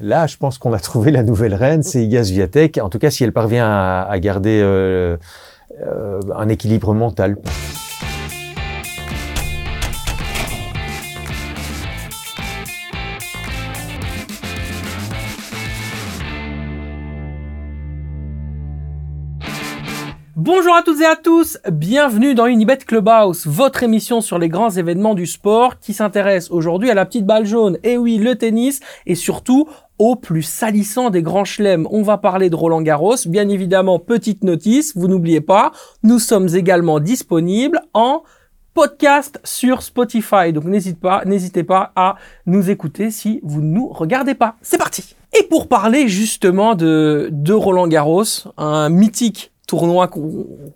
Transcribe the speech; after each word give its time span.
Là, 0.00 0.28
je 0.28 0.36
pense 0.36 0.58
qu'on 0.58 0.72
a 0.72 0.78
trouvé 0.88 1.10
la 1.10 1.24
nouvelle 1.24 1.54
reine, 1.54 1.82
c'est 1.82 2.04
Iga 2.04 2.22
Swiatek. 2.22 2.78
En 2.78 2.88
tout 2.88 3.00
cas, 3.00 3.10
si 3.10 3.24
elle 3.24 3.32
parvient 3.32 3.66
à, 3.68 4.18
garder 4.20 4.60
euh, 4.62 5.16
euh, 5.80 6.20
un 6.36 6.48
équilibre 6.48 6.94
mental. 6.94 7.36
Bonjour 20.50 20.74
à 20.74 20.82
toutes 20.82 21.02
et 21.02 21.04
à 21.04 21.14
tous, 21.14 21.58
bienvenue 21.70 22.34
dans 22.34 22.46
Unibet 22.46 22.78
Clubhouse, 22.78 23.46
votre 23.46 23.82
émission 23.82 24.22
sur 24.22 24.38
les 24.38 24.48
grands 24.48 24.70
événements 24.70 25.14
du 25.14 25.26
sport 25.26 25.78
qui 25.78 25.92
s'intéresse 25.92 26.50
aujourd'hui 26.50 26.88
à 26.88 26.94
la 26.94 27.04
petite 27.04 27.26
balle 27.26 27.44
jaune, 27.44 27.76
et 27.84 27.98
oui, 27.98 28.16
le 28.16 28.34
tennis, 28.34 28.80
et 29.04 29.14
surtout 29.14 29.68
au 29.98 30.16
plus 30.16 30.40
salissant 30.40 31.10
des 31.10 31.20
grands 31.20 31.44
chelems. 31.44 31.86
On 31.90 32.00
va 32.00 32.16
parler 32.16 32.48
de 32.48 32.56
Roland 32.56 32.80
Garros, 32.80 33.16
bien 33.26 33.46
évidemment, 33.50 33.98
petite 33.98 34.42
notice, 34.42 34.96
vous 34.96 35.06
n'oubliez 35.06 35.42
pas, 35.42 35.70
nous 36.02 36.18
sommes 36.18 36.48
également 36.54 36.98
disponibles 36.98 37.82
en 37.92 38.22
podcast 38.72 39.42
sur 39.44 39.82
Spotify. 39.82 40.54
Donc 40.54 40.64
n'hésitez 40.64 40.98
pas, 40.98 41.24
n'hésitez 41.26 41.62
pas 41.62 41.92
à 41.94 42.16
nous 42.46 42.70
écouter 42.70 43.10
si 43.10 43.40
vous 43.42 43.60
ne 43.60 43.66
nous 43.66 43.88
regardez 43.88 44.34
pas. 44.34 44.56
C'est 44.62 44.78
parti. 44.78 45.14
Et 45.38 45.42
pour 45.42 45.68
parler 45.68 46.08
justement 46.08 46.74
de 46.74 47.52
Roland 47.52 47.86
Garros, 47.86 48.24
un 48.56 48.88
mythique 48.88 49.52
tournoi 49.68 50.10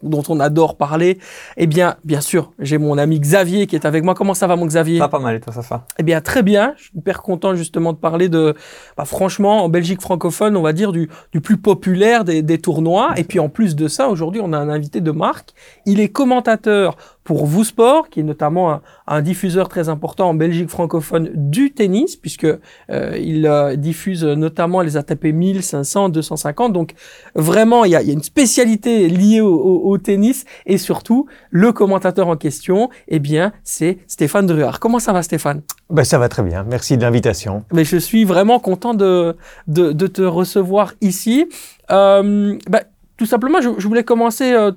dont 0.03 0.23
on 0.29 0.39
adore 0.39 0.77
parler, 0.77 1.19
eh 1.57 1.67
bien, 1.67 1.97
bien 2.05 2.21
sûr, 2.21 2.53
j'ai 2.61 2.79
mon 2.79 2.99
ami 2.99 3.19
Xavier 3.19 3.67
qui 3.67 3.75
est 3.75 3.87
avec 3.87 4.05
moi. 4.05 4.15
Comment 4.15 4.35
ça 4.35 4.47
va, 4.47 4.55
mon 4.55 4.67
Xavier? 4.67 4.99
Ça 4.99 5.05
va 5.05 5.09
pas 5.09 5.19
mal, 5.19 5.35
et 5.35 5.41
toi, 5.41 5.53
ça 5.53 5.63
va 5.63 5.87
Eh 5.99 6.03
bien, 6.05 6.21
très 6.21 6.43
bien. 6.43 6.75
Je 6.77 6.85
suis 6.85 6.93
hyper 6.95 7.23
content 7.23 7.55
justement 7.55 7.93
de 7.93 7.99
parler 7.99 8.29
de, 8.29 8.55
bah, 8.97 9.07
franchement, 9.07 9.65
en 9.65 9.69
Belgique 9.69 10.03
francophone, 10.03 10.57
on 10.57 10.63
va 10.63 10.75
dire 10.75 10.93
du, 10.93 11.09
du 11.33 11.41
plus 11.41 11.57
populaire 11.57 12.25
des, 12.25 12.43
des 12.43 12.59
tournois. 12.59 13.15
Et 13.17 13.25
puis, 13.25 13.41
en 13.41 13.49
plus 13.49 13.75
de 13.75 13.89
ça, 13.89 14.09
aujourd'hui, 14.09 14.43
on 14.45 14.53
a 14.53 14.59
un 14.59 14.69
invité 14.69 15.01
de 15.01 15.11
marque. 15.11 15.55
Il 15.87 15.99
est 15.99 16.11
commentateur 16.11 16.97
pour 17.25 17.47
Vous 17.47 17.65
Sport, 17.65 18.09
qui 18.09 18.21
est 18.21 18.25
notamment 18.25 18.81
un, 19.07 19.23
diffuseur 19.23 19.69
très 19.69 19.89
important 19.89 20.31
en 20.31 20.35
Belgique 20.35 20.69
francophone 20.69 21.31
du 21.35 21.73
tennis, 21.73 22.17
puisque 22.17 22.45
euh, 22.45 23.19
il 23.19 23.47
euh, 23.47 23.77
diffuse 23.77 24.25
notamment 24.25 24.81
les 24.81 24.97
ATP 24.97 25.27
1500, 25.27 26.09
250. 26.09 26.73
Donc 26.73 26.95
vraiment, 27.35 27.85
il 27.85 27.93
y 27.93 27.97
a, 27.97 28.03
une 28.03 28.23
spécialité 28.23 29.09
liée 29.09 29.41
au, 29.41 29.97
tennis 29.99 30.45
et 30.67 30.79
surtout 30.79 31.27
le 31.51 31.73
commentateur 31.73 32.29
en 32.29 32.37
question, 32.37 32.91
eh 33.09 33.19
bien, 33.19 33.53
c'est 33.63 33.99
Stéphane 34.07 34.47
Druard. 34.47 34.81
Comment 34.81 34.99
ça 34.99 35.13
va, 35.13 35.23
Stéphane? 35.23 35.63
Ben, 35.91 36.05
ça 36.05 36.19
va 36.19 36.29
très 36.29 36.43
bien. 36.43 36.65
Merci 36.69 36.97
de 36.97 37.03
l'invitation. 37.03 37.65
Mais 37.73 37.85
je 37.85 37.97
suis 37.97 38.25
vraiment 38.25 38.59
content 38.59 38.95
de, 38.95 39.37
de, 39.69 40.07
te 40.07 40.23
recevoir 40.23 40.95
ici. 41.01 41.47
Euh, 41.91 42.59
ben, 42.69 42.81
tout 43.17 43.27
simplement, 43.27 43.61
je, 43.61 43.87
voulais 43.87 44.03
commencer 44.03 44.53
euh, 44.53 44.73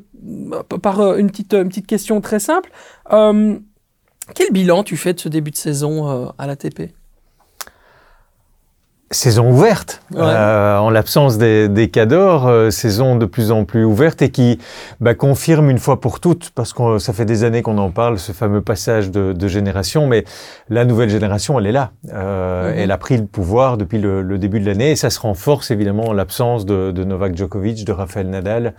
par 0.81 0.99
euh, 0.99 1.17
une 1.17 1.30
petite, 1.30 1.53
une 1.53 1.69
petite 1.69 1.88
question 1.88 2.21
très 2.21 2.39
simple. 2.39 2.71
Euh, 3.11 3.58
quel 4.33 4.52
bilan 4.52 4.83
tu 4.83 4.97
fais 4.97 5.13
de 5.13 5.19
ce 5.19 5.30
début 5.30 5.52
de 5.52 5.55
saison 5.55 6.31
à 6.38 6.47
l'ATP 6.47 6.91
Saison 9.11 9.52
ouverte, 9.52 10.02
en 10.16 10.89
l'absence 10.89 11.38
des, 11.38 11.69
des 11.69 11.89
cadors, 11.89 12.72
saison 12.73 13.17
de 13.17 13.27
plus 13.27 13.52
en 13.52 13.63
plus 13.63 13.85
ouverte 13.85 14.23
et 14.23 14.31
qui 14.31 14.57
bah, 14.99 15.13
confirme 15.13 15.69
une 15.69 15.77
fois 15.77 16.02
pour 16.02 16.19
toutes, 16.19 16.50
parce 16.50 16.73
que 16.73 16.97
ça 16.97 17.13
fait 17.13 17.23
des 17.23 17.44
années 17.44 17.61
qu'on 17.61 17.77
en 17.77 17.91
parle, 17.91 18.17
ce 18.17 18.31
fameux 18.31 18.61
passage 18.61 19.11
de, 19.11 19.47
génération, 19.47 20.07
mais 20.07 20.25
la 20.69 20.85
nouvelle 20.85 21.09
génération, 21.09 21.59
elle 21.59 21.67
est 21.67 21.72
là. 21.72 21.91
Mhm. 22.05 22.73
Elle 22.75 22.89
a 22.89 22.97
pris 22.97 23.17
le 23.17 23.27
pouvoir 23.27 23.77
depuis 23.77 24.00
le, 24.00 24.38
début 24.39 24.59
de 24.59 24.66
l'année 24.66 24.91
et 24.91 24.95
ça 24.95 25.11
se 25.11 25.19
renforce 25.19 25.69
évidemment 25.69 26.07
en 26.07 26.13
l'absence 26.13 26.66
de, 26.66 26.91
de 26.91 27.03
Novak 27.03 27.38
Djokovic, 27.38 27.85
de 27.85 27.91
Rafael 27.91 28.27
Nadal. 28.27 28.73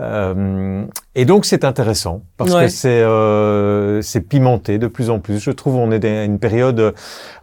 Euh, 0.00 0.84
et 1.14 1.26
donc 1.26 1.44
c'est 1.44 1.64
intéressant 1.64 2.22
parce 2.38 2.54
que 2.54 2.68
c'est 2.68 3.02
euh, 3.02 4.00
c'est 4.00 4.22
pimenté 4.22 4.78
de 4.78 4.86
plus 4.86 5.10
en 5.10 5.18
plus. 5.18 5.38
Je 5.38 5.50
trouve 5.50 5.76
on 5.76 5.90
est 5.90 6.02
à 6.04 6.24
une 6.24 6.38
période 6.38 6.94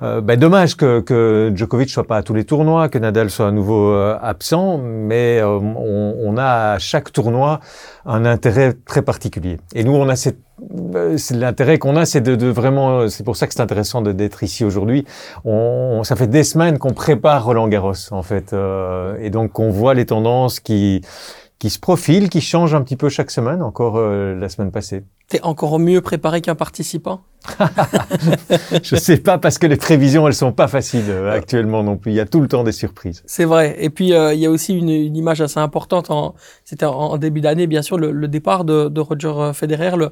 euh, 0.02 0.22
bah, 0.22 0.36
dommage 0.36 0.76
que, 0.76 1.00
que 1.00 1.52
Djokovic 1.54 1.92
soit 1.92 2.08
pas 2.08 2.18
à 2.18 2.24
tous 2.24 2.34
les 2.34 2.46
tournois, 2.46 2.90
que 2.90 2.98
Nadal 2.98 3.30
soit 3.30 3.48
à 3.48 3.52
nouveau 3.52 3.92
euh, 3.92 4.18
absent, 4.22 4.80
mais 4.80 5.44
on, 5.44 6.16
on, 6.20 6.38
a 6.38 6.74
à 6.74 6.80
chaque 6.80 7.12
tournoi 7.12 7.60
un 8.08 8.26
intérêt 8.26 8.74
très 8.74 9.04
particulier. 9.04 9.60
Et 9.76 9.84
nous 9.84 9.94
on 9.94 10.10
a 10.10 10.16
cette 10.16 10.40
l'intérêt 11.32 11.78
qu'on 11.78 11.96
a, 11.96 12.06
c'est 12.06 12.20
de, 12.20 12.36
de, 12.36 12.48
vraiment, 12.48 13.08
c'est 13.08 13.24
pour 13.24 13.38
ça 13.38 13.48
que 13.48 13.54
c'est 13.54 13.62
intéressant 13.62 14.02
d'être 14.02 14.44
ici 14.44 14.66
aujourd'hui. 14.66 15.06
On, 15.46 16.02
ça 16.04 16.18
fait 16.18 16.28
des 16.28 16.44
semaines 16.44 16.78
qu'on 16.80 16.92
prépare 16.92 17.46
Roland 17.46 17.70
Garros, 17.70 17.94
en 18.12 18.24
fait, 18.24 18.54
et 19.22 19.30
donc 19.30 19.58
on 19.58 19.70
voit 19.70 19.94
les 19.94 20.06
tendances 20.06 20.60
qui 20.60 21.02
qui 21.60 21.70
se 21.70 21.78
profile, 21.78 22.30
qui 22.30 22.42
change 22.42 22.74
un 22.74 22.82
petit 22.82 22.96
peu 22.96 23.10
chaque 23.10 23.32
semaine, 23.32 23.62
encore 23.62 23.98
euh, 23.98 24.34
la 24.34 24.50
semaine 24.50 24.72
passée. 24.72 25.04
T'es 25.28 25.42
encore 25.44 25.78
mieux 25.78 26.02
préparé 26.02 26.42
qu'un 26.42 26.56
participant? 26.56 27.22
Je 28.84 28.96
sais 28.96 29.18
pas 29.18 29.38
parce 29.38 29.58
que 29.58 29.66
les 29.66 29.78
prévisions 29.78 30.28
elles 30.28 30.34
sont 30.34 30.52
pas 30.52 30.68
faciles 30.68 31.06
euh, 31.08 31.32
actuellement 31.32 31.84
non 31.84 31.96
plus. 31.96 32.12
Il 32.12 32.16
y 32.16 32.20
a 32.20 32.26
tout 32.26 32.42
le 32.42 32.48
temps 32.48 32.64
des 32.64 32.74
surprises. 32.74 33.24
C'est 33.26 33.46
vrai. 33.46 33.78
Et 33.80 33.90
puis 33.90 34.14
euh, 34.14 34.34
il 34.34 34.40
y 34.40 34.46
a 34.46 34.50
aussi 34.50 34.78
une, 34.78 34.90
une, 34.90 35.16
image 35.16 35.40
assez 35.40 35.60
importante. 35.60 36.12
En, 36.12 36.36
c'était 36.66 36.86
en, 36.86 37.18
début 37.18 37.40
d'année, 37.42 37.66
bien 37.66 37.82
sûr, 37.82 37.98
le, 37.98 38.12
le 38.12 38.28
départ 38.28 38.66
de, 38.66 38.90
de, 38.90 39.00
Roger 39.00 39.52
Federer. 39.54 39.96
Le, 39.96 40.12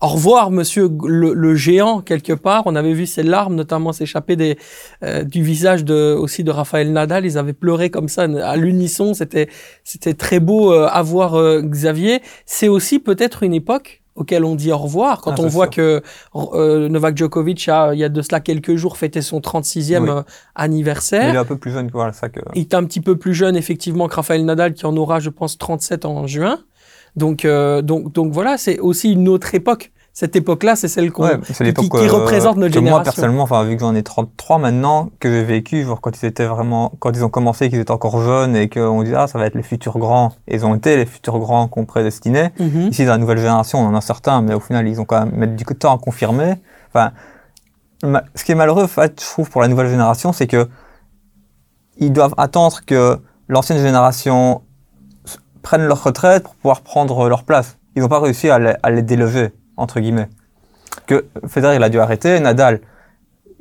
au 0.00 0.06
revoir, 0.08 0.50
Monsieur 0.50 0.90
le, 1.06 1.32
le, 1.32 1.54
géant 1.54 2.00
quelque 2.00 2.32
part. 2.32 2.64
On 2.66 2.74
avait 2.74 2.92
vu 2.92 3.06
ses 3.06 3.22
larmes 3.22 3.54
notamment 3.54 3.92
s'échapper 3.92 4.34
des 4.34 4.58
euh, 5.04 5.22
du 5.22 5.42
visage 5.42 5.84
de 5.84 6.14
aussi 6.14 6.42
de 6.42 6.50
Raphaël 6.50 6.92
Nadal. 6.92 7.24
Ils 7.24 7.38
avaient 7.38 7.52
pleuré 7.52 7.90
comme 7.90 8.08
ça 8.08 8.22
à 8.22 8.56
l'unisson. 8.56 9.14
C'était 9.14 9.48
c'était 9.84 10.14
très 10.14 10.40
beau 10.40 10.67
à 10.72 11.02
voir 11.02 11.60
Xavier. 11.62 12.22
C'est 12.46 12.68
aussi 12.68 12.98
peut-être 12.98 13.42
une 13.42 13.54
époque 13.54 14.02
auquel 14.18 14.44
on 14.44 14.54
dit 14.54 14.72
au 14.72 14.78
revoir. 14.78 15.20
Quand 15.20 15.38
ah, 15.38 15.42
on 15.42 15.46
voit 15.46 15.68
que 15.68 16.02
euh, 16.34 16.88
Novak 16.88 17.16
Djokovic 17.16 17.68
a, 17.68 17.94
il 17.94 18.00
y 18.00 18.04
a 18.04 18.08
de 18.08 18.20
cela 18.20 18.40
quelques 18.40 18.74
jours, 18.74 18.96
fêté 18.96 19.22
son 19.22 19.40
36e 19.40 20.08
euh, 20.08 20.22
anniversaire. 20.54 21.30
il 21.30 21.36
est 21.36 21.38
un 21.38 21.44
peu 21.44 21.56
plus 21.56 21.70
jeune, 21.70 21.88
voilà, 21.92 22.12
ça 22.12 22.28
que... 22.28 22.40
Il 22.54 22.62
est 22.62 22.74
un 22.74 22.84
petit 22.84 23.00
peu 23.00 23.16
plus 23.16 23.32
jeune, 23.32 23.56
effectivement, 23.56 24.08
que 24.08 24.16
Rafael 24.16 24.44
Nadal, 24.44 24.74
qui 24.74 24.84
en 24.86 24.96
aura, 24.96 25.20
je 25.20 25.30
pense, 25.30 25.56
37 25.56 26.04
en 26.04 26.26
juin. 26.26 26.58
Donc, 27.16 27.44
euh, 27.44 27.80
donc, 27.80 28.12
donc 28.12 28.32
voilà, 28.32 28.58
c'est 28.58 28.78
aussi 28.78 29.12
une 29.12 29.28
autre 29.28 29.54
époque 29.54 29.92
cette 30.18 30.34
époque-là, 30.34 30.74
c'est 30.74 30.88
celle 30.88 31.12
qu'on, 31.12 31.28
qui, 31.28 31.52
qui, 31.52 31.62
euh, 31.62 32.10
représente 32.10 32.56
notre 32.56 32.74
génération. 32.74 32.96
Moi, 32.96 33.04
personnellement, 33.04 33.44
enfin, 33.44 33.62
vu 33.62 33.76
que 33.76 33.80
j'en 33.82 33.94
ai 33.94 34.02
33 34.02 34.58
maintenant, 34.58 35.10
que 35.20 35.30
j'ai 35.30 35.44
vécu, 35.44 35.84
genre, 35.84 36.00
quand 36.00 36.10
ils 36.20 36.26
étaient 36.26 36.46
vraiment, 36.46 36.90
quand 36.98 37.12
ils 37.12 37.24
ont 37.24 37.28
commencé, 37.28 37.70
qu'ils 37.70 37.78
étaient 37.78 37.92
encore 37.92 38.20
jeunes 38.20 38.56
et 38.56 38.68
qu'on 38.68 39.04
dit, 39.04 39.14
ah, 39.14 39.28
ça 39.28 39.38
va 39.38 39.46
être 39.46 39.54
les 39.54 39.62
futurs 39.62 39.96
grands. 39.96 40.32
Et 40.48 40.56
ils 40.56 40.66
ont 40.66 40.74
été 40.74 40.96
les 40.96 41.06
futurs 41.06 41.38
grands 41.38 41.68
qu'on 41.68 41.84
prédestinait. 41.84 42.52
Mm 42.58 42.88
Ici, 42.88 43.04
dans 43.04 43.12
la 43.12 43.18
nouvelle 43.18 43.38
génération, 43.38 43.78
on 43.78 43.86
en 43.86 43.94
a 43.94 44.00
certains, 44.00 44.42
mais 44.42 44.54
au 44.54 44.60
final, 44.60 44.88
ils 44.88 45.00
ont 45.00 45.04
quand 45.04 45.24
même 45.24 45.50
mis 45.50 45.54
du 45.54 45.64
temps 45.64 45.94
à 45.94 45.98
confirmer. 46.00 46.54
Enfin, 46.92 47.12
ce 48.34 48.42
qui 48.42 48.50
est 48.50 48.56
malheureux, 48.56 48.82
en 48.82 48.88
fait, 48.88 49.20
je 49.20 49.24
trouve, 49.24 49.48
pour 49.48 49.60
la 49.60 49.68
nouvelle 49.68 49.88
génération, 49.88 50.32
c'est 50.32 50.48
que 50.48 50.68
ils 51.96 52.12
doivent 52.12 52.34
attendre 52.38 52.80
que 52.84 53.20
l'ancienne 53.46 53.78
génération 53.78 54.62
prenne 55.62 55.86
leur 55.86 56.02
retraite 56.02 56.42
pour 56.42 56.56
pouvoir 56.56 56.80
prendre 56.80 57.28
leur 57.28 57.44
place. 57.44 57.78
Ils 57.94 58.02
n'ont 58.02 58.08
pas 58.08 58.18
réussi 58.18 58.50
à 58.50 58.58
les, 58.58 58.74
à 58.82 58.90
les 58.90 59.02
délever 59.02 59.52
entre 59.78 60.00
guillemets. 60.00 60.28
Que 61.06 61.26
Federer, 61.46 61.76
il 61.76 61.82
a 61.82 61.88
dû 61.88 61.98
arrêter, 62.00 62.38
Nadal, 62.40 62.80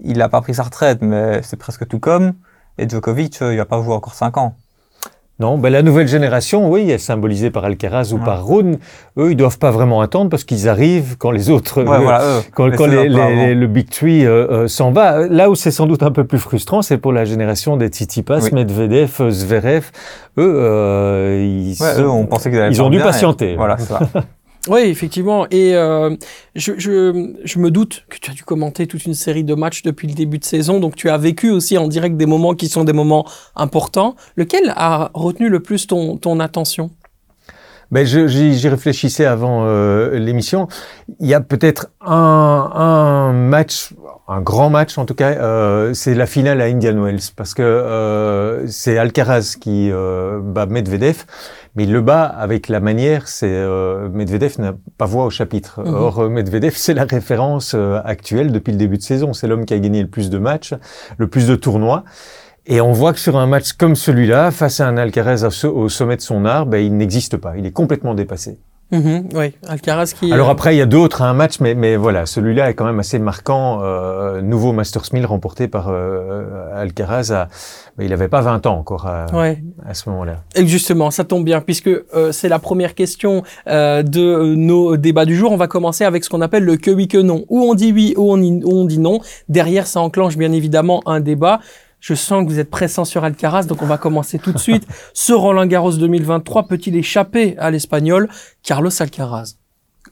il 0.03 0.17
n'a 0.17 0.29
pas 0.29 0.41
pris 0.41 0.53
sa 0.53 0.63
retraite, 0.63 1.00
mais 1.01 1.41
c'est 1.44 1.57
presque 1.57 1.88
tout 1.88 2.00
comme, 2.00 2.33
et 2.78 2.88
Djokovic, 2.88 3.41
euh, 3.41 3.53
il 3.53 3.57
va 3.57 3.66
pas 3.66 3.81
jouer 3.81 3.94
encore 3.94 4.13
5 4.13 4.38
ans. 4.38 4.56
Non, 5.39 5.59
ben 5.59 5.72
la 5.72 5.83
nouvelle 5.83 6.07
génération, 6.07 6.67
oui, 6.67 6.89
est 6.89 6.97
symbolisée 6.97 7.51
par 7.51 7.63
Alcaraz 7.63 8.11
ou 8.11 8.17
par 8.17 8.47
Rune. 8.47 8.79
Eux, 9.19 9.29
ils 9.29 9.35
doivent 9.35 9.59
pas 9.59 9.69
vraiment 9.69 10.01
attendre 10.01 10.31
parce 10.31 10.44
qu'ils 10.44 10.67
arrivent 10.67 11.16
quand 11.19 11.29
les 11.29 11.51
autres, 11.51 11.81
euh, 11.81 12.41
quand, 12.56 12.75
quand 12.75 12.88
le 12.88 13.67
Big 13.67 13.88
Three 13.88 14.25
euh, 14.25 14.67
s'en 14.67 14.91
va. 14.91 15.27
Là 15.27 15.51
où 15.51 15.56
c'est 15.56 15.69
sans 15.69 15.85
doute 15.85 16.01
un 16.01 16.09
peu 16.09 16.23
plus 16.23 16.39
frustrant, 16.39 16.81
c'est 16.81 16.97
pour 16.97 17.13
la 17.13 17.23
génération 17.23 17.77
des 17.77 17.89
Tsitsipas, 17.89 18.50
Medvedev, 18.51 19.30
Zverev. 19.30 19.91
Eux, 20.39 21.38
ils, 21.39 21.77
on 22.03 22.25
pensait 22.25 22.50
qu'ils 22.50 22.69
ils 22.71 22.81
ont 22.81 22.89
dû 22.89 22.97
patienter. 22.97 23.56
Voilà, 23.56 23.77
ça. 23.77 24.00
Oui, 24.67 24.81
effectivement. 24.81 25.47
Et 25.49 25.75
euh, 25.75 26.15
je, 26.55 26.73
je, 26.77 27.35
je, 27.43 27.59
me 27.59 27.71
doute 27.71 28.05
que 28.09 28.17
tu 28.17 28.31
as 28.31 28.33
dû 28.33 28.43
commenter 28.43 28.87
toute 28.87 29.05
une 29.05 29.13
série 29.13 29.43
de 29.43 29.53
matchs 29.53 29.83
depuis 29.83 30.07
le 30.07 30.13
début 30.13 30.39
de 30.39 30.43
saison, 30.43 30.79
donc 30.79 30.95
tu 30.95 31.09
as 31.09 31.17
vécu 31.17 31.49
aussi 31.49 31.77
en 31.77 31.87
direct 31.87 32.17
des 32.17 32.25
moments 32.25 32.53
qui 32.53 32.67
sont 32.67 32.83
des 32.83 32.93
moments 32.93 33.25
importants. 33.55 34.15
Lequel 34.35 34.73
a 34.75 35.11
retenu 35.13 35.49
le 35.49 35.61
plus 35.61 35.87
ton, 35.87 36.17
ton 36.17 36.39
attention? 36.39 36.91
Ben, 37.92 38.06
j'y 38.06 38.68
réfléchissais 38.68 39.25
avant 39.25 39.63
euh, 39.66 40.18
l'émission. 40.19 40.68
Il 41.19 41.28
y 41.28 41.34
a 41.34 41.42
peut-être 41.42 41.88
un, 42.01 42.69
un, 42.74 43.34
match, 43.34 43.94
un 44.28 44.42
grand 44.42 44.69
match 44.69 44.98
en 44.98 45.06
tout 45.06 45.13
cas, 45.13 45.31
euh, 45.31 45.94
c'est 45.94 46.13
la 46.13 46.25
finale 46.25 46.62
à 46.62 46.66
Indian 46.66 47.01
Wells, 47.01 47.31
parce 47.36 47.54
que 47.54 47.62
euh, 47.62 48.68
c'est 48.68 48.98
Alcaraz 48.98 49.56
qui 49.60 49.89
euh, 49.92 50.39
bat 50.42 50.66
Medvedev, 50.66 51.24
mais 51.75 51.84
il 51.84 51.94
le 51.94 52.01
bat 52.01 52.24
avec 52.24 52.68
la 52.68 52.80
manière, 52.80 53.28
c'est 53.28 53.50
euh, 53.50 54.10
Medvedev 54.10 54.60
n'a 54.60 54.74
pas 54.98 55.06
voix 55.06 55.25
au 55.25 55.30
chapitre. 55.30 55.81
Mhm. 55.86 55.94
Or, 55.94 56.19
euh, 56.19 56.30
Medvedev, 56.30 56.74
c'est 56.75 56.94
la 56.94 57.06
référence 57.06 57.75
actuelle 58.04 58.51
depuis 58.51 58.72
le 58.72 58.78
début 58.78 58.98
de 58.98 59.04
saison. 59.04 59.34
C'est 59.34 59.48
l'homme 59.48 59.66
qui 59.66 59.74
a 59.74 59.80
gagné 59.80 60.01
le 60.01 60.10
plus 60.10 60.30
de 60.30 60.38
matchs, 60.39 60.74
le 61.18 61.28
plus 61.28 61.48
de 61.48 61.56
tournois. 61.56 62.04
Et 62.69 62.81
on 62.81 62.91
voit 62.91 63.13
que 63.13 63.19
sur 63.19 63.37
un 63.37 63.47
match 63.47 63.71
comme 63.73 63.95
celui-là, 63.95 64.51
face 64.51 64.81
à 64.81 64.87
un 64.87 64.97
Alcaraz 64.97 65.47
au 65.63 65.87
sommet 65.87 66.17
de 66.17 66.21
son 66.21 66.43
art, 66.43 66.65
ben, 66.65 66.79
il 66.79 66.97
n'existe 66.97 67.37
pas. 67.37 67.53
Il 67.57 67.65
est 67.65 67.71
complètement 67.71 68.13
dépassé. 68.13 68.59
Mhm, 68.91 69.29
oui, 69.33 69.53
Alcaraz 69.67 70.13
qui. 70.17 70.31
Alors 70.31 70.49
après, 70.49 70.73
il 70.75 70.77
y 70.77 70.81
a 70.81 70.85
d'autres 70.85 71.21
un 71.21 71.33
match, 71.33 71.59
mais, 71.59 71.75
mais 71.75 71.97
voilà, 71.97 72.25
celui-là 72.25 72.69
est 72.69 72.73
quand 72.73 72.85
même 72.85 72.99
assez 72.99 73.19
marquant. 73.19 73.79
Euh, 73.83 74.41
nouveau 74.41 74.71
Masters 74.71 75.03
1000 75.11 75.25
remporté 75.25 75.67
par 75.67 75.89
euh, 75.89 76.73
Alcaraz. 76.73 77.31
À, 77.33 77.47
il 77.99 78.09
n'avait 78.09 78.29
pas 78.29 78.41
20 78.41 78.65
ans 78.65 78.77
encore 78.77 79.05
à, 79.05 79.25
à 79.85 79.93
ce 79.93 80.09
moment-là. 80.09 80.43
Et 80.55 80.65
justement, 80.65 81.11
ça 81.11 81.25
tombe 81.25 81.43
bien, 81.43 81.59
puisque 81.59 81.87
euh, 81.87 82.31
c'est 82.31 82.47
la 82.47 82.59
première 82.59 82.95
question 82.95 83.43
euh, 83.67 84.03
de 84.03 84.55
nos 84.55 84.95
débats 84.95 85.25
du 85.25 85.35
jour. 85.35 85.51
On 85.51 85.57
va 85.57 85.67
commencer 85.67 86.05
avec 86.05 86.23
ce 86.23 86.29
qu'on 86.29 86.41
appelle 86.41 86.63
le 86.63 86.77
que 86.77 86.91
oui, 86.91 87.09
que 87.09 87.17
non. 87.17 87.43
Où 87.49 87.63
on 87.63 87.75
dit 87.75 87.91
oui, 87.91 88.13
où 88.15 88.33
on, 88.33 88.61
on 88.65 88.85
dit 88.85 88.99
non. 88.99 89.19
Derrière, 89.49 89.85
ça 89.85 89.99
enclenche 89.99 90.37
bien 90.37 90.53
évidemment 90.53 91.01
un 91.05 91.19
débat. 91.19 91.59
Je 91.99 92.13
sens 92.13 92.45
que 92.45 92.49
vous 92.49 92.59
êtes 92.59 92.69
pressant 92.69 93.05
sur 93.05 93.23
Alcaraz, 93.23 93.63
donc 93.63 93.81
on 93.81 93.88
va 93.88 93.97
commencer 93.97 94.39
tout 94.39 94.51
de 94.51 94.59
suite. 94.59 94.85
Ce 95.13 95.33
Roland 95.33 95.65
Garros 95.65 95.94
2023 95.94 96.67
peut-il 96.67 96.95
échapper 96.95 97.57
à 97.57 97.71
l'Espagnol 97.71 98.29
Carlos 98.63 98.91
Alcaraz? 98.99 99.55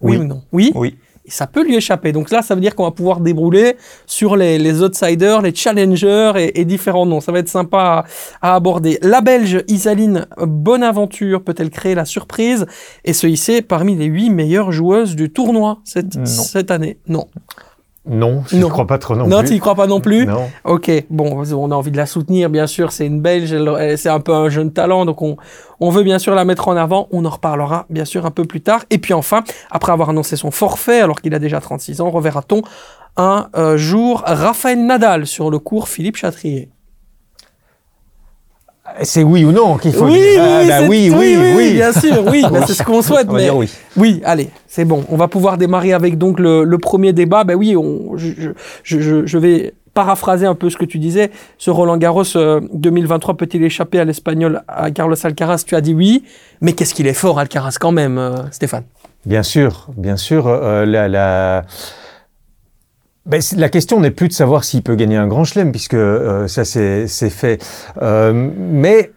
Oui, 0.02 0.18
ou 0.18 0.24
non? 0.24 0.44
Oui? 0.52 0.72
Oui. 0.76 0.98
Et 1.26 1.32
ça 1.32 1.48
peut 1.48 1.64
lui 1.64 1.76
échapper. 1.76 2.12
Donc 2.12 2.30
là, 2.30 2.42
ça 2.44 2.54
veut 2.54 2.62
dire 2.62 2.76
qu'on 2.76 2.84
va 2.84 2.92
pouvoir 2.92 3.20
débrouler 3.20 3.78
sur 4.06 4.36
les, 4.36 4.60
les 4.60 4.84
outsiders, 4.84 5.42
les 5.42 5.56
challengers 5.56 6.52
et, 6.54 6.66
différents 6.66 7.06
noms. 7.06 7.20
Ça 7.20 7.32
va 7.32 7.40
être 7.40 7.50
sympa 7.50 8.06
à, 8.42 8.56
aborder. 8.56 9.00
La 9.02 9.22
Belge 9.22 9.64
Isaline 9.68 10.28
Bonaventure 10.38 11.44
peut-elle 11.44 11.72
créer 11.72 11.96
la 11.96 12.06
surprise? 12.06 12.68
Et 13.06 13.14
se 13.14 13.26
hisser 13.26 13.64
parmi 13.64 13.96
les 13.96 14.06
huit 14.06 14.30
meilleures 14.30 14.72
joueuses 14.72 15.16
du 15.16 15.32
tournoi 15.32 15.80
cette, 15.84 16.28
cette 16.28 16.70
année 16.70 17.00
Non. 17.08 17.28
Non, 18.08 18.44
je 18.48 18.58
ne 18.58 18.66
crois 18.66 18.86
pas 18.86 18.98
trop 18.98 19.16
non, 19.16 19.24
plus. 19.24 19.32
Non, 19.32 19.44
tu 19.44 19.54
n'y 19.54 19.60
crois 19.60 19.76
pas 19.76 19.88
non 19.88 20.00
plus 20.00 20.26
Non. 20.26 20.48
Ok, 20.64 20.92
bon, 21.10 21.44
on 21.44 21.72
a 21.72 21.76
envie 21.76 21.92
de 21.92 21.98
la 21.98 22.06
soutenir, 22.06 22.50
bien 22.50 22.68
sûr, 22.68 22.92
c'est 22.92 23.08
une 23.08 23.22
Belge, 23.22 23.56
c'est 23.98 24.10
un 24.10 24.20
peu 24.20 24.34
un 24.34 24.50
jeune 24.50 24.72
talent, 24.72 25.06
donc 25.06 25.22
on, 25.22 25.38
on 25.80 25.90
veut 25.90 26.04
bien 26.04 26.20
sûr 26.20 26.36
la 26.36 26.46
mettre 26.46 26.68
en 26.68 26.76
avant, 26.76 27.08
on 27.12 27.26
en 27.26 27.30
reparlera 27.30 27.86
bien 27.90 28.06
sûr 28.06 28.26
un 28.26 28.32
peu 28.32 28.46
plus 28.46 28.62
tard. 28.62 28.86
Et 28.90 28.98
puis 28.98 29.14
enfin, 29.14 29.44
après 29.72 29.92
avoir 29.92 30.10
annoncé 30.10 30.36
son 30.36 30.52
forfait, 30.52 31.02
alors 31.02 31.22
qu'il 31.22 31.34
a 31.34 31.40
déjà 31.40 31.60
36 31.60 32.02
ans, 32.02 32.10
reverra-t-on 32.12 32.62
un 33.18 33.48
euh, 33.56 33.78
jour 33.78 34.24
Raphaël 34.26 34.86
Nadal 34.86 35.26
sur 35.26 35.50
le 35.50 35.60
cours 35.60 35.88
Philippe 35.88 36.18
Chatrier? 36.18 36.70
C'est 39.02 39.24
oui 39.24 39.44
ou 39.44 39.52
non 39.52 39.78
qu'il 39.78 39.94
faut 39.94 40.06
oui, 40.06 40.20
dire. 40.20 40.42
Ah, 40.44 40.64
bah 40.68 40.88
oui, 40.88 41.12
oui, 41.16 41.36
oui, 41.40 41.54
oui, 41.56 41.74
bien 41.74 41.92
sûr, 41.92 42.24
oui, 42.28 42.44
bah, 42.52 42.62
c'est 42.68 42.74
ce 42.74 42.84
qu'on 42.84 43.02
souhaite. 43.02 43.28
On 43.30 43.34
va 43.34 43.42
dire 43.42 43.58
oui. 43.58 43.70
Oui, 43.98 44.22
allez, 44.24 44.50
c'est 44.68 44.86
bon. 44.86 45.04
On 45.10 45.18
va 45.18 45.28
pouvoir 45.28 45.58
démarrer 45.58 45.94
avec 45.94 46.18
donc 46.18 46.40
le, 46.40 46.64
le 46.64 46.78
premier 46.78 47.14
débat. 47.14 47.44
Ben 47.44 47.56
oui, 47.56 47.76
on, 47.76 48.16
je, 48.16 48.32
je, 48.38 48.50
je, 48.84 49.26
je, 49.26 49.38
vais 49.38 49.74
paraphraser 49.94 50.46
un 50.46 50.56
peu 50.56 50.70
ce 50.70 50.78
que 50.78 50.86
tu 50.86 51.00
disais. 51.00 51.32
Ce 51.58 51.72
Roland 51.72 51.98
Garros 51.98 52.24
2023 52.74 53.34
euh, 53.34 53.38
peut-il 53.38 53.64
échapper 53.64 54.00
à 54.00 54.06
l'Espagnol, 54.06 54.62
à 54.68 54.92
Carlos 54.92 55.16
Alcaraz? 55.24 55.64
Tu 55.66 55.76
as 55.76 55.82
dit 55.82 55.94
oui, 55.94 56.24
mais 56.62 56.74
qu'est-ce 56.74 56.94
qu'il 56.94 57.08
est 57.08 57.14
fort, 57.14 57.40
Alcaraz, 57.40 57.78
quand 57.80 57.92
même, 57.92 58.18
euh, 58.18 58.36
Stéphane? 58.52 58.84
Bien 59.26 59.42
sûr, 59.42 59.88
bien 59.98 60.18
sûr. 60.18 60.48
Euh, 60.48 60.86
la, 60.86 61.08
la 61.08 61.66
ben, 63.26 63.42
la 63.58 63.70
question 63.70 64.00
n'est 64.00 64.12
plus 64.12 64.28
de 64.28 64.34
savoir 64.34 64.64
s'il 64.64 64.84
peut 64.84 64.96
gagner 64.96 65.18
un 65.18 65.28
grand 65.28 65.44
chelem, 65.44 65.72
puisque 65.72 65.94
euh, 65.96 66.48
ça 66.48 66.64
c'est 66.66 67.08
fait. 67.08 67.64
Euh, 68.02 68.50
mais 68.58 69.12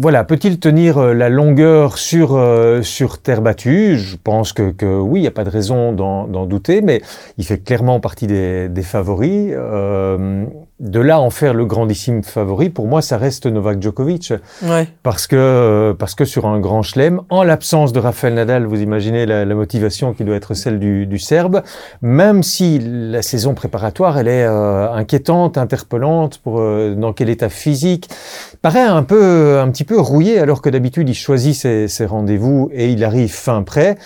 voilà, 0.00 0.24
peut-il 0.24 0.60
tenir 0.60 0.98
euh, 0.98 1.14
la 1.14 1.28
longueur 1.28 1.98
sur, 1.98 2.36
euh, 2.36 2.82
sur 2.82 3.18
terre 3.18 3.42
battue? 3.42 3.96
Je 3.98 4.16
pense 4.16 4.52
que, 4.52 4.70
que 4.70 4.98
oui, 5.00 5.20
il 5.20 5.22
n'y 5.22 5.28
a 5.28 5.32
pas 5.32 5.44
de 5.44 5.50
raison 5.50 5.92
d'en 5.92 6.46
douter, 6.46 6.80
mais 6.80 7.02
il 7.38 7.44
fait 7.44 7.58
clairement 7.58 8.00
partie 8.00 8.26
des, 8.26 8.68
des 8.68 8.82
favoris. 8.82 9.52
Euh, 9.52 10.44
de 10.78 11.00
là 11.00 11.20
en 11.20 11.30
faire 11.30 11.54
le 11.54 11.64
grandissime 11.64 12.22
favori, 12.22 12.68
pour 12.68 12.86
moi, 12.86 13.00
ça 13.00 13.16
reste 13.16 13.46
Novak 13.46 13.80
Djokovic. 13.80 14.34
Ouais. 14.62 14.86
Parce, 15.02 15.26
que, 15.26 15.96
parce 15.98 16.14
que 16.14 16.26
sur 16.26 16.46
un 16.46 16.60
grand 16.60 16.82
chelem, 16.82 17.22
en 17.30 17.42
l'absence 17.42 17.94
de 17.94 17.98
Rafael 17.98 18.34
Nadal, 18.34 18.66
vous 18.66 18.82
imaginez 18.82 19.24
la, 19.24 19.46
la, 19.46 19.54
motivation 19.54 20.12
qui 20.12 20.24
doit 20.24 20.36
être 20.36 20.52
celle 20.52 20.78
du, 20.78 21.06
du 21.06 21.18
Serbe, 21.18 21.62
même 22.02 22.42
si 22.42 22.78
la 22.78 23.22
saison 23.22 23.54
préparatoire, 23.54 24.18
elle 24.18 24.28
est 24.28 24.44
euh, 24.44 24.92
inquiétante, 24.92 25.56
interpellante, 25.56 26.38
pour 26.38 26.60
euh, 26.60 26.94
dans 26.94 27.14
quel 27.14 27.30
état 27.30 27.48
physique, 27.48 28.10
paraît 28.60 28.80
un 28.82 29.02
peu, 29.02 29.58
un 29.58 29.70
petit 29.70 29.84
peu 29.84 29.98
rouillé, 29.98 30.38
alors 30.38 30.60
que 30.60 30.68
d'habitude, 30.68 31.08
il 31.08 31.14
choisit 31.14 31.54
ses, 31.54 31.88
ses 31.88 32.04
rendez-vous 32.04 32.68
et 32.72 32.90
il 32.90 33.02
arrive 33.02 33.32
fin 33.32 33.62
prêt. 33.62 33.96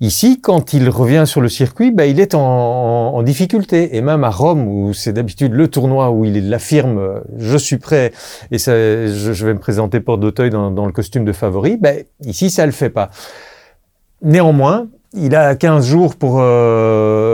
Ici, 0.00 0.40
quand 0.40 0.72
il 0.72 0.88
revient 0.88 1.24
sur 1.26 1.40
le 1.40 1.48
circuit, 1.48 1.90
ben, 1.90 2.04
il 2.04 2.18
est 2.18 2.34
en, 2.34 2.40
en, 2.40 3.14
en, 3.14 3.22
difficulté. 3.22 3.96
Et 3.96 4.00
même 4.00 4.24
à 4.24 4.30
Rome, 4.30 4.66
où 4.66 4.92
c'est 4.92 5.12
d'habitude 5.12 5.52
le 5.52 5.68
tournoi 5.68 6.10
où 6.14 6.24
il 6.24 6.48
l'affirme, 6.48 7.22
je 7.38 7.56
suis 7.56 7.78
prêt 7.78 8.12
et 8.50 8.58
ça, 8.58 8.72
je, 8.72 9.46
vais 9.46 9.54
me 9.54 9.58
présenter 9.58 10.00
porte 10.00 10.20
d'Auteuil 10.20 10.50
dans, 10.50 10.70
dans, 10.70 10.86
le 10.86 10.92
costume 10.92 11.24
de 11.24 11.32
favori, 11.32 11.76
ben, 11.76 12.04
ici, 12.22 12.50
ça 12.50 12.66
le 12.66 12.72
fait 12.72 12.90
pas. 12.90 13.10
Néanmoins, 14.22 14.86
il 15.14 15.34
a 15.36 15.54
15 15.54 15.86
jours 15.86 16.16
pour, 16.16 16.38
euh, 16.40 17.33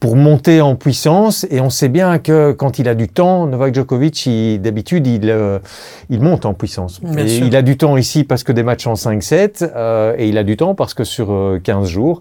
pour 0.00 0.16
monter 0.16 0.60
en 0.60 0.76
puissance 0.76 1.46
et 1.50 1.60
on 1.60 1.70
sait 1.70 1.88
bien 1.88 2.18
que 2.18 2.52
quand 2.52 2.78
il 2.78 2.88
a 2.88 2.94
du 2.94 3.08
temps, 3.08 3.46
Novak 3.46 3.74
Djokovic, 3.74 4.28
d'habitude, 4.60 5.06
il, 5.06 5.30
euh, 5.30 5.58
il 6.08 6.20
monte 6.20 6.46
en 6.46 6.54
puissance. 6.54 7.00
Et 7.16 7.38
il 7.38 7.56
a 7.56 7.62
du 7.62 7.76
temps 7.76 7.96
ici 7.96 8.24
parce 8.24 8.44
que 8.44 8.52
des 8.52 8.62
matchs 8.62 8.86
en 8.86 8.94
5-7 8.94 9.70
euh, 9.74 10.14
et 10.18 10.28
il 10.28 10.38
a 10.38 10.44
du 10.44 10.56
temps 10.56 10.74
parce 10.74 10.94
que 10.94 11.04
sur 11.04 11.58
15 11.62 11.84
euh, 11.84 11.84
jours. 11.86 12.20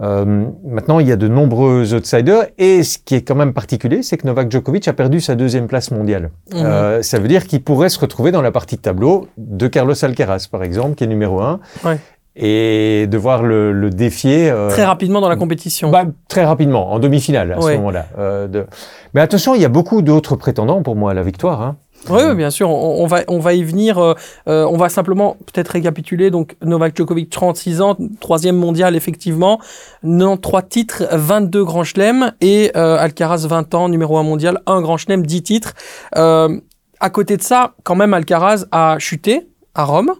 Euh, 0.00 0.46
maintenant, 0.64 0.98
il 0.98 1.08
y 1.08 1.12
a 1.12 1.16
de 1.16 1.28
nombreux 1.28 1.94
outsiders 1.94 2.46
et 2.58 2.82
ce 2.82 2.98
qui 2.98 3.14
est 3.14 3.22
quand 3.22 3.36
même 3.36 3.52
particulier, 3.52 4.02
c'est 4.02 4.16
que 4.16 4.26
Novak 4.26 4.50
Djokovic 4.50 4.88
a 4.88 4.92
perdu 4.92 5.20
sa 5.20 5.36
deuxième 5.36 5.68
place 5.68 5.90
mondiale. 5.90 6.30
Mmh. 6.52 7.02
ça 7.02 7.18
veut 7.18 7.28
dire 7.28 7.46
qu'il 7.46 7.62
pourrait 7.62 7.88
se 7.88 7.98
retrouver 7.98 8.32
dans 8.32 8.42
la 8.42 8.50
partie 8.50 8.76
de 8.76 8.80
tableau 8.80 9.28
de 9.38 9.68
Carlos 9.68 10.04
Alcaraz, 10.04 10.48
par 10.50 10.62
exemple, 10.62 10.94
qui 10.96 11.04
est 11.04 11.08
numéro 11.08 11.40
1. 11.40 11.60
Ouais 11.84 11.98
et 12.36 13.06
devoir 13.06 13.42
le, 13.42 13.72
le 13.72 13.90
défier. 13.90 14.50
Euh, 14.50 14.68
très 14.68 14.84
rapidement 14.84 15.20
dans 15.20 15.28
la 15.28 15.36
compétition. 15.36 15.90
Bah, 15.90 16.04
très 16.28 16.44
rapidement, 16.44 16.92
en 16.92 16.98
demi-finale 16.98 17.52
à 17.52 17.58
ouais. 17.58 17.72
ce 17.72 17.76
moment-là. 17.76 18.06
Euh, 18.18 18.48
de... 18.48 18.66
Mais 19.14 19.20
attention, 19.20 19.54
il 19.54 19.62
y 19.62 19.64
a 19.64 19.68
beaucoup 19.68 20.02
d'autres 20.02 20.36
prétendants 20.36 20.82
pour 20.82 20.96
moi 20.96 21.12
à 21.12 21.14
la 21.14 21.22
victoire. 21.22 21.62
Hein. 21.62 21.76
Oui, 22.10 22.20
oui, 22.28 22.34
bien 22.34 22.50
sûr, 22.50 22.68
on, 22.68 23.02
on, 23.02 23.06
va, 23.06 23.20
on 23.28 23.38
va 23.38 23.54
y 23.54 23.62
venir. 23.62 23.98
Euh, 23.98 24.14
on 24.46 24.76
va 24.76 24.90
simplement 24.90 25.36
peut-être 25.46 25.68
récapituler. 25.68 26.30
Donc, 26.30 26.56
Novak 26.62 26.94
Djokovic, 26.96 27.30
36 27.30 27.80
ans, 27.80 27.96
troisième 28.20 28.56
mondial, 28.56 28.94
effectivement. 28.94 29.58
93 30.02 30.62
titres, 30.68 31.04
22 31.12 31.64
grands 31.64 31.84
chelems. 31.84 32.32
Et 32.42 32.74
Alcaraz, 32.74 33.46
20 33.46 33.74
ans, 33.74 33.88
numéro 33.88 34.18
1 34.18 34.22
mondial, 34.22 34.60
un 34.66 34.82
grand 34.82 34.98
chelem, 34.98 35.24
10 35.24 35.42
titres. 35.44 35.72
À 36.12 37.10
côté 37.10 37.38
de 37.38 37.42
ça, 37.42 37.72
quand 37.84 37.94
même, 37.94 38.12
Alcaraz 38.12 38.66
a 38.70 38.98
chuté 38.98 39.48
à 39.74 39.84
Rome. 39.84 40.14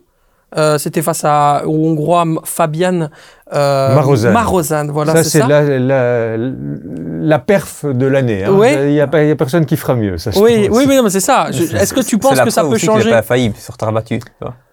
Euh, 0.57 0.79
c'était 0.79 1.03
face 1.03 1.25
à, 1.25 1.63
au 1.67 1.87
Hongrois 1.87 2.25
Fabian 2.45 3.09
euh, 3.53 3.95
Marozan. 3.95 4.33
Marozan. 4.33 4.87
Voilà, 4.91 5.13
ça, 5.13 5.25
c'est 5.25 5.47
la, 5.47 5.79
la, 5.79 6.37
la, 6.39 7.39
perf 7.39 7.85
de 7.85 8.07
l'année. 8.07 8.45
Hein. 8.45 8.53
Oui. 8.53 8.69
Il 8.73 8.93
n'y 8.93 9.01
a, 9.01 9.05
a, 9.05 9.35
personne 9.37 9.67
qui 9.67 9.77
fera 9.77 9.95
mieux. 9.95 10.17
Ça, 10.17 10.31
oui, 10.37 10.69
oui, 10.71 10.87
mais, 10.89 10.97
non, 10.97 11.03
mais 11.03 11.11
c'est 11.11 11.21
ça. 11.21 11.49
Est-ce 11.51 11.93
que 11.93 12.01
tu 12.01 12.19
penses 12.19 12.41
que 12.41 12.51
ça 12.51 12.65
peut 12.65 12.79
changer 12.79 13.09
Il 13.09 13.13
pas 13.13 13.23
failli 13.23 13.53
sur 13.59 13.77
terre 13.77 13.93
battue. 13.93 14.21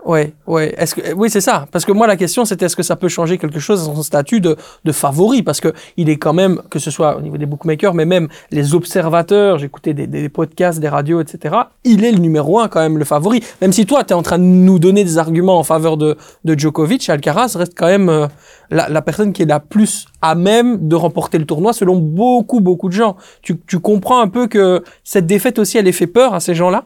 Ouais, 0.05 0.33
ouais. 0.47 0.73
Est-ce 0.77 0.95
que 0.95 1.13
oui, 1.13 1.29
c'est 1.29 1.41
ça. 1.41 1.67
Parce 1.71 1.85
que 1.85 1.91
moi, 1.91 2.07
la 2.07 2.15
question, 2.15 2.43
c'était 2.43 2.65
est-ce 2.65 2.75
que 2.75 2.83
ça 2.83 2.95
peut 2.95 3.07
changer 3.07 3.37
quelque 3.37 3.59
chose 3.59 3.85
dans 3.85 3.95
son 3.95 4.01
statut 4.01 4.41
de, 4.41 4.55
de 4.83 4.91
favori? 4.91 5.43
Parce 5.43 5.59
que 5.61 5.73
il 5.95 6.09
est 6.09 6.17
quand 6.17 6.33
même, 6.33 6.61
que 6.69 6.79
ce 6.79 6.89
soit 6.89 7.17
au 7.17 7.21
niveau 7.21 7.37
des 7.37 7.45
bookmakers, 7.45 7.93
mais 7.93 8.05
même 8.05 8.27
les 8.49 8.73
observateurs. 8.73 9.59
J'écoutais 9.59 9.93
des, 9.93 10.07
des, 10.07 10.29
podcasts, 10.29 10.79
des 10.79 10.89
radios, 10.89 11.21
etc. 11.21 11.55
Il 11.83 12.03
est 12.03 12.11
le 12.11 12.17
numéro 12.17 12.59
un 12.59 12.67
quand 12.67 12.79
même, 12.79 12.97
le 12.97 13.05
favori. 13.05 13.43
Même 13.61 13.73
si 13.73 13.85
toi, 13.85 14.03
tu 14.03 14.11
es 14.11 14.15
en 14.15 14.23
train 14.23 14.39
de 14.39 14.43
nous 14.43 14.79
donner 14.79 15.03
des 15.03 15.17
arguments 15.19 15.59
en 15.59 15.63
faveur 15.63 15.97
de, 15.97 16.17
de 16.45 16.57
Djokovic, 16.57 17.07
Alcaraz 17.09 17.53
reste 17.55 17.73
quand 17.77 17.87
même 17.87 18.09
euh, 18.09 18.27
la, 18.71 18.89
la, 18.89 19.01
personne 19.01 19.33
qui 19.33 19.43
est 19.43 19.45
la 19.45 19.59
plus 19.59 20.07
à 20.21 20.33
même 20.35 20.87
de 20.87 20.95
remporter 20.95 21.37
le 21.37 21.45
tournoi, 21.45 21.73
selon 21.73 21.97
beaucoup, 21.97 22.61
beaucoup 22.61 22.87
de 22.87 22.93
gens. 22.93 23.17
Tu, 23.41 23.59
tu 23.67 23.79
comprends 23.79 24.21
un 24.21 24.27
peu 24.27 24.47
que 24.47 24.83
cette 25.03 25.27
défaite 25.27 25.59
aussi, 25.59 25.77
elle 25.77 25.87
est 25.87 25.91
fait 25.91 26.07
peur 26.07 26.33
à 26.33 26.39
ces 26.39 26.55
gens-là? 26.55 26.85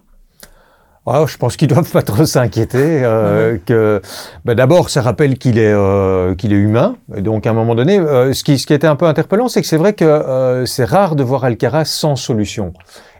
Oh, 1.07 1.27
je 1.27 1.37
pense 1.37 1.55
qu'ils 1.55 1.67
doivent 1.67 1.91
pas 1.91 2.01
trop 2.01 2.25
s'inquiéter. 2.25 3.03
Euh, 3.03 3.53
mmh. 3.53 3.59
Que 3.65 4.01
bah, 4.43 4.55
d'abord, 4.55 4.89
ça 4.89 5.01
rappelle 5.01 5.37
qu'il 5.37 5.59
est 5.59 5.71
euh, 5.71 6.33
qu'il 6.35 6.51
est 6.51 6.57
humain. 6.57 6.95
Et 7.15 7.21
donc, 7.21 7.45
à 7.45 7.51
un 7.51 7.53
moment 7.53 7.75
donné, 7.75 7.99
euh, 7.99 8.33
ce 8.33 8.43
qui 8.43 8.57
ce 8.57 8.65
qui 8.65 8.73
était 8.73 8.87
un 8.87 8.95
peu 8.95 9.05
interpellant, 9.05 9.47
c'est 9.47 9.61
que 9.61 9.67
c'est 9.67 9.77
vrai 9.77 9.93
que 9.93 10.05
euh, 10.05 10.65
c'est 10.65 10.85
rare 10.85 11.15
de 11.15 11.23
voir 11.23 11.43
Alcaraz 11.43 11.85
sans 11.85 12.15
solution. 12.15 12.73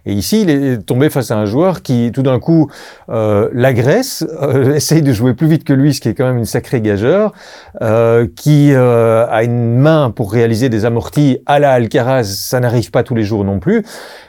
Et 0.05 0.13
ici, 0.13 0.41
il 0.43 0.49
est 0.49 0.85
tombé 0.85 1.09
face 1.09 1.31
à 1.31 1.37
un 1.37 1.45
joueur 1.45 1.81
qui, 1.81 2.11
tout 2.13 2.21
d'un 2.21 2.39
coup, 2.39 2.69
euh, 3.09 3.49
l'agresse, 3.53 4.25
euh, 4.41 4.73
essaye 4.75 5.01
de 5.01 5.11
jouer 5.11 5.33
plus 5.33 5.47
vite 5.47 5.63
que 5.63 5.73
lui, 5.73 5.93
ce 5.93 6.01
qui 6.01 6.09
est 6.09 6.13
quand 6.13 6.25
même 6.25 6.37
une 6.37 6.45
sacrée 6.45 6.81
gageure, 6.81 7.33
euh, 7.81 8.27
qui 8.35 8.73
a 8.75 9.43
une 9.43 9.77
main 9.77 10.11
pour 10.11 10.31
réaliser 10.31 10.69
des 10.69 10.85
amortis 10.85 11.39
à 11.45 11.59
la 11.59 11.71
Alcaraz, 11.71 12.23
ça 12.23 12.59
n'arrive 12.59 12.91
pas 12.91 13.03
tous 13.03 13.15
les 13.15 13.23
jours 13.23 13.43
non 13.43 13.59
plus. 13.59 13.83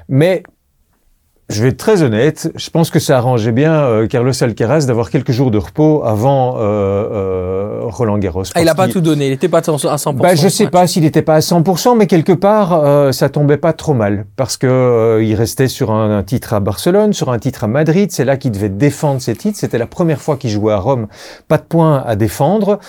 Mais 0.08 0.42
je 1.48 1.62
vais 1.62 1.68
être 1.68 1.76
très 1.76 2.02
honnête, 2.02 2.50
je 2.56 2.70
pense 2.70 2.90
que 2.90 2.98
ça 2.98 3.18
arrangeait 3.18 3.52
bien 3.52 3.72
euh, 3.72 4.06
Carlos 4.08 4.32
Alcaraz 4.42 4.86
d'avoir 4.86 5.10
quelques 5.10 5.30
jours 5.30 5.52
de 5.52 5.58
repos 5.58 6.02
avant 6.04 6.56
euh, 6.56 6.60
euh, 6.60 7.80
Roland 7.84 8.18
Garros. 8.18 8.42
Ah, 8.54 8.62
il 8.62 8.64
n'a 8.64 8.74
pas 8.74 8.88
tout 8.88 9.00
donné, 9.00 9.26
il 9.26 9.30
n'était 9.30 9.48
pas 9.48 9.58
à 9.58 9.60
100%. 9.60 10.16
Bah, 10.16 10.34
je 10.34 10.48
sais 10.48 10.68
pas 10.68 10.88
s'il 10.88 11.04
n'était 11.04 11.22
pas 11.22 11.36
à 11.36 11.40
100%, 11.40 11.96
mais 11.96 12.08
quelque 12.08 12.32
part, 12.32 12.72
euh, 12.72 13.12
ça 13.12 13.28
tombait 13.28 13.58
pas 13.58 13.72
trop 13.72 13.94
mal 13.94 14.26
parce 14.34 14.56
que 14.56 14.66
euh, 14.66 15.22
il 15.22 15.34
restait 15.36 15.68
sur 15.68 15.92
un, 15.92 16.18
un, 16.18 16.22
titre 16.24 16.52
à 16.52 16.60
Barcelone, 16.60 17.12
sur 17.12 17.30
un 17.30 17.38
titre 17.38 17.62
à 17.64 17.68
Madrid. 17.68 18.10
C'est 18.10 18.24
là 18.24 18.36
qu'il 18.36 18.50
devait 18.50 18.68
défendre 18.68 19.20
ses 19.20 19.36
titres. 19.36 19.58
C'était 19.58 19.78
la 19.78 19.86
première 19.86 20.20
fois 20.20 20.36
qu'il 20.36 20.50
jouait 20.50 20.72
à 20.72 20.78
Rome. 20.78 21.06
Pas 21.46 21.58
de 21.58 21.64
points 21.64 22.02
à 22.04 22.16
défendre. 22.16 22.80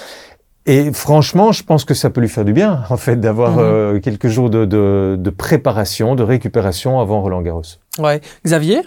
Et 0.68 0.92
franchement, 0.92 1.54
je 1.54 1.64
pense 1.64 1.86
que 1.86 1.94
ça 1.94 2.10
peut 2.10 2.20
lui 2.20 2.28
faire 2.28 2.44
du 2.44 2.52
bien, 2.52 2.84
en 2.90 2.98
fait, 2.98 3.16
d'avoir 3.16 3.54
mmh. 3.54 3.60
euh, 3.60 4.00
quelques 4.02 4.28
jours 4.28 4.50
de, 4.50 4.66
de, 4.66 5.16
de, 5.18 5.30
préparation, 5.30 6.14
de 6.14 6.24
récupération 6.24 7.00
avant 7.00 7.22
Roland 7.22 7.42
Garros. 7.42 7.62
Ouais. 7.98 8.22
Xavier? 8.46 8.82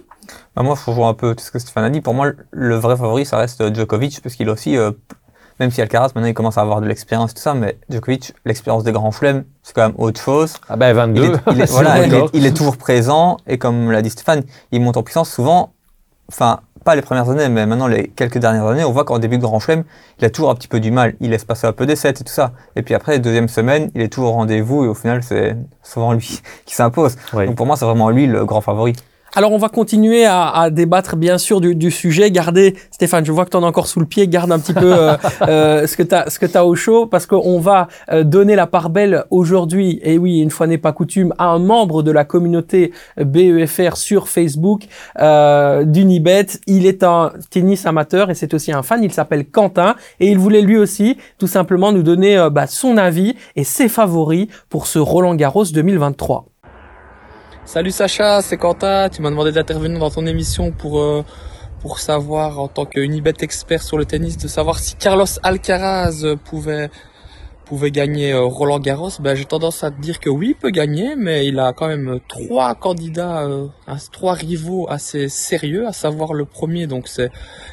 Bah 0.55 0.63
Moi, 0.63 0.77
je 0.77 0.89
rejoins 0.91 1.09
un 1.11 1.15
peu 1.15 1.35
tout 1.35 1.45
ce 1.45 1.51
que 1.51 1.59
Stéphane 1.59 1.85
a 1.85 1.91
dit. 1.91 2.01
Pour 2.01 2.15
moi, 2.15 2.33
le 2.51 2.77
vrai 2.77 2.97
favori, 2.97 3.25
ça 3.25 3.37
reste 3.39 3.75
Djokovic, 3.75 4.21
parce 4.23 4.35
qu'il 4.35 4.49
a 4.49 4.53
aussi, 4.53 4.77
euh, 4.77 4.93
même 5.59 5.71
si 5.71 5.81
Alcaraz, 5.81 6.09
maintenant, 6.15 6.29
il 6.29 6.35
commence 6.35 6.59
à 6.59 6.63
avoir 6.63 6.81
de 6.81 6.87
l'expérience, 6.87 7.35
tout 7.35 7.43
ça, 7.43 7.55
mais 7.55 7.79
Djokovic, 7.89 8.33
l'expérience 8.45 8.85
des 8.85 8.93
grands 8.93 9.11
chelems, 9.11 9.45
c'est 9.63 9.75
quand 9.75 9.87
même 9.89 9.97
autre 9.99 10.21
chose. 10.21 10.55
Ah 10.69 10.77
ben, 10.77 10.93
22. 10.93 11.23
Il 11.23 11.31
est, 11.31 11.39
il 11.53 11.61
est 11.61 11.67
voilà, 11.71 12.07
il 12.07 12.15
est, 12.15 12.25
il 12.33 12.47
est 12.47 12.57
toujours 12.57 12.77
présent, 12.77 13.39
et 13.47 13.59
comme 13.59 13.91
l'a 13.91 14.03
dit 14.03 14.11
Stéphane, 14.11 14.43
il 14.73 14.81
monte 14.81 14.97
en 14.97 15.03
puissance 15.03 15.31
souvent. 15.31 15.73
Enfin, 16.29 16.61
pas 16.85 16.95
les 16.95 17.03
premières 17.03 17.29
années, 17.31 17.49
mais 17.49 17.67
maintenant 17.67 17.87
les 17.87 18.09
quelques 18.09 18.39
dernières 18.39 18.67
années, 18.67 18.85
on 18.85 18.93
voit 18.93 19.05
qu'en 19.05 19.19
début 19.19 19.37
de 19.39 19.43
Grand 19.43 19.61
Chelem, 19.61 19.85
il 20.19 20.25
a 20.25 20.31
toujours 20.31 20.51
un 20.51 20.55
petit 20.55 20.69
peu 20.69 20.81
du 20.81 20.91
mal. 20.91 21.15
Il 21.21 21.31
laisse 21.31 21.45
passer 21.45 21.67
un 21.67 21.73
peu 21.73 21.87
des 21.87 21.97
sets 21.97 22.11
et 22.11 22.15
tout 22.15 22.25
ça. 22.27 22.53
Et 22.77 22.83
puis 22.83 22.95
après, 22.95 23.19
deuxième 23.19 23.49
semaine, 23.49 23.91
il 23.95 24.03
est 24.03 24.09
toujours 24.09 24.31
au 24.31 24.33
rendez-vous 24.33 24.85
et 24.85 24.89
au 24.89 24.95
final, 24.95 25.23
c'est 25.23 25.57
souvent 25.83 26.13
lui 26.13 26.41
qui 26.67 26.75
s'impose. 26.75 27.17
Oui. 27.33 27.47
Donc 27.47 27.57
pour 27.57 27.67
moi, 27.67 27.77
c'est 27.77 27.85
vraiment 27.85 28.11
lui 28.11 28.27
le 28.27 28.45
grand 28.45 28.61
favori. 28.61 28.95
Alors 29.37 29.53
on 29.53 29.59
va 29.59 29.69
continuer 29.69 30.25
à, 30.25 30.49
à 30.49 30.71
débattre 30.71 31.15
bien 31.15 31.39
sûr 31.39 31.61
du, 31.61 31.77
du, 31.77 31.93
sujet. 31.93 32.33
Gardez, 32.33 32.75
Stéphane, 32.91 33.25
je 33.25 33.31
vois 33.31 33.45
que 33.45 33.51
tu 33.51 33.57
en 33.57 33.63
as 33.63 33.67
encore 33.67 33.87
sous 33.87 34.01
le 34.01 34.07
pied. 34.07 34.27
Garde 34.27 34.51
un 34.51 34.59
petit 34.59 34.73
peu 34.73 34.93
euh, 34.93 35.17
euh, 35.43 35.87
ce 35.87 35.97
que 35.97 36.47
tu 36.47 36.57
as, 36.59 36.67
au 36.67 36.75
chaud 36.75 37.07
parce 37.07 37.27
qu'on 37.27 37.61
va 37.61 37.87
euh, 38.11 38.25
donner 38.25 38.57
la 38.57 38.67
part 38.67 38.91
belle 38.91 39.25
aujourd'hui. 39.31 40.01
Et 40.03 40.19
oui, 40.19 40.41
une 40.41 40.51
fois 40.51 40.67
n'est 40.67 40.79
pas 40.79 40.93
coutume, 40.93 41.33
à 41.39 41.47
un 41.47 41.61
membre 41.61 42.03
de 42.03 42.11
la 42.11 42.25
communauté 42.25 42.93
BEFR 43.19 43.97
sur 43.97 44.27
Facebook 44.27 44.87
euh, 45.21 45.85
d'Unibet. 45.85 46.47
Il 46.67 46.85
est 46.85 47.05
un 47.05 47.31
tennis 47.51 47.87
amateur 47.87 48.31
et 48.31 48.35
c'est 48.35 48.53
aussi 48.53 48.73
un 48.73 48.83
fan. 48.83 49.05
Il 49.05 49.13
s'appelle 49.13 49.47
Quentin 49.47 49.95
et 50.19 50.29
il 50.29 50.39
voulait 50.39 50.63
lui 50.63 50.77
aussi 50.77 51.19
tout 51.39 51.47
simplement 51.47 51.93
nous 51.93 52.03
donner 52.03 52.49
bah, 52.51 52.67
son 52.67 52.97
avis 52.97 53.37
et 53.55 53.63
ses 53.63 53.89
favoris 53.89 54.49
pour 54.69 54.89
ce 54.89 54.99
Roland 54.99 55.37
Garros 55.37 55.67
2023. 55.67 56.47
Salut 57.67 57.91
Sacha, 57.93 58.43
c'est 58.43 58.57
Quentin. 58.57 59.09
Tu 59.11 59.23
m'as 59.23 59.31
demandé 59.31 59.53
d'intervenir 59.53 59.99
dans 59.99 60.11
ton 60.11 60.27
émission 60.27 60.73
pour 60.73 61.01
euh, 61.01 61.25
pour 61.81 62.01
savoir 62.01 62.59
en 62.59 62.69
tant 62.69 62.85
qu'Unibet 62.85 63.35
expert 63.41 63.83
sur 63.83 63.97
le 63.97 64.07
tennis 64.07 64.39
de 64.39 64.49
savoir 64.49 64.79
si 64.79 64.97
Carlos 64.97 65.27
Alcaraz 65.43 66.25
pouvait 66.45 66.91
pouvait 67.67 67.93
gagner 67.93 68.33
euh, 68.33 68.43
Roland 68.43 68.81
Garros. 68.81 69.11
Ben 69.21 69.37
j'ai 69.37 69.45
tendance 69.45 69.85
à 69.85 69.93
te 69.93 70.01
dire 70.01 70.19
que 70.19 70.31
oui, 70.31 70.49
il 70.49 70.55
peut 70.57 70.71
gagner, 70.71 71.15
mais 71.17 71.47
il 71.47 71.61
a 71.61 71.73
quand 71.73 71.87
même 71.87 72.19
trois 72.27 72.75
candidats, 72.75 73.43
euh, 73.43 73.69
trois 74.11 74.35
rivaux 74.35 74.87
assez 74.89 75.29
sérieux. 75.29 75.87
À 75.87 75.93
savoir 75.93 76.33
le 76.33 76.47
premier, 76.47 76.89
donc 76.89 77.07
c'est 77.07 77.31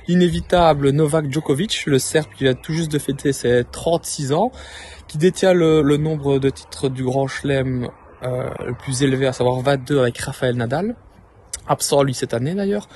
l'inévitable 0.08 0.92
Novak 0.92 1.32
Djokovic, 1.32 1.86
le 1.88 1.98
Serbe 1.98 2.28
qui 2.38 2.44
vient 2.44 2.54
tout 2.54 2.74
juste 2.74 2.92
de 2.92 3.00
fêter 3.00 3.34
ses 3.34 3.64
36 3.72 4.34
ans, 4.34 4.52
qui 5.08 5.18
détient 5.18 5.54
le, 5.54 5.82
le 5.82 5.98
nombre 5.98 6.38
de 6.38 6.50
titres 6.52 6.90
du 6.90 7.04
Grand 7.04 7.28
Chelem 7.28 7.90
euh, 8.24 8.50
le 8.66 8.74
plus 8.74 9.04
élevé, 9.04 9.28
à 9.28 9.34
savoir 9.34 9.60
22 9.62 10.00
avec 10.00 10.18
Rafael 10.18 10.56
Nadal, 10.56 10.96
absent 11.68 12.02
lui 12.04 12.14
cette 12.14 12.34
année 12.34 12.56
d'ailleurs. 12.56 12.88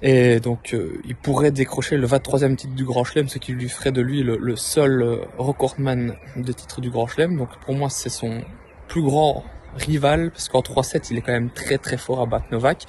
Et 0.00 0.40
donc 0.40 0.74
euh, 0.74 1.00
il 1.04 1.16
pourrait 1.16 1.50
décrocher 1.50 1.96
le 1.96 2.06
23e 2.06 2.56
titre 2.56 2.74
du 2.74 2.84
Grand 2.84 3.04
Chelem, 3.04 3.28
ce 3.28 3.38
qui 3.38 3.52
lui 3.52 3.68
ferait 3.68 3.92
de 3.92 4.00
lui 4.00 4.22
le, 4.22 4.56
seul 4.56 5.02
euh, 5.02 5.16
recordman 5.36 6.14
de 6.36 6.52
titre 6.52 6.80
du 6.80 6.90
Grand 6.90 7.06
Chelem. 7.06 7.36
Donc 7.36 7.48
pour 7.66 7.74
moi 7.74 7.90
c'est 7.90 8.08
son 8.08 8.40
plus 8.86 9.02
grand 9.02 9.44
rival, 9.76 10.30
parce 10.30 10.48
qu'en 10.48 10.60
3-7 10.60 11.08
il 11.10 11.18
est 11.18 11.20
quand 11.20 11.32
même 11.32 11.50
très 11.50 11.76
très 11.78 11.98
fort 11.98 12.20
à 12.20 12.26
battre 12.26 12.46
Novak. 12.50 12.84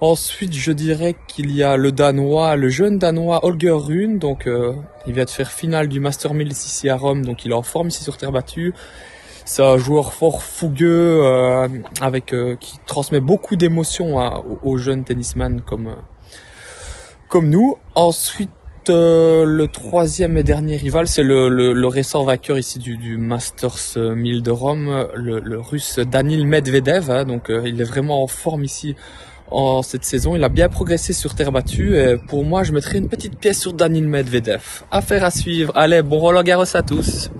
Ensuite, 0.00 0.52
je 0.52 0.72
dirais 0.72 1.16
qu'il 1.26 1.50
y 1.50 1.62
a 1.62 1.78
le 1.78 1.90
Danois, 1.90 2.56
le 2.56 2.68
jeune 2.68 2.98
Danois 2.98 3.46
Holger 3.46 3.70
Rune. 3.70 4.18
Donc, 4.18 4.46
il 5.06 5.12
vient 5.14 5.24
de 5.24 5.30
faire 5.30 5.50
finale 5.50 5.88
du 5.88 6.00
Master 6.00 6.34
1000 6.34 6.48
ici 6.48 6.90
à 6.90 6.96
Rome, 6.96 7.24
donc 7.24 7.46
il 7.46 7.52
est 7.52 7.54
en 7.54 7.62
forme 7.62 7.88
ici 7.88 8.04
sur 8.04 8.18
terre 8.18 8.30
battue. 8.30 8.74
C'est 9.48 9.62
un 9.62 9.78
joueur 9.78 10.12
fort 10.12 10.42
fougueux, 10.42 11.24
euh, 11.24 11.68
avec 12.00 12.34
euh, 12.34 12.56
qui 12.58 12.80
transmet 12.84 13.20
beaucoup 13.20 13.54
d'émotions 13.54 14.16
aux, 14.64 14.76
jeunes 14.76 15.04
tennisman 15.04 15.60
comme 15.60 15.86
euh, 15.86 15.94
comme 17.28 17.48
nous. 17.48 17.76
Ensuite, 17.94 18.50
le 18.88 19.66
troisième 19.66 20.36
et 20.36 20.42
dernier 20.42 20.76
rival, 20.76 21.06
c'est 21.06 21.22
le, 21.22 21.48
le, 21.48 21.72
le, 21.72 21.86
récent 21.86 22.24
vainqueur 22.24 22.58
ici 22.58 22.80
du, 22.80 22.96
du 22.96 23.18
Masters 23.18 23.96
1000 23.96 24.42
de 24.42 24.50
Rome, 24.50 25.08
le, 25.14 25.38
le 25.38 25.60
russe 25.60 26.00
Danil 26.00 26.44
Medvedev. 26.44 27.08
Hein, 27.08 27.24
donc, 27.24 27.44
il 27.48 27.80
est 27.80 27.84
vraiment 27.84 28.24
en 28.24 28.26
forme 28.26 28.64
ici 28.64 28.96
en 29.52 29.82
cette 29.82 30.04
saison. 30.04 30.34
Il 30.34 30.42
a 30.42 30.48
bien 30.48 30.68
progressé 30.68 31.12
sur 31.12 31.36
terre 31.36 31.52
battue. 31.52 31.96
Et 31.96 32.16
pour 32.16 32.44
moi, 32.44 32.64
je 32.64 32.72
mettrai 32.72 32.98
une 32.98 33.08
petite 33.08 33.38
pièce 33.38 33.60
sur 33.60 33.72
Danil 33.72 34.08
Medvedev. 34.08 34.82
Affaire 34.90 35.22
à 35.22 35.30
suivre. 35.30 35.72
Allez, 35.76 36.02
bon 36.02 36.18
Roland 36.18 36.42
Garros 36.42 36.76
à 36.76 36.82
tous. 36.82 37.30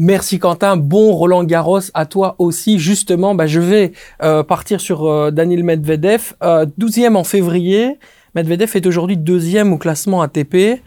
Merci 0.00 0.38
Quentin, 0.38 0.76
bon 0.76 1.12
Roland 1.12 1.42
Garros 1.42 1.80
à 1.92 2.06
toi 2.06 2.36
aussi. 2.38 2.78
Justement, 2.78 3.34
bah, 3.34 3.48
je 3.48 3.58
vais 3.58 3.92
euh, 4.22 4.44
partir 4.44 4.80
sur 4.80 5.06
euh, 5.06 5.32
Daniel 5.32 5.64
Medvedev, 5.64 6.34
euh, 6.40 6.66
12e 6.78 7.16
en 7.16 7.24
février. 7.24 7.98
Medvedev 8.36 8.70
est 8.76 8.86
aujourd'hui 8.86 9.16
deuxième 9.16 9.72
au 9.72 9.76
classement 9.76 10.22
ATP. 10.22 10.80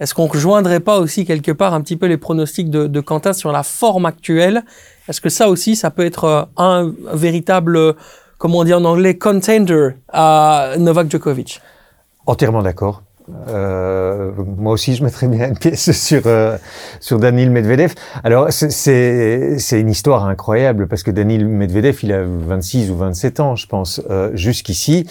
Est-ce 0.00 0.14
qu'on 0.14 0.26
rejoindrait 0.26 0.80
pas 0.80 0.98
aussi 0.98 1.24
quelque 1.24 1.52
part 1.52 1.74
un 1.74 1.80
petit 1.80 1.96
peu 1.96 2.06
les 2.06 2.16
pronostics 2.16 2.68
de, 2.68 3.00
Quentin 3.00 3.32
sur 3.32 3.52
la 3.52 3.62
forme 3.62 4.04
actuelle? 4.04 4.64
Est-ce 5.08 5.20
que 5.20 5.28
ça 5.28 5.48
aussi, 5.48 5.76
ça 5.76 5.92
peut 5.92 6.04
être 6.04 6.24
euh, 6.24 6.42
un, 6.56 6.92
un 7.08 7.16
véritable, 7.16 7.94
comment 8.36 8.58
on 8.58 8.64
dit 8.64 8.74
en 8.74 8.84
anglais, 8.84 9.16
contender 9.16 9.90
à 10.12 10.72
Novak 10.76 11.08
Djokovic? 11.08 11.60
Entièrement 12.26 12.64
d'accord. 12.64 13.04
Euh, 13.48 14.32
moi 14.36 14.72
aussi, 14.72 14.94
je 14.94 15.02
mettrais 15.02 15.28
bien 15.28 15.48
une 15.48 15.58
pièce 15.58 15.90
sur 16.06 16.22
euh, 16.26 16.56
sur 17.00 17.18
Danil 17.18 17.50
Medvedev. 17.50 17.94
Alors, 18.24 18.48
c'est 18.50 19.56
une 19.72 19.90
histoire 19.90 20.26
incroyable 20.26 20.86
parce 20.86 21.02
que 21.02 21.10
Danil 21.10 21.46
Medvedev, 21.46 21.98
il 22.02 22.12
a 22.12 22.22
26 22.24 22.90
ou 22.90 22.96
27 22.96 23.40
ans, 23.40 23.56
je 23.56 23.66
pense, 23.66 24.00
euh, 24.10 24.30
jusqu'ici. 24.34 25.08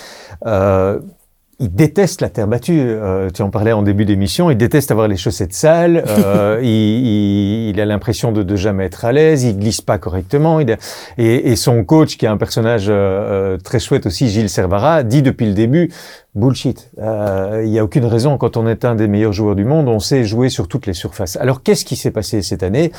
Euh, 1.60 1.66
il 1.66 1.74
déteste 1.74 2.22
la 2.22 2.30
terre 2.30 2.48
battue. 2.48 2.80
Euh, 2.80 3.30
tu 3.34 3.42
en 3.42 3.50
parlais 3.50 3.72
en 3.72 3.82
début 3.82 4.06
d'émission. 4.06 4.50
Il 4.50 4.58
déteste 4.58 4.92
avoir 4.92 5.08
les 5.08 5.18
chaussettes 5.18 5.54
sales. 5.54 6.04
Euh, 6.08 6.60
il, 6.64 6.68
il, 6.70 7.70
il, 7.70 7.82
a 7.82 7.86
l'impression 7.86 8.32
de, 8.32 8.44
de 8.44 8.56
jamais 8.56 8.86
être 8.86 9.06
à 9.06 9.12
l'aise. 9.12 9.44
Il 9.44 9.58
glisse 9.58 9.82
pas 9.82 9.98
correctement. 9.98 10.60
Il 10.60 10.72
a, 10.72 10.78
et, 11.18 11.52
et, 11.52 11.56
son 11.56 11.84
coach, 11.84 12.18
qui 12.18 12.26
est 12.26 12.30
un 12.30 12.38
personnage 12.38 12.86
euh, 12.90 13.58
très 13.58 13.80
chouette 13.80 14.06
aussi, 14.06 14.30
Gilles 14.30 14.50
Servara, 14.50 15.04
dit 15.04 15.22
depuis 15.22 15.46
le 15.46 15.54
début 15.54 15.92
bullshit. 16.36 16.92
Euh, 17.00 17.62
il 17.64 17.72
n'y 17.72 17.80
a 17.80 17.84
aucune 17.84 18.06
raison. 18.06 18.38
Quand 18.38 18.58
on 18.58 18.68
est 18.68 18.86
un 18.86 18.96
des 18.96 19.08
meilleurs 19.08 19.34
joueurs 19.34 19.56
du 19.56 19.66
monde, 19.66 19.88
on 19.88 20.00
sait 20.00 20.24
jouer 20.24 20.50
sur 20.50 20.68
toutes 20.68 20.86
les 20.86 20.94
surfaces. 20.94 21.38
Alors, 21.38 21.64
qu'est-ce 21.64 21.86
qui 21.86 21.96
s'est 21.96 22.12
passé 22.12 22.42
cette 22.42 22.64
année? 22.64 22.92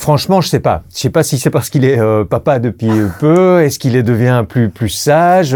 Franchement, 0.00 0.40
je 0.40 0.48
sais 0.48 0.60
pas. 0.60 0.82
Je 0.94 0.98
sais 0.98 1.10
pas 1.10 1.22
si 1.22 1.38
c'est 1.38 1.50
parce 1.50 1.68
qu'il 1.68 1.84
est 1.84 1.98
euh, 1.98 2.24
papa 2.24 2.58
depuis 2.58 2.88
peu. 3.18 3.60
Est-ce 3.60 3.78
qu'il 3.78 3.96
est 3.96 4.02
devient 4.02 4.46
plus 4.48 4.70
plus 4.70 4.88
sage 4.88 5.54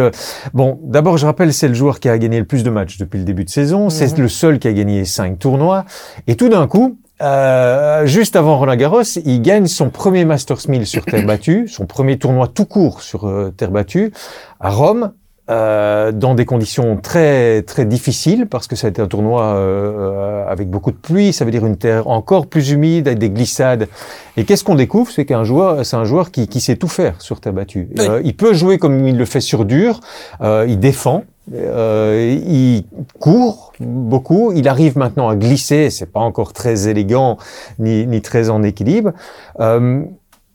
Bon, 0.52 0.78
d'abord, 0.82 1.16
je 1.16 1.24
rappelle, 1.24 1.54
c'est 1.54 1.66
le 1.66 1.72
joueur 1.72 1.98
qui 1.98 2.10
a 2.10 2.18
gagné 2.18 2.40
le 2.40 2.44
plus 2.44 2.62
de 2.62 2.68
matchs 2.68 2.98
depuis 2.98 3.18
le 3.18 3.24
début 3.24 3.44
de 3.44 3.48
saison. 3.48 3.88
C'est 3.88 4.18
mmh. 4.18 4.20
le 4.20 4.28
seul 4.28 4.58
qui 4.58 4.68
a 4.68 4.74
gagné 4.74 5.06
cinq 5.06 5.38
tournois. 5.38 5.86
Et 6.26 6.36
tout 6.36 6.50
d'un 6.50 6.66
coup, 6.66 6.98
euh, 7.22 8.04
juste 8.04 8.36
avant 8.36 8.58
Roland 8.58 8.76
Garros, 8.76 9.02
il 9.24 9.40
gagne 9.40 9.66
son 9.66 9.88
premier 9.88 10.26
Masters 10.26 10.68
1000 10.68 10.86
sur 10.86 11.06
terre 11.06 11.24
battue, 11.24 11.66
son 11.66 11.86
premier 11.86 12.18
tournoi 12.18 12.46
tout 12.46 12.66
court 12.66 13.00
sur 13.00 13.26
euh, 13.26 13.50
terre 13.56 13.70
battue 13.70 14.12
à 14.60 14.68
Rome 14.68 15.12
euh, 15.50 16.12
dans 16.12 16.34
des 16.34 16.46
conditions 16.46 16.96
très 16.96 17.62
très 17.62 17.84
difficiles 17.84 18.46
parce 18.46 18.66
que 18.66 18.76
ça 18.76 18.86
a 18.86 18.90
été 18.90 19.02
un 19.02 19.06
tournoi 19.06 19.42
euh, 19.42 20.46
avec 20.48 20.70
beaucoup 20.70 20.90
de 20.90 20.96
pluie, 20.96 21.32
ça 21.32 21.44
veut 21.44 21.50
dire 21.50 21.66
une 21.66 21.76
terre 21.76 22.08
encore 22.08 22.46
plus 22.46 22.70
humide 22.70 23.08
avec 23.08 23.18
des 23.18 23.30
glissades. 23.30 23.88
Et 24.36 24.44
qu'est-ce 24.44 24.64
qu'on 24.64 24.74
découvre, 24.74 25.10
c'est 25.10 25.26
qu'un 25.26 25.44
joueur, 25.44 25.84
c'est 25.84 25.96
un 25.96 26.04
joueur 26.04 26.30
qui, 26.30 26.48
qui, 26.48 26.60
sait 26.60 26.76
tout 26.76 26.88
faire 26.88 27.20
sur 27.20 27.40
terre 27.40 27.52
battue. 27.52 27.88
Oui. 27.96 28.06
Euh, 28.06 28.22
il 28.24 28.34
peut 28.34 28.54
jouer 28.54 28.78
comme 28.78 29.06
il 29.06 29.16
le 29.16 29.24
fait 29.24 29.40
sur 29.40 29.64
dur, 29.64 30.00
euh, 30.40 30.64
il 30.68 30.78
défend, 30.78 31.24
euh, 31.52 32.38
il 32.46 32.84
court 33.20 33.72
beaucoup, 33.80 34.52
il 34.52 34.66
arrive 34.66 34.96
maintenant 34.96 35.28
à 35.28 35.36
glisser, 35.36 35.90
c'est 35.90 36.10
pas 36.10 36.20
encore 36.20 36.54
très 36.54 36.88
élégant 36.88 37.36
ni, 37.78 38.06
ni 38.06 38.22
très 38.22 38.48
en 38.48 38.62
équilibre. 38.62 39.12
Euh, 39.60 40.02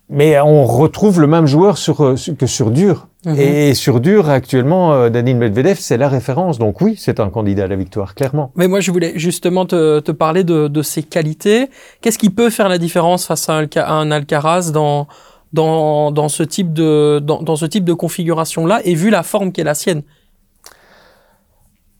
mais 0.09 0.39
on 0.39 0.65
retrouve 0.65 1.21
le 1.21 1.27
même 1.27 1.45
joueur 1.45 1.77
sur, 1.77 2.15
que 2.37 2.45
sur 2.47 2.71
dur. 2.71 3.08
-hmm. 3.25 3.37
Et 3.37 3.73
sur 3.73 3.99
dur, 3.99 4.29
actuellement, 4.29 4.93
euh, 4.93 5.09
Danil 5.09 5.35
Medvedev, 5.35 5.77
c'est 5.79 5.97
la 5.97 6.09
référence. 6.09 6.57
Donc 6.57 6.81
oui, 6.81 6.95
c'est 6.97 7.19
un 7.19 7.29
candidat 7.29 7.65
à 7.65 7.67
la 7.67 7.75
victoire, 7.75 8.15
clairement. 8.15 8.51
Mais 8.55 8.67
moi, 8.67 8.79
je 8.79 8.91
voulais 8.91 9.13
justement 9.15 9.65
te, 9.65 9.99
te 9.99 10.11
parler 10.11 10.43
de, 10.43 10.67
de, 10.67 10.81
ses 10.81 11.03
qualités. 11.03 11.69
Qu'est-ce 12.01 12.17
qui 12.17 12.29
peut 12.29 12.49
faire 12.49 12.69
la 12.69 12.77
différence 12.77 13.25
face 13.25 13.49
à 13.49 13.57
un, 13.57 13.67
à 13.75 13.93
un 13.93 14.11
Alcaraz 14.11 14.71
dans, 14.71 15.07
dans, 15.53 16.11
dans 16.11 16.29
ce 16.29 16.43
type 16.43 16.73
de 16.73 17.19
dans, 17.19 17.41
dans 17.41 17.55
ce 17.55 17.65
type 17.65 17.83
de 17.83 17.93
configuration 17.93 18.65
là 18.65 18.81
et 18.83 18.93
vu 18.93 19.09
la 19.09 19.23
forme 19.23 19.51
qui 19.51 19.61
est 19.61 19.63
la 19.63 19.73
sienne 19.73 20.03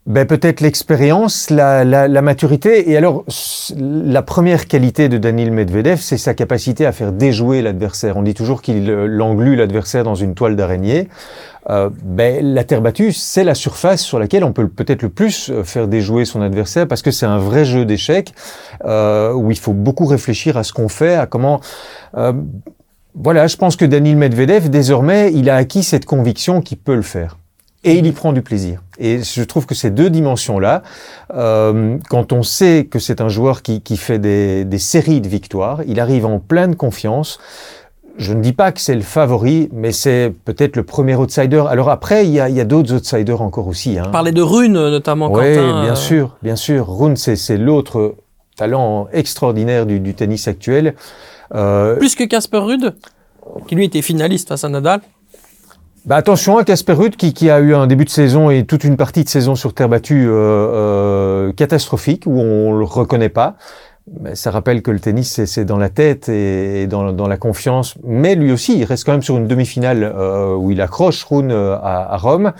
ben, 0.06 0.25
Peut-être 0.25 0.62
l'expérience, 0.62 1.50
la, 1.50 1.84
la, 1.84 2.08
la, 2.08 2.22
maturité. 2.22 2.89
Et 2.89 2.98
alors, 2.98 3.25
la 3.77 4.22
première 4.22 4.68
qualité 4.68 5.10
de 5.10 5.18
Daniel 5.18 5.51
Medvedev, 5.51 5.98
c'est 6.00 6.18
sa 6.18 6.34
capacité 6.34 6.86
à 6.86 6.91
faire 6.91 7.12
déjouer 7.12 7.62
l'adversaire. 7.62 8.18
On 8.18 8.24
dit 8.24 8.34
toujours 8.34 8.62
qu'il 8.62 8.91
englue 9.22 9.56
l'adversaire 9.56 10.03
dans 10.03 10.15
une 10.15 10.34
toile 10.36 10.56
d'araignée. 10.56 11.10
Euh, 11.70 11.89
ben, 12.03 12.53
la 12.53 12.63
terre 12.63 12.82
battue, 12.82 13.12
c'est 13.12 13.44
la 13.44 13.53
surface 13.53 14.01
sur 14.01 14.18
laquelle 14.18 14.44
on 14.44 14.53
peut 14.53 14.68
peut-être 14.68 15.03
le 15.03 15.10
plus 15.10 15.50
euh, 15.50 15.63
faire 15.63 15.88
déjouer 15.88 16.25
son 16.25 16.41
adversaire 16.41 16.88
parce 16.88 17.01
que 17.01 17.12
c'est 17.12 17.25
un 17.25 17.38
vrai 17.38 17.65
jeu 17.65 17.86
d'échecs 17.86 18.34
euh, 18.86 19.34
où 19.34 19.51
il 19.51 19.60
faut 19.60 19.74
beaucoup 19.74 20.06
réfléchir 20.06 20.58
à 20.58 20.63
ce 20.63 20.74
qu'on 20.74 20.89
fait, 20.89 21.15
à 21.15 21.25
comment... 21.25 21.60
Euh, 22.18 22.34
voilà, 23.15 23.48
je 23.48 23.58
pense 23.58 23.75
que 23.75 23.86
Daniel 23.86 24.15
Medvedev, 24.15 24.70
désormais, 24.70 25.32
il 25.34 25.50
a 25.50 25.56
acquis 25.56 25.84
cette 25.84 26.06
conviction 26.06 26.62
qu'il 26.62 26.77
peut 26.77 26.96
le 26.96 27.01
faire 27.01 27.38
et 27.83 27.98
il 27.98 28.05
y 28.05 28.12
prend 28.12 28.33
du 28.33 28.41
plaisir. 28.41 28.81
Et 28.98 29.21
je 29.24 29.43
trouve 29.43 29.65
que 29.65 29.75
ces 29.75 29.89
deux 29.89 30.09
dimensions-là, 30.09 30.83
euh, 31.33 31.98
quand 32.09 32.33
on 32.33 32.43
sait 32.43 32.88
que 32.89 33.00
c'est 33.00 33.21
un 33.21 33.29
joueur 33.29 33.62
qui, 33.62 33.81
qui 33.81 33.95
fait 33.95 34.19
des, 34.19 34.65
des, 34.65 34.79
séries 34.79 35.21
de 35.21 35.29
victoires, 35.29 35.81
il 35.88 36.00
arrive 36.00 36.25
en 36.25 36.39
pleine 36.39 36.75
confiance. 36.75 37.39
Je 38.17 38.33
ne 38.33 38.41
dis 38.41 38.51
pas 38.51 38.74
que 38.74 38.81
c'est 38.81 38.95
le 38.95 39.01
favori, 39.01 39.69
mais 39.71 39.93
c'est 39.93 40.33
peut-être 40.43 40.75
le 40.75 40.83
premier 40.83 41.15
outsider. 41.15 41.63
Alors 41.69 41.89
après, 41.89 42.25
il 42.25 42.33
y 42.33 42.41
a, 42.41 42.45
a 42.45 42.63
d'autres 42.65 42.93
outsiders 42.93 43.41
encore 43.41 43.67
aussi. 43.67 43.98
Hein. 43.98 44.09
Parler 44.12 44.33
de 44.33 44.41
Rune 44.41 44.74
notamment. 44.74 45.31
Oui, 45.31 45.53
bien 45.53 45.91
euh... 45.91 45.95
sûr, 45.95 46.36
bien 46.43 46.57
sûr. 46.57 46.89
Rune, 46.89 47.15
c'est 47.15 47.57
l'autre 47.57 48.15
talent 48.57 49.07
extraordinaire 49.13 49.86
du, 49.86 50.01
du 50.01 50.13
tennis 50.15 50.50
actuel. 50.50 50.95
Euh... 51.55 51.95
Plus 51.95 52.15
que 52.15 52.25
Casper 52.25 52.57
Rude, 52.57 52.93
qui 53.67 53.75
lui 53.75 53.86
était 53.86 54.01
finaliste 54.01 54.50
face 54.50 54.65
à 54.65 54.69
Nadal. 54.69 55.00
Bah 56.06 56.15
attention 56.15 56.58
à 56.58 56.63
Casper 56.63 56.94
Ruud 56.94 57.15
qui, 57.15 57.50
a 57.50 57.60
eu 57.60 57.75
un 57.75 57.86
début 57.86 58.06
de 58.06 58.10
saison 58.10 58.50
et 58.50 58.65
toute 58.65 58.84
une 58.84 58.96
partie 58.96 59.24
de 59.24 59.29
saison 59.29 59.56
sur 59.56 59.74
terre 59.74 59.89
battue 59.89 60.27
euh, 60.27 60.32
euh, 60.32 61.53
catastrophique 61.53 62.24
où 62.25 62.39
on 62.39 62.74
le 62.74 62.86
reconnaît 62.86 63.29
pas. 63.29 63.56
Mais 64.22 64.36
ça 64.36 64.50
rappelle 64.50 64.82
que 64.82 64.91
le 64.91 65.00
tennis 65.00 65.44
c'est 65.46 65.65
dans 65.65 65.77
la 65.77 65.89
tête 65.89 66.29
et, 66.29 66.88
dans, 66.88 67.12
dans, 67.12 67.27
la 67.27 67.38
confiance. 67.38 67.96
Mais 68.03 68.36
lui 68.36 68.51
aussi, 68.51 68.77
il 68.79 68.84
reste 68.86 69.03
quand 69.03 69.12
même 69.12 69.22
sur 69.22 69.38
une 69.38 69.48
demi-finale 69.48 70.03
euh, 70.03 70.56
où 70.56 70.72
il 70.72 70.82
accroche 70.82 71.24
Rune 71.25 71.51
euh, 71.51 71.75
à, 71.75 72.13
à 72.13 72.18
Rome. 72.18 72.53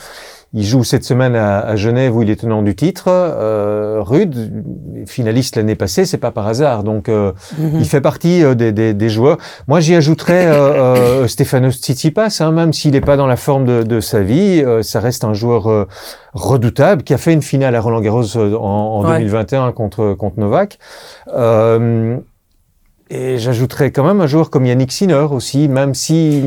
Il 0.54 0.64
joue 0.64 0.84
cette 0.84 1.04
semaine 1.04 1.36
à, 1.36 1.60
à, 1.60 1.76
Genève 1.76 2.16
où 2.16 2.24
il 2.24 2.30
est 2.32 2.38
tenant 2.38 2.64
du 2.64 2.76
titre. 2.76 3.06
Euh, 3.08 4.00
Rude, 4.02 4.64
finaliste 5.06 5.56
l'année 5.58 5.76
passée, 5.76 6.06
c'est 6.06 6.18
pas 6.18 6.32
par 6.32 6.48
hasard. 6.48 6.84
Donc, 6.84 7.08
euh, 7.08 7.34
mm 7.60 7.66
-hmm. 7.66 7.80
il 7.80 7.86
fait 7.86 8.02
partie 8.02 8.44
euh, 8.44 8.56
des, 8.56 8.72
des, 8.72 8.96
des, 8.96 9.10
joueurs. 9.10 9.38
Moi, 9.68 9.80
j'y 9.80 9.94
ajouterais 9.96 10.48
euh, 10.48 11.24
euh, 11.24 11.28
Stefanos 11.34 11.76
Tsitsipas, 11.80 12.36
hein, 12.40 12.52
même 12.52 12.74
s'il 12.74 12.92
n'est 12.94 13.02
pas 13.12 13.18
dans 13.18 13.28
la 13.28 13.36
forme 13.36 13.66
de, 13.66 13.84
de 13.84 14.00
sa 14.00 14.22
vie, 14.22 14.64
euh, 14.66 14.82
ça 14.82 15.00
reste 15.00 15.24
un 15.24 15.36
joueur 15.36 15.88
redoutable 16.34 17.04
qui 17.04 17.14
a 17.14 17.20
fait 17.20 17.34
une 17.34 17.44
finale 17.44 17.76
à 17.76 17.82
Roland 17.82 18.02
Garros 18.02 18.36
en, 18.38 18.50
en 18.98 19.04
ouais. 19.04 19.20
2021 19.20 19.72
contre 19.74 20.16
contre 20.16 20.40
Novak. 20.40 20.80
Et 23.12 23.40
j'ajouterais 23.40 23.90
quand 23.90 24.04
même 24.04 24.22
un 24.22 24.28
joueur 24.28 24.52
comme 24.52 24.68
Yannick 24.68 24.92
Sinner 24.92 25.26
aussi, 25.32 25.68
même 25.68 25.96
si 25.96 26.44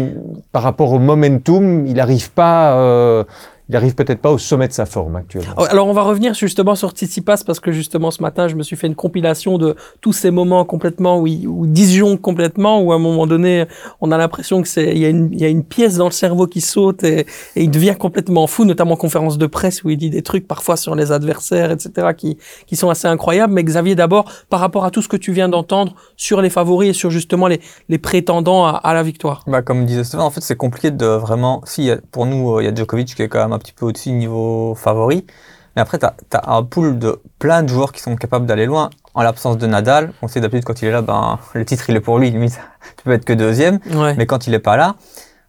par 0.52 0.62
rapport 0.62 0.92
au 0.92 1.00
momentum, 1.00 1.86
il 1.88 1.94
n'arrive 1.94 2.30
pas 2.30 2.76
euh, 2.76 3.24
il 3.72 3.76
arrive 3.76 3.94
peut-être 3.94 4.20
pas 4.20 4.30
au 4.30 4.36
sommet 4.36 4.68
de 4.68 4.74
sa 4.74 4.84
forme 4.84 5.16
actuellement. 5.16 5.54
Oh, 5.56 5.64
alors 5.66 5.86
on 5.86 5.94
va 5.94 6.02
revenir 6.02 6.34
justement 6.34 6.74
sur 6.74 6.90
Tsitsipas 6.90 7.42
parce 7.46 7.58
que 7.58 7.72
justement 7.72 8.10
ce 8.10 8.20
matin 8.20 8.46
je 8.46 8.54
me 8.54 8.62
suis 8.62 8.76
fait 8.76 8.86
une 8.86 8.94
compilation 8.94 9.56
de 9.56 9.76
tous 10.02 10.12
ces 10.12 10.30
moments 10.30 10.66
complètement 10.66 11.18
où 11.18 11.26
il, 11.26 11.48
où 11.48 11.66
disjonque 11.66 12.20
complètement 12.20 12.82
où 12.82 12.92
à 12.92 12.96
un 12.96 12.98
moment 12.98 13.26
donné 13.26 13.64
on 14.02 14.12
a 14.12 14.18
l'impression 14.18 14.60
que 14.60 14.68
c'est 14.68 14.90
il 14.90 14.98
y 14.98 15.06
a 15.06 15.08
une 15.08 15.30
il 15.32 15.40
y 15.40 15.46
a 15.46 15.48
une 15.48 15.64
pièce 15.64 15.96
dans 15.96 16.04
le 16.04 16.10
cerveau 16.10 16.46
qui 16.46 16.60
saute 16.60 17.02
et, 17.02 17.20
et, 17.56 17.62
il 17.62 17.70
devient 17.70 17.96
complètement 17.98 18.46
fou 18.46 18.66
notamment 18.66 18.92
en 18.92 18.96
conférence 18.96 19.38
de 19.38 19.46
presse 19.46 19.84
où 19.84 19.88
il 19.88 19.96
dit 19.96 20.10
des 20.10 20.22
trucs 20.22 20.46
parfois 20.46 20.76
sur 20.76 20.94
les 20.94 21.10
adversaires 21.10 21.70
etc 21.70 22.08
qui 22.14 22.36
qui 22.66 22.76
sont 22.76 22.90
assez 22.90 23.08
incroyables 23.08 23.54
mais 23.54 23.64
Xavier 23.64 23.94
d'abord 23.94 24.30
par 24.50 24.60
rapport 24.60 24.84
à 24.84 24.90
tout 24.90 25.00
ce 25.00 25.08
que 25.08 25.16
tu 25.16 25.32
viens 25.32 25.48
d'entendre 25.48 25.94
sur 26.18 26.42
les 26.42 26.50
favoris 26.50 26.90
et 26.90 26.92
sur 26.92 27.10
justement 27.10 27.46
les 27.46 27.62
les 27.88 27.98
prétendants 27.98 28.66
à, 28.66 28.72
à 28.72 28.92
la 28.92 29.02
victoire. 29.02 29.44
Bah 29.46 29.62
comme 29.62 29.86
disait 29.86 30.04
Stéphane 30.04 30.26
en 30.26 30.30
fait 30.30 30.42
c'est 30.42 30.56
compliqué 30.56 30.90
de 30.90 31.06
vraiment 31.06 31.62
si 31.64 31.90
pour 32.10 32.26
nous 32.26 32.60
il 32.60 32.64
y 32.64 32.68
a 32.68 32.74
Djokovic 32.74 33.14
qui 33.14 33.22
est 33.22 33.28
quand 33.28 33.40
même 33.40 33.52
un 33.52 33.61
petit 33.62 33.72
peu 33.72 33.86
au-dessus 33.86 34.10
niveau 34.10 34.74
favori. 34.74 35.26
Mais 35.74 35.82
après, 35.82 35.98
tu 35.98 36.04
as, 36.04 36.14
as, 36.32 36.52
un 36.52 36.62
pool 36.62 36.98
de 36.98 37.20
plein 37.38 37.62
de 37.62 37.68
joueurs 37.68 37.92
qui 37.92 38.00
sont 38.00 38.16
capables 38.16 38.46
d'aller 38.46 38.66
loin. 38.66 38.90
En 39.14 39.22
l'absence 39.22 39.58
de 39.58 39.66
Nadal, 39.66 40.12
on 40.22 40.28
sait 40.28 40.40
d'habitude 40.40 40.64
quand 40.64 40.82
il 40.82 40.88
est 40.88 40.92
là, 40.92 41.02
ben, 41.02 41.38
le 41.54 41.64
titre 41.64 41.88
il 41.88 41.96
est 41.96 42.00
pour 42.00 42.18
lui, 42.18 42.30
limite, 42.30 42.60
tu 42.96 43.04
peux 43.04 43.12
être 43.12 43.24
que 43.24 43.32
deuxième. 43.32 43.78
Ouais. 43.94 44.14
Mais 44.16 44.26
quand 44.26 44.46
il 44.46 44.54
est 44.54 44.58
pas 44.58 44.76
là, 44.76 44.96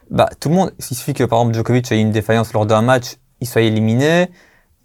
bah, 0.09 0.29
tout 0.39 0.49
le 0.49 0.55
monde, 0.55 0.73
il 0.79 0.83
suffit 0.83 1.13
que 1.13 1.23
par 1.23 1.39
exemple 1.39 1.55
Djokovic 1.55 1.91
ait 1.91 1.99
une 1.99 2.11
défaillance 2.11 2.53
lors 2.53 2.65
d'un 2.65 2.81
match, 2.81 3.15
il 3.41 3.47
soit 3.47 3.61
éliminé 3.61 4.29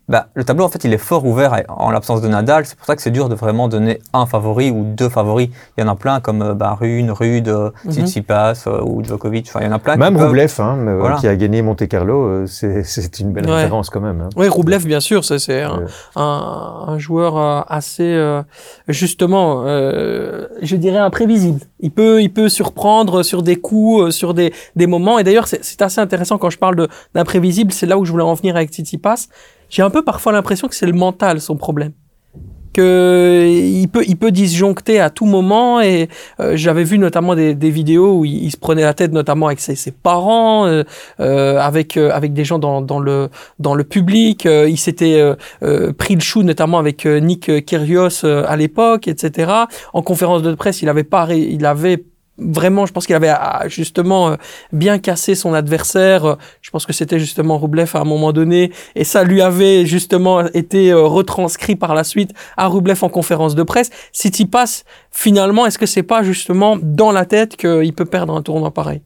bah, 0.08 0.28
le 0.34 0.42
tableau, 0.42 0.64
en 0.64 0.68
fait, 0.68 0.84
il 0.84 0.94
est 0.94 0.98
fort 0.98 1.26
ouvert 1.26 1.62
en 1.68 1.90
l'absence 1.90 2.22
de 2.22 2.28
Nadal. 2.28 2.64
C'est 2.64 2.76
pour 2.76 2.86
ça 2.86 2.96
que 2.96 3.02
c'est 3.02 3.10
dur 3.10 3.28
de 3.28 3.34
vraiment 3.34 3.68
donner 3.68 4.00
un 4.14 4.24
favori 4.24 4.70
ou 4.70 4.84
deux 4.84 5.10
favoris. 5.10 5.50
Il 5.76 5.84
y 5.84 5.86
en 5.86 5.88
a 5.90 5.96
plein 5.96 6.20
comme 6.20 6.40
euh, 6.40 6.54
bah, 6.54 6.78
Rune, 6.80 7.10
Rude, 7.10 7.48
mm 7.48 7.70
-hmm. 7.84 7.92
Tsitsipas 7.92 8.64
euh, 8.66 8.80
ou 8.82 9.04
Djokovic. 9.04 9.46
Enfin, 9.48 9.60
il 9.60 9.66
y 9.66 9.68
en 9.68 9.72
a 9.72 9.78
plein. 9.78 9.96
Même 9.96 10.16
Roublev, 10.16 10.54
hein, 10.60 10.78
euh, 10.78 10.96
voilà. 10.98 11.16
qui 11.16 11.28
a 11.28 11.36
gagné 11.36 11.60
Monte 11.60 11.86
Carlo, 11.88 12.46
c'est 12.46 13.20
une 13.20 13.32
belle 13.32 13.46
ouais. 13.46 13.56
référence 13.56 13.90
quand 13.90 14.00
même. 14.00 14.22
Hein. 14.22 14.30
Oui, 14.36 14.48
Roublev, 14.48 14.86
bien 14.86 15.00
sûr, 15.00 15.24
c'est 15.24 15.62
un, 15.62 15.80
un, 16.16 16.84
un, 16.88 16.98
joueur 16.98 17.32
assez, 17.70 18.10
justement, 18.88 19.64
je 19.66 20.76
dirais 20.76 20.98
imprévisible. 20.98 21.60
Il 21.80 21.90
peut, 21.90 22.22
il 22.22 22.32
peut 22.32 22.48
surprendre 22.48 23.22
sur 23.22 23.42
des 23.42 23.56
coups, 23.56 24.14
sur 24.20 24.32
des, 24.32 24.52
des 24.74 24.86
moments. 24.86 25.18
Et 25.18 25.24
d'ailleurs, 25.24 25.48
c'est 25.48 25.82
assez 25.82 26.00
intéressant 26.00 26.38
quand 26.38 26.50
je 26.56 26.58
parle 26.58 26.88
d'imprévisible. 27.14 27.72
C'est 27.72 27.86
là 27.86 27.96
où 27.98 28.04
je 28.06 28.12
voulais 28.12 28.28
en 28.32 28.34
venir 28.34 28.56
avec 28.56 28.70
Tsitsipas 28.70 29.28
j'ai 29.68 29.82
un 29.82 29.90
peu 29.90 30.02
parfois 30.02 30.32
l'impression 30.32 30.68
que 30.68 30.74
c'est 30.74 30.86
le 30.86 30.92
mental 30.92 31.40
son 31.40 31.56
problème. 31.56 31.92
Que 32.74 33.48
il 33.48 33.88
peut 33.88 34.04
il 34.06 34.16
peut 34.16 34.30
disjoncter 34.30 35.00
à 35.00 35.08
tout 35.08 35.24
moment 35.24 35.80
et 35.80 36.08
euh, 36.38 36.52
j'avais 36.54 36.84
vu 36.84 36.98
notamment 36.98 37.34
des, 37.34 37.54
des 37.54 37.70
vidéos 37.70 38.18
où 38.18 38.24
il, 38.26 38.50
se 38.50 38.58
prenait 38.58 38.82
la 38.82 38.92
tête 38.92 39.10
notamment 39.10 39.46
avec 39.46 39.58
ses, 39.58 39.74
ses 39.74 39.90
parents 39.90 40.66
euh, 40.66 40.84
euh, 41.18 41.58
avec 41.58 41.96
euh, 41.96 42.10
avec 42.12 42.34
des 42.34 42.44
gens 42.44 42.58
dans, 42.58 42.82
dans 42.82 43.00
le 43.00 43.30
dans 43.58 43.74
le 43.74 43.84
public. 43.84 44.44
Il 44.44 44.76
s'était 44.76 45.20
pris 45.96 46.14
le 46.14 46.20
chou 46.20 46.42
notamment 46.42 46.78
avec 46.78 47.06
Nick 47.06 47.64
Kyrgios 47.64 48.24
à 48.24 48.54
l'époque 48.56 49.08
etc 49.08 49.50
en 49.94 50.02
conférence 50.02 50.42
de 50.42 50.54
presse 50.54 50.82
il 50.82 50.88
avait 50.90 51.04
pas 51.04 51.26
il 51.34 51.64
avait 51.64 52.04
vraiment, 52.38 52.86
je 52.86 52.92
pense 52.92 53.06
qu'il 53.06 53.14
avait 53.14 53.28
ah, 53.28 53.64
justement 53.66 54.30
euh, 54.30 54.36
bien 54.72 54.98
cassé 54.98 55.34
son 55.34 55.54
adversaire. 55.54 56.36
Je 56.62 56.70
pense 56.70 56.86
que 56.86 56.92
c'était 56.92 57.18
justement 57.18 57.58
Roublev 57.58 57.90
à 57.94 58.00
un 58.00 58.04
moment 58.04 58.32
donné, 58.32 58.72
et 58.94 59.04
ça 59.04 59.24
lui 59.24 59.42
avait 59.42 59.86
justement 59.86 60.46
été 60.46 60.90
euh, 60.90 61.02
retranscrit 61.02 61.76
par 61.76 61.94
la 61.94 62.04
suite 62.04 62.32
à 62.56 62.66
Roublev 62.66 62.98
en 63.02 63.08
conférence 63.08 63.54
de 63.54 63.62
presse. 63.62 63.90
Si 64.12 64.30
tu 64.30 64.46
passes, 64.46 64.84
finalement, 65.10 65.66
est-ce 65.66 65.78
que 65.78 65.86
c'est 65.86 66.02
pas 66.02 66.22
justement 66.22 66.76
dans 66.80 67.12
la 67.12 67.24
tête 67.24 67.56
qu'il 67.56 67.92
peut 67.94 68.06
perdre 68.06 68.34
un 68.34 68.42
tournoi 68.42 68.72
pareil? 68.72 69.02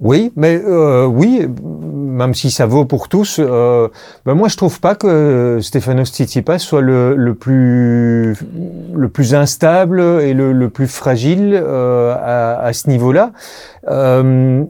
Oui, 0.00 0.32
mais 0.34 0.60
euh, 0.64 1.04
oui, 1.04 1.46
même 1.62 2.34
si 2.34 2.50
ça 2.50 2.64
vaut 2.64 2.86
pour 2.86 3.08
tous, 3.08 3.36
euh, 3.38 3.88
ben 4.24 4.34
moi 4.34 4.48
je 4.48 4.56
trouve 4.56 4.80
pas 4.80 4.94
que 4.94 5.58
Stefanos 5.60 6.10
Tsitsipas 6.10 6.58
soit 6.58 6.80
le, 6.80 7.14
le 7.16 7.34
plus 7.34 8.34
le 8.94 9.08
plus 9.10 9.34
instable 9.34 10.00
et 10.00 10.32
le, 10.32 10.52
le 10.52 10.70
plus 10.70 10.88
fragile 10.88 11.52
euh, 11.54 12.14
à, 12.14 12.60
à, 12.60 12.72
ce 12.72 12.88
niveau-là. 12.88 13.32
Euh, 13.88 14.64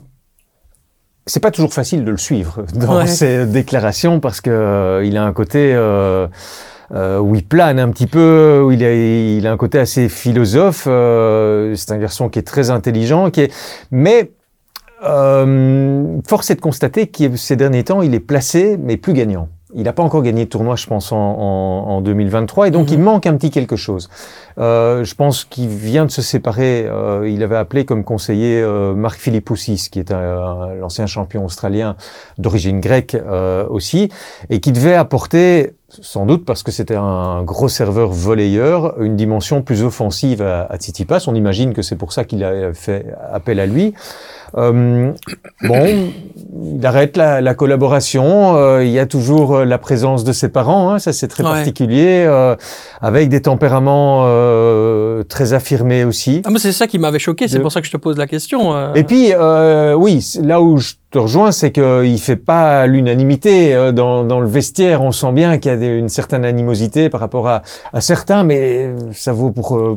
c'est 1.27 1.41
pas 1.41 1.53
toujours 1.53 1.73
facile 1.73 2.05
de 2.05 2.11
le 2.11 2.17
suivre 2.17 2.65
dans 2.75 2.99
ouais. 2.99 3.07
ses 3.07 3.47
déclarations 3.47 4.19
parce 4.19 4.41
que 4.41 4.51
euh, 4.51 5.05
il 5.05 5.17
a 5.17 5.25
un 5.25 5.33
côté 5.33 5.73
euh, 5.75 6.27
euh, 6.93 7.21
où 7.21 7.37
il 7.37 7.47
plane 7.47 7.79
un 7.79 7.91
petit 7.91 8.09
peu, 8.09 8.63
où 8.65 8.73
il 8.73 8.83
a, 8.85 8.93
il 8.93 9.47
a 9.47 9.53
un 9.53 9.57
côté 9.57 9.79
assez 9.79 10.09
philosophe. 10.09 10.87
Euh, 10.89 11.75
c'est 11.77 11.93
un 11.93 11.99
garçon 11.99 12.29
qui 12.29 12.41
est 12.41 12.47
très 12.47 12.71
intelligent, 12.71 13.31
qui 13.31 13.43
est, 13.43 13.53
mais 13.93 14.33
euh, 15.03 16.19
force 16.27 16.51
est 16.51 16.57
de 16.57 16.61
constater 16.61 17.07
que 17.07 17.37
ces 17.37 17.57
derniers 17.57 17.85
temps, 17.85 18.03
il 18.03 18.15
est 18.15 18.21
placé, 18.21 18.77
mais 18.79 18.97
plus 18.97 19.13
gagnant. 19.13 19.49
Il 19.73 19.85
n'a 19.85 19.93
pas 19.93 20.03
encore 20.03 20.23
gagné 20.23 20.47
de 20.47 20.51
tournoi, 20.51 20.75
je 20.75 20.87
pense, 20.87 21.13
en, 21.13 21.17
en, 21.17 21.89
en 21.89 22.01
2023, 22.01 22.69
et 22.69 22.71
donc 22.73 22.91
mmh. 22.91 22.95
il 22.95 22.99
manque 22.99 23.27
un 23.27 23.37
petit 23.37 23.51
quelque 23.51 23.77
chose. 23.77 24.09
Euh, 24.59 25.05
je 25.05 25.15
pense 25.15 25.45
qu'il 25.45 25.69
vient 25.69 26.05
de 26.05 26.11
se 26.11 26.23
séparer. 26.23 26.87
Euh, 26.87 27.29
il 27.29 27.43
avait 27.43 27.57
appelé 27.57 27.85
comme 27.85 28.03
conseiller 28.03 28.61
euh, 28.61 28.95
Marc 28.95 29.21
Philippoussis, 29.21 29.89
qui 29.91 30.01
est 30.01 30.11
l'ancien 30.11 31.07
champion 31.07 31.45
australien 31.45 31.97
d'origine 32.39 32.81
grecque 32.81 33.15
euh, 33.15 33.65
aussi, 33.69 34.11
et 34.49 34.61
qui 34.61 34.73
devait 34.73 34.95
apporter 34.95 35.75
sans 35.89 36.25
doute 36.25 36.45
parce 36.45 36.63
que 36.63 36.71
c'était 36.71 36.97
un 36.97 37.43
gros 37.43 37.69
serveur 37.69 38.11
volleyeur, 38.11 39.01
une 39.01 39.17
dimension 39.17 39.63
plus 39.63 39.83
offensive 39.83 40.41
à, 40.43 40.63
à 40.67 40.77
Tsitsipas. 40.77 41.25
On 41.27 41.35
imagine 41.35 41.75
que 41.75 41.83
c'est 41.83 41.97
pour 41.97 42.13
ça 42.13 42.25
qu'il 42.25 42.45
a 42.45 42.73
fait 42.75 43.07
appel 43.33 43.59
à 43.59 43.67
lui. 43.67 43.95
Euh, 44.57 45.13
bon, 45.63 46.13
il 46.77 46.85
arrête 46.85 47.17
la, 47.17 47.41
la 47.41 47.55
collaboration. 47.55 48.57
Euh, 48.57 48.85
il 48.85 48.91
y 48.91 48.99
a 48.99 49.07
toujours 49.07 49.57
euh, 49.57 49.65
la 49.65 49.79
présence 49.79 50.25
de 50.25 50.33
ses 50.33 50.49
parents. 50.49 50.91
Hein, 50.91 50.99
ça, 50.99 51.13
c'est 51.13 51.29
très 51.29 51.43
particulier, 51.43 52.25
euh, 52.27 52.57
avec 53.01 53.29
des 53.29 53.43
tempéraments 53.43 54.25
euh, 54.25 55.23
très 55.25 55.53
affirmés 55.53 56.05
aussi. 56.05 56.43
Ah, 56.45 56.51
mais 56.51 56.59
c'est 56.59 56.73
ça 56.73 56.87
qui 56.87 56.99
m'avait 56.99 57.19
choqué. 57.19 57.49
C'est 57.49 57.61
pour 57.61 57.73
ça 57.73 57.81
que 57.81 57.87
je 57.87 57.93
te 57.93 57.97
pose 57.97 58.17
la 58.17 58.27
question. 58.27 58.95
Et 58.95 59.05
puis, 59.05 59.33
oui, 59.97 60.27
là 60.43 60.61
où 60.61 60.79
je 60.79 60.93
te 61.11 61.19
rejoins, 61.19 61.53
c'est 61.53 61.73
qu'il 61.73 62.19
fait 62.19 62.37
pas 62.37 62.87
l'unanimité 62.87 63.93
dans, 63.93 64.25
dans, 64.25 64.41
le 64.41 64.47
vestiaire. 64.47 65.03
On 65.03 65.13
sent 65.13 65.33
bien 65.33 65.59
qu'il 65.59 65.73
y 65.73 65.75
a 65.85 65.95
une 65.95 66.09
certaine 66.09 66.45
animosité 66.45 67.09
par 67.09 67.21
rapport 67.21 67.49
à, 67.49 67.63
à 67.93 68.01
certains, 68.01 68.45
mais 68.45 68.91
ça 69.13 69.33
vaut 69.33 69.51
pour 69.51 69.97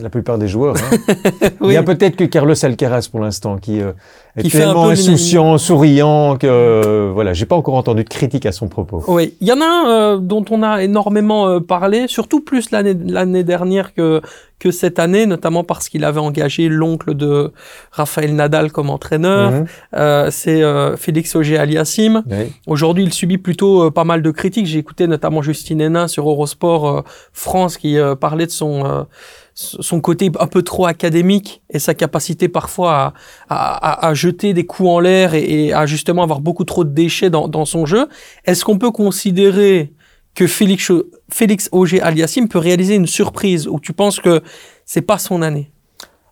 la 0.00 0.10
plupart 0.10 0.38
des 0.38 0.48
joueurs. 0.48 0.76
Hein. 0.76 1.48
Il 1.64 1.72
y 1.72 1.76
a 1.76 1.82
peut-être 1.82 2.16
que 2.16 2.24
Carlos 2.24 2.54
Alcaraz 2.64 3.08
pour 3.10 3.20
l'instant 3.20 3.58
qui 3.58 3.80
euh, 3.80 3.92
est 4.36 4.50
tellement 4.50 4.88
insouciant, 4.88 5.58
souriant 5.58 6.36
que 6.36 6.46
euh, 6.46 7.10
voilà, 7.12 7.34
j'ai 7.34 7.44
pas 7.44 7.56
encore 7.56 7.74
entendu 7.74 8.04
de 8.04 8.08
critique 8.08 8.46
à 8.46 8.52
son 8.52 8.68
propos. 8.68 9.02
Oui, 9.08 9.34
il 9.40 9.48
y 9.48 9.52
en 9.52 9.60
a 9.60 9.64
un 9.64 9.90
euh, 9.90 10.16
dont 10.18 10.44
on 10.50 10.62
a 10.62 10.82
énormément 10.82 11.48
euh, 11.48 11.60
parlé, 11.60 12.08
surtout 12.08 12.40
plus 12.40 12.70
l'année 12.70 12.96
l'année 13.06 13.44
dernière 13.44 13.92
que 13.92 14.22
que 14.58 14.70
cette 14.70 15.00
année, 15.00 15.26
notamment 15.26 15.64
parce 15.64 15.88
qu'il 15.88 16.04
avait 16.04 16.20
engagé 16.20 16.68
l'oncle 16.68 17.14
de 17.14 17.52
Raphaël 17.90 18.34
Nadal 18.34 18.70
comme 18.70 18.90
entraîneur. 18.90 19.50
Mhm. 19.50 20.30
C'est 20.30 20.62
Félix 20.96 21.34
Auger-Aliassime. 21.34 22.22
Aujourd'hui, 22.68 23.02
il 23.02 23.12
subit 23.12 23.38
plutôt 23.38 23.90
pas 23.90 24.04
mal 24.04 24.22
de 24.22 24.30
critiques. 24.30 24.66
J'ai 24.66 24.78
écouté 24.78 25.08
notamment 25.08 25.42
Justine 25.42 25.80
Hénin 25.80 26.06
sur 26.06 26.30
Eurosport 26.30 27.02
France 27.32 27.76
qui 27.76 27.98
parlait 28.20 28.46
de 28.46 28.52
son 28.52 29.06
son 29.54 30.00
côté 30.00 30.30
un 30.38 30.46
peu 30.46 30.62
trop 30.62 30.86
académique 30.86 31.62
et 31.70 31.78
sa 31.78 31.94
capacité 31.94 32.48
parfois 32.48 33.12
à, 33.48 34.08
à, 34.08 34.14
jeter 34.14 34.54
des 34.54 34.64
coups 34.64 34.88
en 34.88 35.00
l'air 35.00 35.34
et, 35.34 35.72
à 35.72 35.86
justement 35.86 36.22
avoir 36.22 36.40
beaucoup 36.40 36.64
trop 36.64 36.84
de 36.84 36.90
déchets 36.90 37.30
dans, 37.30 37.48
dans 37.48 37.64
son 37.64 37.86
jeu. 37.86 38.08
Est-ce 38.44 38.64
qu'on 38.64 38.78
peut 38.78 38.90
considérer 38.90 39.92
que 40.34 40.46
Félix, 40.46 40.90
Félix 41.30 41.68
Auger 41.72 42.00
Aliassim 42.00 42.48
peut 42.48 42.58
réaliser 42.58 42.94
une 42.94 43.06
surprise 43.06 43.68
ou 43.68 43.78
tu 43.80 43.92
penses 43.92 44.20
que 44.20 44.42
c'est 44.86 45.02
pas 45.02 45.18
son 45.18 45.42
année? 45.42 45.70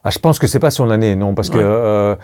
Ah, 0.03 0.11
Je 0.11 0.19
pense 0.19 0.39
que 0.39 0.47
c'est 0.47 0.59
pas 0.59 0.71
son 0.71 0.91
année, 0.91 1.15
non, 1.15 1.35
parce 1.35 1.51
que 1.51 1.59
euh, 1.59 2.17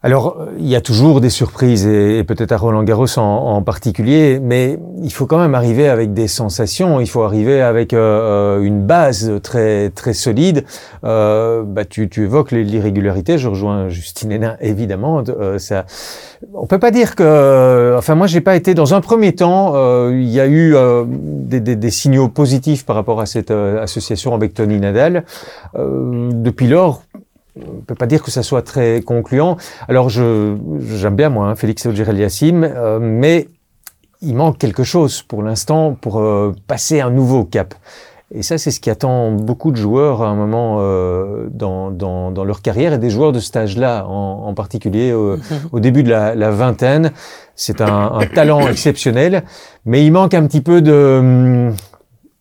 alors, 0.00 0.46
il 0.56 0.68
y 0.68 0.76
a 0.76 0.80
toujours 0.80 1.20
des 1.20 1.28
surprises, 1.28 1.84
et, 1.84 2.22
peut-être 2.22 2.52
à 2.52 2.56
Roland 2.56 2.84
Garros 2.84 3.18
en, 3.18 3.60
particulier, 3.62 4.38
mais 4.40 4.78
il 5.02 5.12
faut 5.12 5.26
quand 5.26 5.40
même 5.40 5.56
arriver 5.56 5.88
avec 5.88 6.14
des 6.14 6.28
sensations, 6.28 7.00
il 7.00 7.08
faut 7.08 7.22
arriver 7.22 7.60
avec 7.60 7.92
euh, 7.92 8.58
euh, 8.58 8.62
une 8.62 8.86
base 8.86 9.32
très 9.42 9.90
très 9.90 10.12
solide. 10.12 10.64
Euh, 11.02 11.64
bah, 11.66 11.84
tu, 11.84 12.08
tu 12.08 12.22
évoques 12.22 12.52
l'irrégularité, 12.52 13.38
je 13.38 13.48
rejoins 13.48 13.88
Justine 13.88 14.30
Hénin, 14.30 14.56
évidemment. 14.60 15.24
Euh, 15.28 15.58
ça, 15.58 15.84
on 16.54 16.66
peut 16.66 16.78
pas 16.78 16.92
dire 16.92 17.16
que... 17.16 17.96
Enfin, 17.98 18.14
moi, 18.14 18.28
j'ai 18.28 18.40
pas 18.40 18.54
été... 18.54 18.74
Dans 18.74 18.94
un 18.94 19.00
premier 19.00 19.34
temps, 19.34 19.74
il 20.10 20.28
y 20.28 20.38
a 20.38 20.46
eu 20.46 20.76
des, 21.08 21.58
des, 21.58 21.74
des, 21.74 21.90
signaux 21.90 22.28
positifs 22.28 22.86
par 22.86 22.94
rapport 22.94 23.20
à 23.20 23.26
cette 23.26 23.50
association 23.50 24.32
avec 24.32 24.54
Tony 24.54 24.78
Nadal. 24.78 25.24
depuis 25.74 26.68
lors, 26.68 27.02
on 27.66 27.80
peut 27.80 27.94
pas 27.94 28.06
dire 28.06 28.22
que 28.22 28.30
ça 28.30 28.42
soit 28.42 28.62
très 28.62 29.02
concluant. 29.02 29.56
Alors, 29.88 30.08
je 30.08 30.56
j'aime 30.80 31.16
bien 31.16 31.28
moi 31.28 31.48
hein, 31.48 31.54
Félix 31.56 31.86
Auger-Aliassime, 31.86 32.64
euh, 32.64 32.98
mais 33.00 33.48
il 34.20 34.34
manque 34.34 34.58
quelque 34.58 34.84
chose 34.84 35.22
pour 35.22 35.42
l'instant 35.42 35.96
pour 36.00 36.18
euh, 36.18 36.54
passer 36.66 37.00
un 37.00 37.10
nouveau 37.10 37.44
cap. 37.44 37.74
Et 38.34 38.42
ça, 38.42 38.58
c'est 38.58 38.70
ce 38.70 38.78
qui 38.78 38.90
attend 38.90 39.32
beaucoup 39.32 39.70
de 39.70 39.76
joueurs 39.76 40.22
à 40.22 40.28
un 40.28 40.34
moment 40.34 40.78
euh, 40.80 41.48
dans, 41.50 41.90
dans, 41.90 42.30
dans, 42.30 42.44
leur 42.44 42.60
carrière 42.60 42.92
et 42.92 42.98
des 42.98 43.08
joueurs 43.08 43.32
de 43.32 43.40
stage 43.40 43.78
là 43.78 44.04
en, 44.06 44.44
en 44.46 44.54
particulier 44.54 45.14
au 45.14 45.80
début 45.80 46.02
de 46.02 46.10
la, 46.10 46.34
la 46.34 46.50
vingtaine. 46.50 47.12
C'est 47.54 47.80
un, 47.80 48.12
un, 48.12 48.26
talent 48.26 48.68
exceptionnel, 48.68 49.44
mais 49.86 50.04
il 50.04 50.12
manque 50.12 50.34
un 50.34 50.46
petit 50.46 50.60
peu 50.60 50.82
de, 50.82 51.70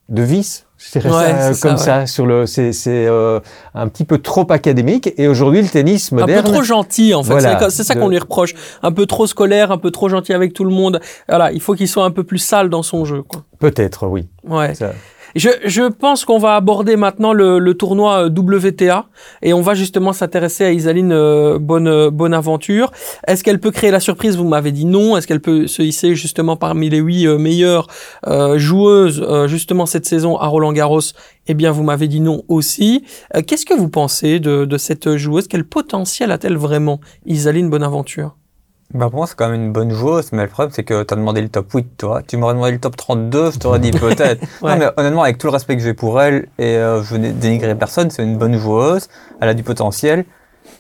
de 0.10 0.22
vice 0.22 0.67
je 0.78 1.00
dirais 1.00 1.54
ça 1.54 1.68
comme 1.68 1.78
ça, 1.78 2.06
sur 2.06 2.26
le, 2.26 2.46
c'est, 2.46 2.72
c'est 2.72 3.08
euh, 3.08 3.40
un 3.74 3.88
petit 3.88 4.06
peu 4.06 4.20
trop 4.20 4.46
académique. 4.52 5.12
Et 5.18 5.28
aujourd'hui, 5.28 5.62
le 5.62 5.68
tennis 5.68 6.12
moderne. 6.12 6.40
Un 6.40 6.44
peu 6.44 6.52
trop 6.52 6.63
gentil, 6.63 7.13
en 7.13 7.24
fait. 7.24 7.70
c'est 7.70 7.84
ça 7.84 7.96
qu'on 7.96 8.10
lui 8.10 8.20
reproche. 8.20 8.54
Un 8.84 8.92
peu 8.92 9.06
trop 9.06 9.28
scolaire, 9.28 9.72
un 9.72 9.78
peu 9.78 9.92
trop 9.92 10.10
gentil 10.10 10.34
avec 10.34 10.54
tout 10.54 10.63
le 10.63 10.72
monde. 10.74 11.00
Voilà, 11.28 11.52
il 11.52 11.62
faut 11.62 11.74
qu'il 11.74 11.88
soit 11.88 12.06
un 12.06 12.12
peu 12.12 12.24
plus 12.24 12.38
sale 12.38 12.70
dans 12.70 12.84
son 12.84 13.06
jeu, 13.06 13.24
quoi. 13.24 13.44
Peut-être, 13.60 14.08
oui. 14.08 14.28
Ouais. 14.44 14.76
Ça. 14.76 14.92
Je, 15.38 15.88
pense 15.89 16.26
qu'on 16.26 16.39
va 16.39 16.56
aborder 16.56 16.95
maintenant 16.95 17.32
le, 17.32 17.73
tournoi 17.73 18.26
euh, 18.26 18.30
WTA 18.30 19.06
et 19.43 19.54
on 19.54 19.62
va 19.62 19.76
justement 19.76 20.12
s'intéresser 20.12 20.65
à 20.65 20.71
Isaline 20.71 21.12
euh, 21.12 21.60
euh, 21.60 22.10
Bonaventure. 22.10 22.91
Est-ce 23.28 23.43
qu'elle 23.43 23.60
peut 23.60 23.69
créer 23.69 23.91
la 23.91 24.00
surprise? 24.00 24.36
Vous 24.36 24.47
m'avez 24.47 24.71
dit 24.71 24.86
non. 24.86 25.15
Est-ce 25.15 25.28
qu'elle 25.28 25.39
peut 25.39 25.67
se 25.67 25.84
hisser 25.84 26.15
justement 26.15 26.56
parmi 26.56 26.89
les 26.89 26.97
huit 26.97 27.28
meilleures 27.28 27.88
joueuses 28.56 29.26
justement 29.47 29.86
cette 29.86 30.06
saison 30.06 30.38
à 30.38 30.47
Roland 30.47 30.73
Garros? 30.73 31.02
Eh 31.47 31.54
bien, 31.54 31.71
vous 31.71 31.84
m'avez 31.84 32.08
dit 32.08 32.19
non 32.19 32.43
aussi. 32.47 33.04
Qu'est-ce 33.45 33.65
que 33.65 33.76
vous 33.76 33.89
pensez 33.89 34.39
de, 34.39 34.65
de 34.65 34.78
cette 34.78 35.17
joueuse? 35.17 35.47
Quel 35.47 35.63
potentiel 35.63 36.32
a-t-elle 36.32 36.58
vraiment, 36.58 37.00
Isaline 37.26 37.69
Bonaventure 37.69 38.36
bah 38.93 39.10
pour 39.10 39.17
moi, 39.17 39.28
c'est 39.28 39.36
quand 39.36 39.50
même 39.50 39.62
une 39.62 39.73
bonne 39.73 39.91
joueuse, 39.91 40.32
mais 40.32 40.43
le 40.43 40.50
problème, 40.50 40.71
c'est 40.73 40.84
que 40.84 41.04
tu 41.04 41.13
as 41.13 41.17
demandé 41.17 41.41
le 41.41 41.50
top 41.50 41.71
8, 41.73 41.97
toi. 41.97 42.21
Tu 42.26 42.38
m'aurais 42.38 42.54
demandé 42.54 42.71
le 42.71 42.80
top 42.80 42.95
32, 42.95 43.52
je 43.52 43.60
t'aurais 43.60 43.80
dit 43.80 43.91
peut-être. 44.06 44.41
ouais. 44.62 44.71
Non, 44.71 44.78
mais 44.78 44.89
honnêtement, 44.95 45.23
avec 45.23 45.38
tout 45.38 45.47
le 45.47 45.52
respect 45.52 45.76
que 45.76 45.84
j'ai 45.84 45.93
pour 45.93 46.21
elle, 46.21 46.47
et 46.58 46.78
euh, 46.78 47.04
je 47.04 47.15
veux 47.15 47.19
dénigrer 47.19 47.76
personne, 47.76 48.10
c'est 48.10 48.23
une 48.23 48.38
bonne 48.38 48.58
joueuse, 48.58 49.08
elle 49.41 49.50
a 49.50 49.54
du 49.54 49.63
potentiel. 49.63 50.26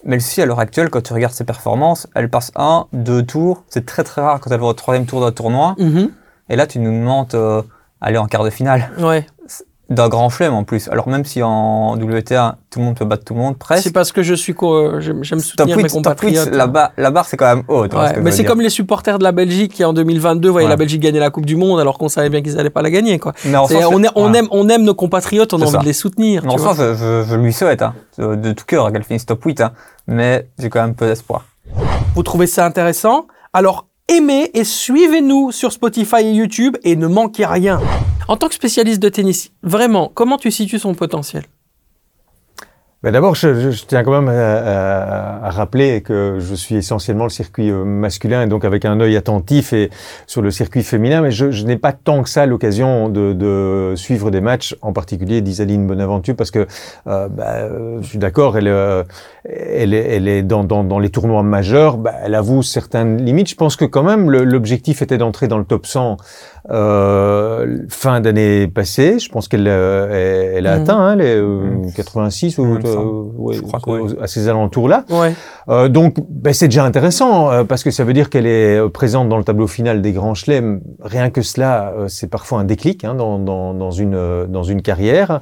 Mais 0.05 0.15
le 0.15 0.21
souci, 0.21 0.41
à 0.41 0.45
l'heure 0.45 0.59
actuelle, 0.59 0.89
quand 0.89 1.01
tu 1.01 1.13
regardes 1.13 1.33
ses 1.33 1.43
performances, 1.43 2.07
elle 2.15 2.29
passe 2.29 2.51
un, 2.55 2.87
deux 2.93 3.23
tours. 3.23 3.63
C'est 3.69 3.85
très 3.85 4.03
très 4.03 4.21
rare 4.21 4.39
quand 4.39 4.51
elle 4.51 4.59
va 4.59 4.67
au 4.67 4.73
troisième 4.73 5.05
tour 5.05 5.21
d'un 5.21 5.31
tournoi. 5.31 5.75
Mm 5.77 5.89
-hmm. 5.89 6.09
Et 6.49 6.55
là, 6.55 6.67
tu 6.67 6.79
nous 6.79 6.91
demandes 6.91 7.33
euh, 7.35 7.61
aller 7.99 8.17
en 8.17 8.27
quart 8.27 8.43
de 8.43 8.49
finale. 8.49 8.89
Ouais 8.99 9.25
d'un 9.89 10.09
grand 10.09 10.29
flemme 10.29 10.53
en 10.53 10.63
plus. 10.63 10.89
Alors 10.89 11.07
même 11.07 11.23
si 11.23 11.41
en 11.41 11.95
WTA 11.95 12.57
tout 12.69 12.79
le 12.79 12.85
monde 12.85 12.95
peut 12.95 13.05
battre 13.05 13.23
tout 13.23 13.33
le 13.33 13.39
monde 13.39 13.57
presque. 13.57 13.83
C'est 13.83 13.93
parce 13.93 14.11
que 14.11 14.21
je 14.21 14.33
suis 14.33 14.53
j'aime 14.99 15.39
soutenir 15.39 15.77
mes 15.77 15.89
compatriotes. 15.89 16.45
Top 16.45 16.53
8, 16.53 16.57
la, 16.57 16.67
ba 16.67 16.91
la 16.97 17.11
barre 17.11 17.25
c'est 17.25 17.37
quand 17.37 17.55
même 17.55 17.63
haute. 17.67 17.93
Hein, 17.93 18.13
ouais, 18.15 18.21
mais 18.21 18.31
c'est 18.31 18.43
comme 18.43 18.61
les 18.61 18.69
supporters 18.69 19.17
de 19.17 19.23
la 19.23 19.31
Belgique 19.31 19.73
qui 19.73 19.85
en 19.85 19.93
2022 19.93 20.49
voyaient 20.49 20.65
ouais. 20.65 20.69
la 20.69 20.75
Belgique 20.75 21.01
gagner 21.01 21.19
la 21.19 21.29
Coupe 21.29 21.45
du 21.45 21.55
Monde 21.55 21.79
alors 21.79 21.97
qu'on 21.97 22.09
savait 22.09 22.29
bien 22.29 22.41
qu'ils 22.41 22.59
allaient 22.59 22.69
pas 22.69 22.81
la 22.81 22.89
gagner 22.89 23.17
quoi. 23.19 23.33
Mais 23.45 23.57
on, 23.57 24.03
est, 24.03 24.09
on 24.15 24.33
aime 24.33 24.47
on 24.51 24.67
aime 24.69 24.83
nos 24.83 24.95
compatriotes, 24.95 25.53
on 25.53 25.61
a 25.61 25.63
envie 25.63 25.71
ça. 25.71 25.79
de 25.79 25.85
les 25.85 25.93
soutenir. 25.93 26.43
Mais 26.43 26.51
en 26.51 26.57
sens, 26.57 26.77
je, 26.77 26.93
je, 26.93 27.23
je, 27.29 27.35
lui 27.35 27.53
souhaite 27.53 27.81
hein, 27.81 27.93
de 28.17 28.51
tout 28.51 28.65
cœur 28.65 28.91
qu'elle 28.91 29.03
finisse 29.03 29.25
top 29.25 29.43
8 29.43 29.61
hein, 29.61 29.71
mais 30.07 30.47
j'ai 30.59 30.69
quand 30.69 30.81
même 30.81 30.95
peu 30.95 31.07
d'espoir. 31.07 31.45
Vous 32.15 32.23
trouvez 32.23 32.47
ça 32.47 32.65
intéressant? 32.65 33.27
Alors 33.53 33.87
aimez 34.07 34.51
et 34.53 34.63
suivez-nous 34.63 35.51
sur 35.51 35.71
Spotify 35.71 36.21
et 36.21 36.33
YouTube 36.33 36.77
et 36.83 36.95
ne 36.95 37.07
manquez 37.07 37.45
rien. 37.45 37.81
En 38.27 38.37
tant 38.37 38.47
que 38.47 38.55
spécialiste 38.55 39.01
de 39.01 39.09
tennis, 39.09 39.51
vraiment, 39.63 40.11
comment 40.13 40.37
tu 40.37 40.51
situes 40.51 40.79
son 40.79 40.93
potentiel? 40.93 41.43
Ben 43.03 43.11
D'abord, 43.11 43.35
je, 43.35 43.69
je, 43.69 43.85
tiens 43.85 44.03
quand 44.03 44.21
même 44.21 44.27
à, 44.27 44.57
à, 44.57 45.45
à, 45.45 45.49
rappeler 45.51 46.01
que 46.01 46.37
je 46.39 46.55
suis 46.55 46.73
essentiellement 46.73 47.25
le 47.25 47.29
circuit 47.29 47.69
euh, 47.69 47.83
masculin 47.83 48.41
et 48.41 48.47
donc 48.47 48.65
avec 48.65 48.85
un 48.85 48.99
œil 48.99 49.15
attentif 49.15 49.71
et 49.71 49.91
sur 50.25 50.41
le 50.41 50.49
circuit 50.49 50.81
féminin, 50.81 51.21
mais 51.21 51.29
je, 51.29 51.51
je 51.51 51.63
n'ai 51.65 51.77
pas 51.77 51.93
tant 51.93 52.23
que 52.23 52.29
ça 52.29 52.47
l'occasion 52.47 53.07
de, 53.07 53.33
de, 53.33 53.93
suivre 53.95 54.31
des 54.31 54.41
matchs, 54.41 54.75
en 54.81 54.93
particulier 54.93 55.41
d'Isaline 55.41 55.85
Bonaventure, 55.85 56.35
parce 56.35 56.49
que 56.49 56.65
euh, 57.05 57.27
ben, 57.29 58.01
je 58.01 58.07
suis 58.07 58.17
d'accord, 58.17 58.57
elle, 58.57 58.67
euh, 58.67 59.03
elle, 59.45 59.93
est, 59.93 60.15
elle 60.15 60.27
est 60.27 60.41
dans, 60.41 60.63
dans, 60.63 60.83
dans 60.83 60.97
les 60.97 61.09
tournois 61.09 61.43
majeurs, 61.43 61.97
ben, 61.97 62.13
elle 62.23 62.33
avoue 62.33 62.63
certaines 62.63 63.23
limites. 63.23 63.49
Je 63.49 63.55
pense 63.55 63.75
que 63.75 63.85
quand 63.85 64.03
même 64.03 64.31
l'objectif 64.31 65.03
était 65.03 65.19
d'entrer 65.19 65.47
dans 65.47 65.59
le 65.59 65.65
top 65.65 65.85
100 65.85 66.17
euh, 66.69 67.77
fin 67.89 68.19
d'année 68.19 68.67
passée, 68.67 69.19
je 69.19 69.29
pense 69.29 69.47
qu'elle 69.47 69.67
euh, 69.67 70.53
elle 70.57 70.67
a 70.67 70.77
mmh. 70.77 70.81
atteint 70.81 70.97
hein, 70.97 71.15
les 71.15 71.35
euh, 71.37 71.77
86 71.95 72.57
mmh. 72.57 72.61
ou 72.61 72.75
euh, 72.75 73.31
ouais, 73.37 73.55
je 73.55 73.61
crois 73.61 73.79
que, 73.79 74.21
à 74.21 74.27
ces 74.27 74.49
alentours-là. 74.49 75.05
Ouais. 75.09 75.33
Euh, 75.69 75.87
donc, 75.87 76.17
ben, 76.29 76.53
c'est 76.53 76.67
déjà 76.67 76.83
intéressant 76.83 77.51
euh, 77.51 77.63
parce 77.63 77.83
que 77.83 77.91
ça 77.91 78.03
veut 78.03 78.13
dire 78.13 78.29
qu'elle 78.29 78.47
est 78.47 78.89
présente 78.89 79.29
dans 79.29 79.37
le 79.37 79.43
tableau 79.45 79.67
final 79.67 80.01
des 80.01 80.11
grands 80.11 80.33
chelems. 80.33 80.81
Rien 81.01 81.29
que 81.29 81.41
cela, 81.41 81.93
c'est 82.07 82.29
parfois 82.29 82.59
un 82.59 82.65
déclic 82.65 83.05
hein, 83.05 83.15
dans, 83.15 83.39
dans, 83.39 83.73
dans, 83.73 83.91
une 83.91 84.45
dans 84.47 84.63
une 84.63 84.81
carrière. 84.81 85.41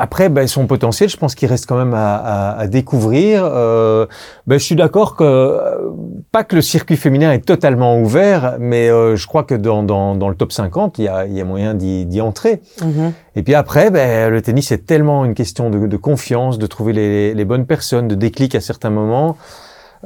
Après, 0.00 0.28
ben, 0.28 0.46
son 0.46 0.68
potentiel, 0.68 1.08
je 1.08 1.16
pense 1.16 1.34
qu'il 1.34 1.48
reste 1.48 1.66
quand 1.66 1.76
même 1.76 1.92
à, 1.92 2.14
à, 2.14 2.58
à 2.58 2.66
découvrir. 2.68 3.42
Euh, 3.44 4.06
ben, 4.46 4.58
je 4.58 4.64
suis 4.64 4.76
d'accord 4.76 5.16
que 5.16 5.24
euh, 5.24 5.90
pas 6.30 6.44
que 6.44 6.56
le 6.56 6.62
circuit 6.62 6.96
féminin 6.96 7.32
est 7.32 7.44
totalement 7.44 7.98
ouvert, 7.98 8.56
mais 8.58 8.90
euh, 8.90 9.16
je 9.16 9.26
crois 9.26 9.44
que 9.44 9.54
dans, 9.54 9.82
dans, 9.82 10.14
dans, 10.14 10.28
le 10.28 10.34
top 10.34 10.52
50, 10.52 10.98
il 10.98 11.04
y 11.04 11.08
a, 11.08 11.26
il 11.26 11.32
y 11.32 11.40
a 11.40 11.44
moyen 11.44 11.74
d'y 11.74 12.20
entrer. 12.20 12.60
Mm 12.82 12.86
-hmm. 12.86 13.12
Et 13.36 13.42
puis 13.42 13.54
après, 13.54 13.90
ben, 13.90 14.30
le 14.30 14.42
tennis 14.42 14.70
est 14.72 14.84
tellement 14.86 15.24
une 15.24 15.34
question 15.34 15.70
de, 15.70 15.86
de 15.86 15.96
confiance, 15.96 16.58
de 16.58 16.66
trouver 16.66 16.92
les, 16.92 17.34
les, 17.34 17.44
bonnes 17.44 17.66
personnes, 17.66 18.08
de 18.08 18.14
déclic 18.14 18.54
à 18.54 18.60
certains 18.60 18.90
moments. 18.90 19.36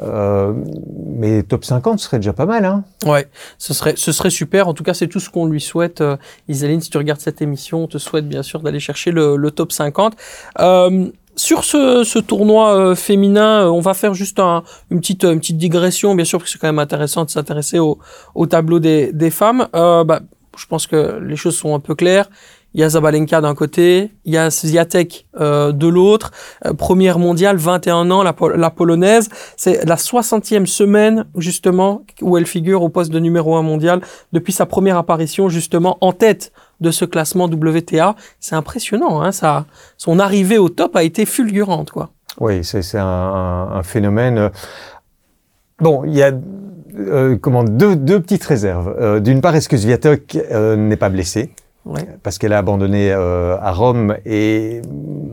Euh, 0.00 0.54
mais 1.06 1.42
top 1.42 1.64
50 1.64 1.98
serait 1.98 2.18
déjà 2.18 2.32
pas 2.32 2.46
mal. 2.46 2.64
Hein 2.64 2.84
ouais, 3.04 3.28
ce 3.58 3.74
serait, 3.74 3.94
ce 3.96 4.12
serait 4.12 4.30
super. 4.30 4.68
En 4.68 4.74
tout 4.74 4.84
cas, 4.84 4.94
c'est 4.94 5.08
tout 5.08 5.20
ce 5.20 5.28
qu'on 5.30 5.46
lui 5.46 5.60
souhaite. 5.60 6.00
Euh, 6.00 6.16
Isaline, 6.48 6.80
si 6.80 6.90
tu 6.90 6.98
regardes 6.98 7.20
cette 7.20 7.42
émission, 7.42 7.84
on 7.84 7.86
te 7.86 7.98
souhaite 7.98 8.28
bien 8.28 8.42
sûr 8.42 8.60
d'aller 8.60 8.80
chercher 8.80 9.10
le, 9.10 9.36
le, 9.36 9.50
top 9.50 9.72
50. 9.72 10.14
Euh, 10.60 11.08
sur 11.36 11.64
ce, 11.64 12.04
ce 12.04 12.18
tournoi 12.18 12.76
euh, 12.76 12.94
féminin, 12.94 13.66
euh, 13.66 13.70
on 13.70 13.80
va 13.80 13.94
faire 13.94 14.14
juste 14.14 14.38
un, 14.38 14.62
une, 14.90 15.00
petite, 15.00 15.24
une 15.24 15.40
petite 15.40 15.58
digression, 15.58 16.14
bien 16.14 16.24
sûr, 16.24 16.38
parce 16.38 16.50
que 16.50 16.52
c'est 16.52 16.60
quand 16.60 16.68
même 16.68 16.78
intéressant 16.78 17.24
de 17.24 17.30
s'intéresser 17.30 17.78
au, 17.78 17.98
au 18.34 18.46
tableau 18.46 18.78
des, 18.78 19.12
des 19.12 19.30
femmes. 19.30 19.68
Bah, 19.72 20.20
je 20.56 20.66
pense 20.66 20.86
que 20.86 21.18
les 21.20 21.36
choses 21.36 21.56
sont 21.56 21.74
un 21.74 21.80
peu 21.80 21.94
claires. 21.94 22.28
Il 22.74 22.80
y 22.80 22.84
a 22.84 22.88
Zabalenka 22.88 23.40
d'un 23.42 23.54
côté, 23.54 24.12
il 24.24 24.32
y 24.32 24.38
a 24.38 24.50
Swiatek 24.50 25.26
euh, 25.38 25.72
de 25.72 25.86
l'autre. 25.86 26.30
Euh, 26.64 26.72
première 26.72 27.18
mondiale, 27.18 27.56
21 27.56 28.10
ans, 28.10 28.22
la, 28.22 28.34
la 28.56 28.70
polonaise. 28.70 29.28
C'est 29.56 29.84
la 29.84 29.96
60e 29.96 30.64
semaine, 30.66 31.26
justement, 31.36 32.04
où 32.22 32.38
elle 32.38 32.46
figure 32.46 32.82
au 32.82 32.88
poste 32.88 33.10
de 33.10 33.18
numéro 33.18 33.56
1 33.56 33.62
mondial 33.62 34.00
depuis 34.32 34.52
sa 34.52 34.64
première 34.64 34.96
apparition, 34.96 35.50
justement, 35.50 35.98
en 36.00 36.12
tête 36.12 36.52
de 36.82 36.90
ce 36.90 37.04
classement 37.04 37.44
WTA. 37.46 38.14
C'est 38.40 38.54
impressionnant, 38.54 39.22
hein, 39.22 39.32
ça, 39.32 39.64
son 39.96 40.18
arrivée 40.18 40.58
au 40.58 40.68
top 40.68 40.96
a 40.96 41.02
été 41.02 41.24
fulgurante, 41.24 41.90
quoi. 41.90 42.10
Oui, 42.40 42.64
c'est 42.64 42.98
un, 42.98 43.04
un, 43.04 43.82
phénomène. 43.82 44.50
Bon, 45.78 46.04
il 46.04 46.14
y 46.14 46.22
a 46.22 46.32
euh, 46.98 47.36
comment 47.36 47.64
deux, 47.64 47.96
deux 47.96 48.20
petites 48.20 48.44
réserves. 48.44 48.94
Euh, 49.00 49.20
D'une 49.20 49.40
part, 49.40 49.54
est-ce 49.54 49.68
que 49.68 49.76
Sviatek 49.76 50.38
euh, 50.50 50.76
n'est 50.76 50.96
pas 50.96 51.08
blessé? 51.08 51.50
Parce 52.22 52.38
qu'elle 52.38 52.52
a 52.52 52.58
abandonné 52.58 53.12
euh, 53.12 53.56
à 53.60 53.72
Rome 53.72 54.16
et 54.24 54.82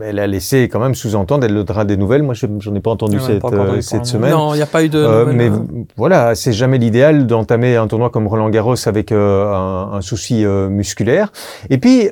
elle 0.02 0.18
a 0.18 0.26
laissé 0.26 0.64
quand 0.64 0.80
même 0.80 0.94
sous-entendre, 0.94 1.44
elle 1.44 1.54
donnera 1.54 1.84
des 1.84 1.96
nouvelles. 1.96 2.22
Moi, 2.22 2.34
j'en 2.34 2.74
ai 2.74 2.80
pas 2.80 2.90
entendu 2.90 3.20
cette, 3.20 3.44
euh, 3.44 3.80
cette 3.80 4.06
semaine. 4.06 4.30
Non, 4.30 4.54
il 4.54 4.56
n'y 4.56 4.62
a 4.62 4.66
pas 4.66 4.82
eu 4.82 4.88
de 4.88 4.98
euh, 4.98 5.32
Mais 5.32 5.48
hein. 5.48 5.64
voilà, 5.96 6.34
c'est 6.34 6.52
jamais 6.52 6.78
l'idéal 6.78 7.26
d'entamer 7.26 7.76
un 7.76 7.86
tournoi 7.86 8.10
comme 8.10 8.26
Roland 8.26 8.50
Garros 8.50 8.76
avec 8.86 9.12
euh, 9.12 9.52
un, 9.52 9.92
un, 9.94 10.00
souci 10.00 10.44
musculaire. 10.44 11.32
Et 11.68 11.78
puis, 11.78 12.08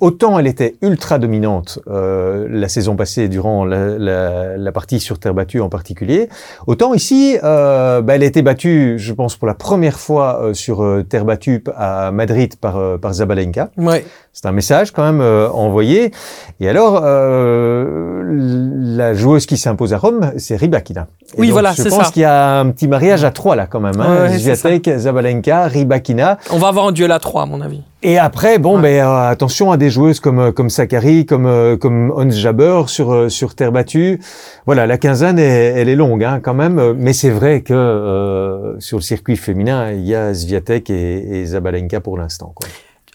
autant 0.00 0.38
elle 0.38 0.46
était 0.46 0.76
ultra 0.82 1.18
dominante 1.18 1.78
la 1.86 2.68
saison 2.68 2.96
passée 2.96 3.28
durant 3.28 3.64
la, 3.64 3.98
la, 3.98 4.56
la, 4.56 4.72
partie 4.72 5.00
sur 5.00 5.18
terre 5.18 5.34
battue 5.34 5.60
en 5.60 5.68
particulier, 5.68 6.28
autant 6.66 6.94
ici, 6.94 7.36
bah, 7.42 8.02
elle 8.08 8.22
a 8.22 8.26
été 8.26 8.42
battue, 8.42 8.94
je 8.98 9.12
pense, 9.12 9.36
pour 9.36 9.48
la 9.48 9.54
première 9.54 9.98
fois 9.98 10.50
sur 10.52 10.84
terre 11.08 11.24
battue 11.24 11.62
à 11.74 12.10
Madrid 12.12 12.56
par, 12.56 12.98
par 12.98 13.12
Zabalenka. 13.12 13.65
Ouais. 13.76 14.04
C'est 14.38 14.44
un 14.44 14.52
message 14.52 14.90
quand 14.90 15.02
même 15.02 15.22
euh, 15.22 15.48
envoyé. 15.48 16.12
Et 16.60 16.68
alors, 16.68 17.00
euh, 17.02 18.22
la 18.26 19.14
joueuse 19.14 19.46
qui 19.46 19.56
s'impose 19.56 19.94
à 19.94 19.98
Rome, 19.98 20.30
c'est 20.36 20.56
Rybakina. 20.56 21.06
oui, 21.38 21.48
voilà, 21.50 21.74
c'est 21.74 21.84
ça. 21.84 21.88
Je 21.88 21.94
pense 21.94 22.10
qu'il 22.10 22.20
y 22.20 22.26
a 22.26 22.58
un 22.60 22.68
petit 22.68 22.86
mariage 22.86 23.24
à 23.24 23.30
trois 23.30 23.56
là 23.56 23.66
quand 23.66 23.80
même. 23.80 23.98
Hein. 23.98 24.28
Ouais, 24.28 24.98
Zabalenka, 24.98 25.68
Rybakina. 25.68 26.36
On 26.50 26.58
va 26.58 26.68
avoir 26.68 26.86
un 26.86 26.92
duel 26.92 27.12
à 27.12 27.18
trois, 27.18 27.44
à 27.44 27.46
mon 27.46 27.62
avis. 27.62 27.80
Et 28.02 28.18
après, 28.18 28.58
bon, 28.58 28.78
ben 28.78 29.06
euh, 29.06 29.30
attention 29.30 29.72
à 29.72 29.78
des 29.78 29.88
joueuses 29.88 30.20
comme 30.20 30.38
euh, 30.38 30.52
comme 30.52 30.68
Sakari, 30.68 31.24
comme 31.24 31.78
comme 31.78 32.10
Ons 32.10 32.32
Jabber 32.32 32.82
sur 32.88 33.30
sur 33.30 33.54
terre 33.54 33.72
battue. 33.72 34.20
Voilà, 34.66 34.86
la 34.86 34.98
quinzaine, 34.98 35.38
elle, 35.38 35.88
est 35.88 35.96
longue 35.96 36.24
hein, 36.24 36.40
quand 36.42 36.52
même. 36.54 36.92
Mais 36.98 37.14
c'est 37.14 37.30
vrai 37.30 37.62
que 37.62 38.76
sur 38.80 38.98
le 38.98 39.02
circuit 39.02 39.38
féminin, 39.38 39.92
il 39.92 40.06
y 40.06 40.14
a 40.14 40.34
Zviatek 40.34 40.90
et, 40.90 41.40
et 41.40 41.46
Zabalenka 41.46 42.00
pour 42.00 42.18
l'instant. 42.18 42.52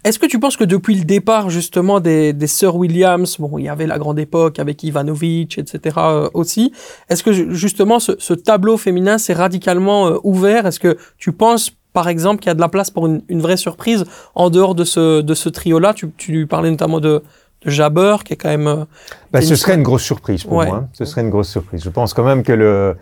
Est-ce 0.03 0.17
que 0.17 0.25
tu 0.25 0.39
penses 0.39 0.57
que 0.57 0.63
depuis 0.63 0.95
le 0.95 1.05
départ 1.05 1.49
justement 1.49 1.99
des, 1.99 2.33
des 2.33 2.47
sœurs 2.47 2.75
Williams, 2.75 3.37
bon, 3.39 3.57
il 3.57 3.65
y 3.65 3.69
avait 3.69 3.85
la 3.87 3.99
grande 3.99 4.19
époque 4.19 4.57
avec 4.59 4.83
Ivanovic, 4.83 5.57
etc. 5.57 5.95
Euh, 5.99 6.29
aussi, 6.33 6.71
est-ce 7.09 7.23
que 7.23 7.31
justement 7.53 7.99
ce, 7.99 8.13
ce 8.17 8.33
tableau 8.33 8.77
féminin 8.77 9.17
s'est 9.17 9.33
radicalement 9.33 10.07
euh, 10.07 10.17
ouvert? 10.23 10.65
Est-ce 10.65 10.79
que 10.79 10.97
tu 11.17 11.31
penses 11.31 11.71
par 11.93 12.07
exemple 12.07 12.39
qu'il 12.39 12.49
y 12.49 12.51
a 12.51 12.55
de 12.55 12.61
la 12.61 12.69
place 12.69 12.89
pour 12.89 13.05
une, 13.05 13.21
une 13.27 13.41
vraie 13.41 13.57
surprise 13.57 14.05
en 14.33 14.49
dehors 14.49 14.75
de 14.75 14.83
ce, 14.83 15.21
de 15.21 15.33
ce 15.33 15.49
trio-là? 15.49 15.93
Tu, 15.93 16.09
tu 16.17 16.47
parlais 16.47 16.71
notamment 16.71 16.99
de, 16.99 17.21
de 17.63 17.69
Jabber, 17.69 18.17
qui 18.25 18.33
est 18.33 18.37
quand 18.37 18.49
même... 18.49 18.67
Euh, 18.67 18.85
bah, 19.31 19.41
ce 19.41 19.55
serait 19.55 19.75
une 19.75 19.83
grosse 19.83 20.03
surprise 20.03 20.43
pour 20.43 20.53
moi. 20.53 20.67
Hein. 20.67 20.89
Ce 20.93 21.05
serait 21.05 21.21
une 21.21 21.29
grosse 21.29 21.49
surprise. 21.49 21.83
Je 21.83 21.89
pense 21.89 22.13
quand 22.13 22.23
même 22.23 22.43
que 22.43 22.53
le... 22.53 22.95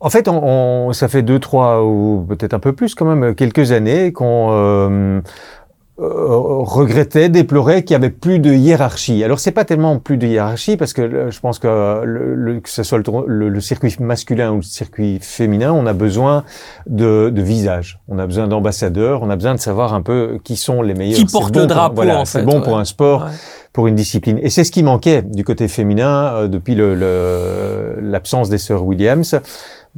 En 0.00 0.10
fait, 0.10 0.28
on, 0.28 0.40
on, 0.44 0.92
ça 0.92 1.08
fait 1.08 1.22
deux, 1.22 1.40
trois 1.40 1.84
ou 1.84 2.24
peut-être 2.28 2.54
un 2.54 2.60
peu 2.60 2.72
plus 2.72 2.94
quand 2.94 3.04
même 3.04 3.34
quelques 3.34 3.72
années 3.72 4.12
qu'on 4.12 4.52
euh, 4.52 4.88
euh, 4.88 5.20
regrettait, 6.00 7.28
déplorait 7.28 7.82
qu'il 7.82 7.94
y 7.94 7.96
avait 7.96 8.10
plus 8.10 8.38
de 8.38 8.52
hiérarchie. 8.52 9.24
Alors 9.24 9.40
c'est 9.40 9.50
pas 9.50 9.64
tellement 9.64 9.98
plus 9.98 10.16
de 10.16 10.28
hiérarchie 10.28 10.76
parce 10.76 10.92
que 10.92 11.02
euh, 11.02 11.30
je 11.30 11.40
pense 11.40 11.58
que 11.58 12.02
le, 12.04 12.60
que 12.60 12.68
ce 12.68 12.84
soit 12.84 12.98
le, 12.98 13.48
le, 13.48 13.60
circuit 13.60 13.96
masculin 13.98 14.52
ou 14.52 14.56
le 14.56 14.62
circuit 14.62 15.18
féminin, 15.20 15.72
on 15.72 15.86
a 15.86 15.92
besoin 15.92 16.44
de, 16.86 17.30
de 17.30 17.42
visages, 17.42 17.98
on 18.06 18.18
a 18.20 18.26
besoin 18.26 18.46
d'ambassadeurs, 18.46 19.22
on 19.22 19.30
a 19.30 19.34
besoin 19.34 19.54
de 19.54 19.60
savoir 19.60 19.92
un 19.92 20.02
peu 20.02 20.38
qui 20.44 20.56
sont 20.56 20.82
les 20.82 20.94
meilleurs. 20.94 21.18
Qui 21.18 21.26
porte 21.26 21.56
le 21.56 21.66
drapeau 21.66 21.96
voilà, 21.96 22.20
en 22.20 22.24
fait. 22.24 22.38
C'est 22.38 22.44
bon 22.44 22.60
pour 22.60 22.78
un 22.78 22.84
sport. 22.84 23.26
pour 23.72 23.88
une 23.88 23.96
discipline. 23.96 24.38
Et 24.40 24.50
c'est 24.50 24.64
ce 24.64 24.70
qui 24.70 24.84
manquait 24.84 25.22
du 25.22 25.42
côté 25.42 25.66
féminin 25.66 26.32
euh, 26.34 26.48
depuis 26.48 26.76
l'absence 26.76 28.48
le, 28.48 28.52
des 28.52 28.58
sœurs 28.58 28.84
Williams 28.84 29.34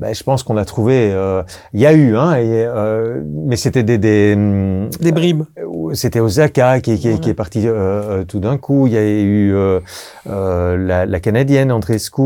ben, 0.00 0.14
je 0.14 0.22
pense 0.22 0.42
qu'on 0.42 0.56
a 0.56 0.64
trouvé. 0.64 1.12
Euh, 1.12 1.42
il 1.74 1.80
y 1.80 1.86
a 1.86 1.92
eu, 1.92 2.16
hein, 2.16 2.34
et, 2.36 2.64
euh, 2.64 3.22
mais 3.26 3.56
c'était 3.56 3.82
des 3.82 3.98
des, 3.98 4.34
des 4.98 5.12
bribes. 5.12 5.42
Euh, 5.58 5.92
c'était 5.92 6.20
Osaka 6.20 6.80
qui, 6.80 6.98
qui, 6.98 7.20
qui 7.20 7.28
est 7.28 7.34
parti 7.34 7.68
euh, 7.68 7.72
euh, 7.74 8.24
tout 8.24 8.40
d'un 8.40 8.56
coup. 8.56 8.86
Il 8.86 8.94
y 8.94 8.96
a 8.96 9.02
eu 9.02 9.54
la, 10.24 11.04
la, 11.04 11.20
canadienne 11.20 11.70
Andrescu. 11.70 12.22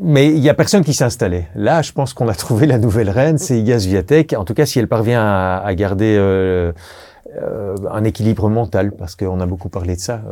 mais 0.00 0.26
il 0.26 0.40
y 0.40 0.48
a 0.48 0.54
personne 0.54 0.82
qui 0.82 0.94
s'est 0.94 1.04
installé. 1.04 1.46
Là, 1.54 1.80
je 1.80 1.92
pense 1.92 2.12
qu'on 2.12 2.26
a 2.26 2.34
trouvé 2.34 2.66
la 2.66 2.78
nouvelle 2.78 3.10
reine, 3.10 3.38
c'est 3.38 3.56
Iga 3.56 3.78
Swiatek. 3.78 4.32
En 4.32 4.44
tout 4.44 4.54
cas, 4.54 4.66
si 4.66 4.80
elle 4.80 4.88
parvient 4.88 5.22
à, 5.22 5.62
à 5.64 5.74
garder 5.76 6.18
un 7.90 8.04
équilibre 8.04 8.48
mental, 8.48 8.92
parce 8.92 9.16
qu'on 9.16 9.40
a 9.40 9.46
beaucoup 9.46 9.68
parlé 9.68 9.96
de 9.96 10.00
ça 10.00 10.22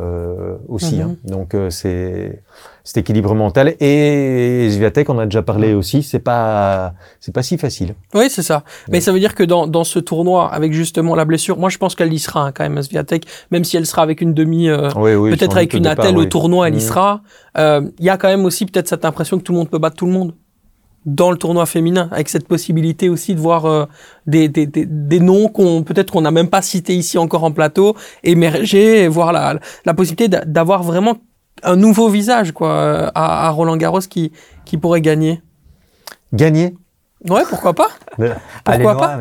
aussi. 0.69 0.97
Mm-hmm. 0.97 1.03
hein. 1.03 1.17
Donc 1.25 1.57
c'est 1.71 2.43
cet 2.89 2.97
équilibre 2.97 3.35
mental. 3.35 3.75
Et 3.81 4.67
Zviatek, 4.71 5.11
on 5.11 5.19
a 5.19 5.27
déjà 5.27 5.43
parlé 5.43 5.75
aussi, 5.75 6.03
c'est 6.03 6.21
pas, 6.21 6.95
c'est 7.21 7.35
pas 7.35 7.43
si 7.43 7.59
facile. 7.59 7.95
Oui, 8.15 8.31
c'est 8.31 8.43
ça. 8.43 8.65
Mais 8.91 9.03
ça 9.03 9.13
veut 9.13 9.21
dire 9.21 9.35
que 9.35 9.43
dans, 9.43 9.67
dans 9.67 9.85
ce 9.85 9.99
tournoi, 9.99 10.51
avec 10.51 10.73
justement 10.73 11.15
la 11.15 11.27
blessure, 11.27 11.59
moi 11.59 11.69
je 11.69 11.77
pense 11.77 11.95
qu'elle 11.95 12.11
y 12.11 12.19
sera 12.19 12.47
hein, 12.47 12.53
quand 12.53 12.67
même, 12.67 12.81
Zviatek, 12.81 13.27
même 13.51 13.65
si 13.65 13.77
elle 13.77 13.85
sera 13.85 14.01
avec 14.01 14.23
une 14.23 14.33
demi, 14.33 14.71
euh, 14.71 14.89
peut-être 14.91 15.59
avec 15.59 15.75
une 15.75 15.87
attelle 15.87 16.17
au 16.17 16.25
tournoi, 16.25 16.69
elle 16.69 16.75
y 16.75 16.79
mm. 16.79 16.81
sera. 16.81 17.21
Euh, 17.59 17.83
il 17.99 18.07
y 18.07 18.11
a 18.11 18.17
quand 18.17 18.29
même 18.29 18.47
aussi 18.47 18.65
peut-être 18.65 18.89
cette 18.89 19.05
impression 19.05 19.39
que 19.39 19.43
tout 19.43 19.53
le 19.53 19.59
monde 19.59 19.69
peut 19.69 19.79
battre 19.79 19.97
tout 19.97 20.07
le 20.07 20.13
monde 20.13 20.33
dans 21.07 21.31
le 21.31 21.39
tournoi 21.39 21.67
féminin, 21.67 22.09
avec 22.13 22.29
cette 22.29 22.47
possibilité 22.47 23.09
aussi 23.09 23.35
de 23.35 23.41
voir 23.41 23.65
euh, 23.65 23.87
des, 24.27 24.49
des, 24.49 24.67
des, 24.67 24.85
des, 24.87 25.21
noms 25.21 25.49
qu'on 25.49 25.83
peut-être 25.83 26.11
qu'on 26.11 26.21
n'a 26.21 26.31
même 26.31 26.49
pas 26.49 26.63
cités 26.63 26.95
ici 26.95 27.19
encore 27.19 27.45
en 27.45 27.53
plateau 27.53 27.97
émerger, 28.25 29.09
voir 29.09 29.33
la, 29.33 29.59
la 29.87 29.95
possibilité 29.95 30.37
d'avoir 30.47 30.83
vraiment 30.83 31.17
un 31.63 31.77
nouveau 31.77 32.09
visage 32.09 32.53
quoi 32.53 33.11
à, 33.15 33.51
Roland 33.51 33.77
Garros 33.77 34.01
qui, 34.01 34.33
qui 34.65 34.77
pourrait 34.77 35.01
gagner. 35.01 35.41
Gagner? 36.33 36.75
Ouais, 37.29 37.43
pourquoi 37.49 37.73
pas? 37.73 37.89
Pourquoi 38.65 38.97
pas? 38.97 39.19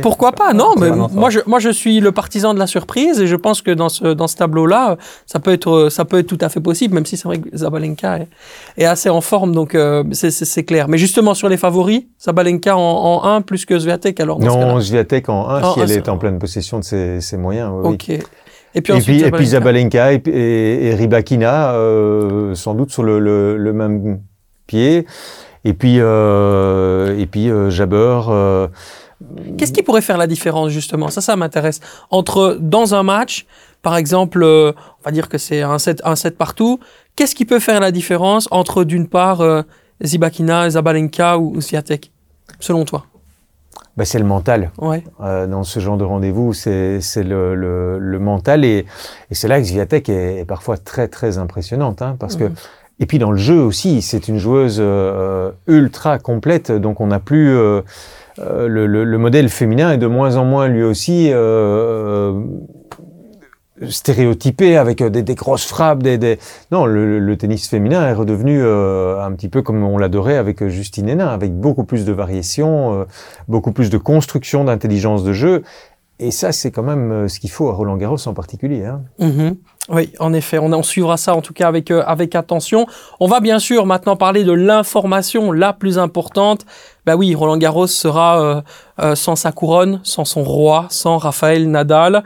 Pourquoi 0.00 0.32
pas? 0.32 0.52
Non, 0.52 0.74
mais 0.78 0.90
moi 0.90 1.28
je 1.28 1.40
moi 1.46 1.58
je 1.58 1.70
suis 1.70 1.98
le 1.98 2.12
partisan 2.12 2.54
de 2.54 2.58
la 2.58 2.68
surprise 2.68 3.20
et 3.20 3.26
je 3.26 3.34
pense 3.34 3.62
que 3.62 3.72
dans 3.72 3.88
ce 3.88 4.12
dans 4.14 4.28
ce 4.28 4.36
tableau-là, 4.36 4.96
ça 5.26 5.40
peut 5.40 5.52
être 5.52 5.88
ça 5.90 6.04
peut 6.04 6.18
être 6.18 6.28
tout 6.28 6.38
à 6.40 6.48
fait 6.48 6.60
possible 6.60 6.94
même 6.94 7.04
si 7.04 7.16
c'est 7.16 7.26
vrai 7.26 7.38
que 7.38 7.56
Zabalenka 7.56 8.20
est, 8.76 8.84
assez 8.84 9.10
en 9.10 9.20
forme 9.20 9.52
donc 9.52 9.74
euh, 9.74 10.04
c'est 10.12 10.64
clair. 10.64 10.86
Mais 10.86 10.98
justement 10.98 11.34
sur 11.34 11.48
les 11.48 11.56
favoris, 11.56 12.04
Zabalenka 12.22 12.76
en, 12.76 12.80
en 12.80 13.24
1 13.24 13.42
plus 13.42 13.66
que 13.66 13.76
Zviatek 13.76 14.20
alors 14.20 14.38
Non, 14.38 14.78
Zviatek 14.78 15.28
en 15.28 15.48
1 15.48 15.74
si 15.74 15.80
elle 15.80 15.92
est 15.92 16.08
en 16.08 16.18
pleine 16.18 16.38
possession 16.38 16.78
de 16.78 16.84
ses, 16.84 17.20
ses 17.20 17.36
moyens. 17.36 17.72
Oui, 17.82 17.94
OK. 17.94 18.24
Et 18.74 18.80
puis, 18.80 19.20
et 19.22 19.30
puis, 19.30 19.46
Zabalenka 19.46 20.14
et, 20.14 20.22
et, 20.24 20.94
Ribakina, 20.94 21.74
euh, 21.74 22.54
sans 22.54 22.74
doute 22.74 22.90
sur 22.90 23.02
le, 23.02 23.18
le, 23.18 23.58
le, 23.58 23.72
même 23.74 24.20
pied. 24.66 25.06
Et 25.64 25.74
puis, 25.74 25.96
euh, 25.98 27.18
et 27.18 27.26
puis 27.26 27.50
euh, 27.50 27.70
Jabber. 27.70 28.20
Euh, 28.28 28.68
Qu'est-ce 29.56 29.72
qui 29.72 29.82
pourrait 29.82 30.02
faire 30.02 30.18
la 30.18 30.26
différence 30.26 30.70
justement? 30.70 31.08
Ça, 31.08 31.20
ça 31.20 31.36
m'intéresse. 31.36 31.80
Entre 32.10 32.58
dans 32.60 32.94
un 32.94 33.04
match, 33.04 33.46
par 33.80 33.96
exemple, 33.96 34.42
euh, 34.42 34.72
on 35.00 35.04
va 35.04 35.10
dire 35.12 35.28
que 35.28 35.38
c'est 35.38 35.62
un 35.62 35.78
set, 35.78 36.00
un 36.04 36.16
set 36.16 36.36
partout. 36.36 36.80
Qu'est-ce 37.14 37.34
qui 37.34 37.44
peut 37.44 37.60
faire 37.60 37.80
la 37.80 37.92
différence 37.92 38.48
entre 38.50 38.82
d'une 38.84 39.06
part 39.06 39.40
euh, 39.40 39.62
Zibakina, 40.04 40.70
Zabalenka 40.70 41.38
ou, 41.38 41.54
ou 41.56 41.60
Siatek, 41.60 42.10
selon 42.58 42.84
toi? 42.84 43.06
Bah, 43.96 44.04
c'est 44.04 44.18
le 44.18 44.24
mental. 44.24 44.70
Ouais. 44.78 45.04
Euh, 45.20 45.46
dans 45.46 45.64
ce 45.64 45.78
genre 45.78 45.98
de 45.98 46.04
rendez-vous, 46.04 46.54
c'est 46.54 46.98
le, 47.16 47.54
le, 47.54 47.98
le, 47.98 48.18
mental. 48.18 48.64
Et, 48.64 48.86
et 49.30 49.34
c'est 49.34 49.48
là 49.48 49.58
que 49.58 49.64
Zviatek 49.66 50.08
est, 50.08 50.38
est, 50.40 50.44
parfois 50.46 50.78
très, 50.78 51.08
très 51.08 51.38
impressionnante. 51.38 52.00
Hein, 52.00 52.16
parce 52.18 52.36
que, 52.36 52.50
et 53.02 53.06
puis 53.06 53.18
dans 53.18 53.32
le 53.32 53.36
jeu 53.36 53.60
aussi, 53.60 54.00
c'est 54.00 54.28
une 54.28 54.38
joueuse 54.38 54.78
euh, 54.78 55.50
ultra 55.66 56.20
complète. 56.20 56.70
Donc 56.70 57.00
on 57.00 57.08
n'a 57.08 57.18
plus... 57.18 57.50
Euh, 57.50 57.82
euh, 58.38 58.68
le, 58.68 58.86
le, 58.86 59.02
le, 59.02 59.18
modèle 59.18 59.48
féminin 59.48 59.92
est 59.92 59.98
de 59.98 60.06
moins 60.06 60.36
en 60.36 60.44
moins 60.44 60.68
lui 60.68 60.84
aussi 60.84 61.32
stéréotypé 63.88 64.76
avec 64.76 65.02
des, 65.02 65.34
grosses 65.34 65.66
frappes. 65.66 66.04
Non, 66.70 66.86
le, 66.86 67.18
le, 67.18 67.36
tennis 67.36 67.68
féminin 67.68 68.08
est 68.08 68.12
redevenu 68.12 68.62
un 68.62 69.32
petit 69.32 69.48
peu 69.48 69.62
comme 69.62 69.82
on 69.82 69.98
l'adorait 69.98 70.36
avec 70.36 70.64
Justine 70.68 71.08
Hénin, 71.08 71.26
avec 71.26 71.52
beaucoup 71.52 71.84
plus 71.84 72.04
de 72.04 72.12
variations, 72.12 73.04
beaucoup 73.48 73.72
plus 73.72 73.90
de 73.90 73.98
construction, 73.98 74.64
d'intelligence 74.64 75.24
de 75.24 75.32
jeu. 75.32 75.64
Et 76.22 76.30
ça, 76.30 76.52
c'est 76.52 76.70
quand 76.70 76.84
même 76.84 77.28
ce 77.28 77.40
qu'il 77.40 77.50
faut 77.50 77.68
à 77.68 77.72
Roland 77.72 77.96
Garros 77.96 78.28
en 78.28 78.34
particulier. 78.34 78.84
Hein. 78.84 79.02
Mm-hmm. 79.18 79.56
Oui, 79.88 80.12
en 80.20 80.32
effet, 80.32 80.60
on, 80.60 80.82
suivra 80.84 81.16
ça 81.16 81.34
en 81.34 81.40
tout 81.40 81.52
cas 81.52 81.66
avec, 81.66 81.90
euh, 81.90 82.04
avec 82.06 82.36
attention. 82.36 82.86
On 83.18 83.26
va 83.26 83.40
bien 83.40 83.58
sûr 83.58 83.84
maintenant 83.84 84.14
parler 84.14 84.44
de 84.44 84.52
l'information 84.52 85.50
la 85.50 85.72
plus 85.72 85.98
importante. 85.98 86.64
Bah 87.04 87.16
oui, 87.16 87.34
Roland 87.34 87.56
Garros 87.56 87.88
sera 87.88 88.40
euh, 88.40 88.62
euh, 89.00 89.16
sans 89.16 89.34
sa 89.34 89.50
couronne, 89.50 90.00
sans 90.04 90.24
son 90.24 90.44
roi, 90.44 90.86
sans 90.88 91.18
Raphaël 91.18 91.68
Nadal, 91.68 92.22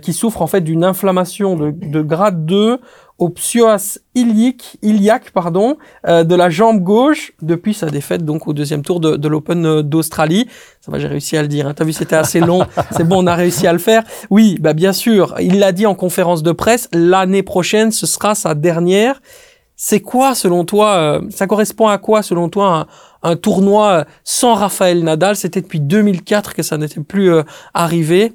qui 0.00 0.14
souffre 0.14 0.40
en 0.40 0.46
fait 0.46 0.62
d'une 0.62 0.82
inflammation 0.82 1.54
de, 1.54 1.70
de 1.70 2.00
grade 2.00 2.46
2 2.46 2.80
au 3.20 3.28
psoas 3.28 3.98
iliaque, 4.14 4.78
iliaque 4.82 5.30
pardon, 5.30 5.76
euh, 6.08 6.24
de 6.24 6.34
la 6.34 6.48
jambe 6.48 6.80
gauche 6.80 7.32
depuis 7.42 7.74
sa 7.74 7.90
défaite 7.90 8.24
donc 8.24 8.48
au 8.48 8.54
deuxième 8.54 8.82
tour 8.82 8.98
de, 8.98 9.16
de 9.16 9.28
l'Open 9.28 9.66
euh, 9.66 9.82
d'Australie. 9.82 10.48
Ça 10.80 10.90
va, 10.90 10.98
j'ai 10.98 11.06
réussi 11.06 11.36
à 11.36 11.42
le 11.42 11.48
dire. 11.48 11.68
Hein. 11.68 11.74
T'as 11.74 11.84
vu, 11.84 11.92
c'était 11.92 12.16
assez 12.16 12.40
long. 12.40 12.66
C'est 12.96 13.04
bon, 13.04 13.22
on 13.22 13.26
a 13.26 13.34
réussi 13.34 13.66
à 13.66 13.74
le 13.74 13.78
faire. 13.78 14.04
Oui, 14.30 14.56
bah 14.58 14.72
bien 14.72 14.94
sûr. 14.94 15.34
Il 15.38 15.58
l'a 15.58 15.72
dit 15.72 15.84
en 15.84 15.94
conférence 15.94 16.42
de 16.42 16.52
presse. 16.52 16.88
L'année 16.94 17.42
prochaine, 17.42 17.92
ce 17.92 18.06
sera 18.06 18.34
sa 18.34 18.54
dernière. 18.54 19.20
C'est 19.76 20.00
quoi, 20.00 20.34
selon 20.34 20.64
toi, 20.64 20.94
euh, 20.96 21.20
ça 21.30 21.46
correspond 21.46 21.88
à 21.88 21.98
quoi, 21.98 22.22
selon 22.22 22.48
toi, 22.48 22.86
un, 23.22 23.30
un 23.30 23.36
tournoi 23.36 24.06
sans 24.24 24.54
Raphaël 24.54 25.04
Nadal? 25.04 25.36
C'était 25.36 25.60
depuis 25.60 25.80
2004 25.80 26.54
que 26.54 26.62
ça 26.62 26.78
n'était 26.78 27.00
plus 27.02 27.30
arrivé 27.74 28.32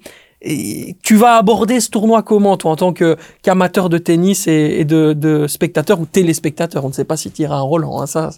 tu 1.01 1.15
vas 1.15 1.37
aborder 1.37 1.79
ce 1.79 1.89
tournoi 1.89 2.21
comment, 2.21 2.57
toi, 2.57 2.71
en 2.71 2.75
tant 2.75 2.93
qu'amateur 2.93 3.89
de 3.89 3.97
tennis 3.97 4.47
et, 4.47 4.85
de, 4.85 5.13
de, 5.13 5.47
spectateur 5.47 5.99
ou 5.99 6.05
téléspectateur? 6.05 6.85
On 6.85 6.89
ne 6.89 6.93
sait 6.93 7.05
pas 7.05 7.17
si 7.17 7.31
tu 7.31 7.43
iras 7.43 7.57
un 7.57 7.61
Roland. 7.61 8.01
Hein, 8.01 8.07
ça, 8.07 8.29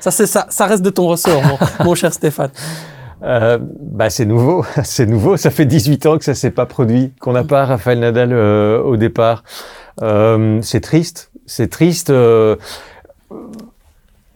ça, 0.00 0.10
ça, 0.10 0.46
ça 0.48 0.66
reste 0.66 0.82
de 0.82 0.90
ton 0.90 1.08
ressort, 1.08 1.42
mon, 1.84 1.94
cher 1.96 2.12
Stéphane. 2.12 2.50
Euh, 3.24 3.58
bah 3.60 4.10
c'est 4.10 4.26
nouveau, 4.26 4.64
c'est 4.84 5.06
nouveau. 5.06 5.36
Ça 5.36 5.50
fait 5.50 5.66
18 5.66 6.06
ans 6.06 6.18
que 6.18 6.24
ça 6.24 6.34
s'est 6.34 6.52
pas 6.52 6.66
produit, 6.66 7.12
qu'on 7.20 7.32
n'a 7.32 7.44
pas 7.44 7.64
Raphaël 7.64 7.98
Nadal 7.98 8.32
euh, 8.32 8.80
au 8.80 8.96
départ. 8.96 9.42
Euh, 10.02 10.60
c'est 10.62 10.80
triste, 10.80 11.32
c'est 11.46 11.68
triste. 11.68 12.12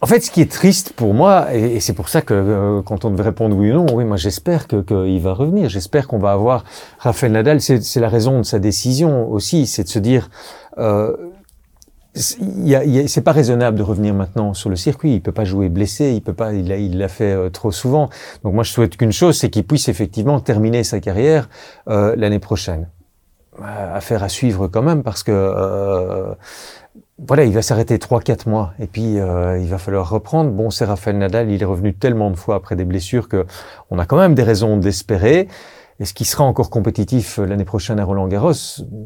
En 0.03 0.05
fait, 0.05 0.19
ce 0.19 0.31
qui 0.31 0.41
est 0.41 0.51
triste 0.51 0.91
pour 0.91 1.13
moi, 1.13 1.53
et, 1.55 1.79
c'est 1.79 1.93
pour 1.93 2.09
ça 2.09 2.21
que 2.21 2.33
euh, 2.33 2.81
quand 2.81 3.05
on 3.05 3.09
devait 3.09 3.23
répondre 3.23 3.55
oui 3.55 3.71
ou 3.71 3.75
non, 3.75 3.85
oui, 3.93 4.03
moi 4.03 4.17
j'espère 4.17 4.67
qu'il 4.67 4.83
que 4.83 5.19
va 5.19 5.33
revenir, 5.33 5.69
j'espère 5.69 6.09
qu'on 6.09 6.19
va 6.19 6.33
avoir 6.33 6.65
Rafael 6.99 7.31
Nadal. 7.31 7.61
C'est 7.61 7.99
la 8.01 8.09
raison 8.09 8.39
de 8.39 8.43
sa 8.43 8.59
décision 8.59 9.31
aussi, 9.31 9.65
c'est 9.65 9.83
de 9.83 9.87
se 9.87 9.99
dire, 9.99 10.29
euh, 10.77 11.15
c'est 12.15 13.23
pas 13.23 13.31
raisonnable 13.31 13.77
de 13.77 13.83
revenir 13.83 14.13
maintenant 14.13 14.53
sur 14.53 14.69
le 14.69 14.75
circuit. 14.75 15.13
Il 15.13 15.21
peut 15.21 15.31
pas 15.31 15.45
jouer 15.45 15.69
blessé, 15.69 16.11
il 16.11 16.21
peut 16.21 16.33
pas, 16.33 16.51
il 16.51 16.67
l'a 16.67 16.75
il 16.75 17.07
fait 17.07 17.31
euh, 17.31 17.49
trop 17.49 17.71
souvent. 17.71 18.09
Donc 18.43 18.55
moi 18.55 18.65
je 18.65 18.73
souhaite 18.73 18.97
qu'une 18.97 19.13
chose, 19.13 19.37
c'est 19.37 19.49
qu'il 19.49 19.63
puisse 19.63 19.87
effectivement 19.87 20.41
terminer 20.41 20.83
sa 20.83 20.99
carrière 20.99 21.47
euh, 21.87 22.13
l'année 22.17 22.39
prochaine. 22.39 22.89
Affaire 23.61 24.21
à 24.21 24.29
suivre 24.29 24.67
quand 24.67 24.81
même 24.81 25.03
parce 25.03 25.21
que 25.21 25.31
euh, 25.31 26.33
voilà, 27.19 27.43
il 27.43 27.53
va 27.53 27.61
s'arrêter 27.61 27.97
3-4 27.97 28.49
mois 28.49 28.73
et 28.79 28.87
puis 28.87 29.19
euh, 29.19 29.59
il 29.59 29.67
va 29.67 29.77
falloir 29.77 30.09
reprendre. 30.09 30.51
Bon, 30.51 30.69
c'est 30.69 30.85
Rafael 30.85 31.17
Nadal, 31.17 31.51
il 31.51 31.61
est 31.61 31.65
revenu 31.65 31.93
tellement 31.93 32.31
de 32.31 32.35
fois 32.35 32.55
après 32.55 32.75
des 32.75 32.85
blessures 32.85 33.27
que 33.27 33.45
on 33.91 33.99
a 33.99 34.05
quand 34.05 34.17
même 34.17 34.33
des 34.35 34.43
raisons 34.43 34.77
d'espérer. 34.77 35.47
Est-ce 35.99 36.15
qu'il 36.15 36.25
sera 36.25 36.43
encore 36.43 36.71
compétitif 36.71 37.37
euh, 37.37 37.45
l'année 37.45 37.65
prochaine 37.65 37.99
à 37.99 38.03
Roland 38.03 38.27
Garros? 38.27 38.51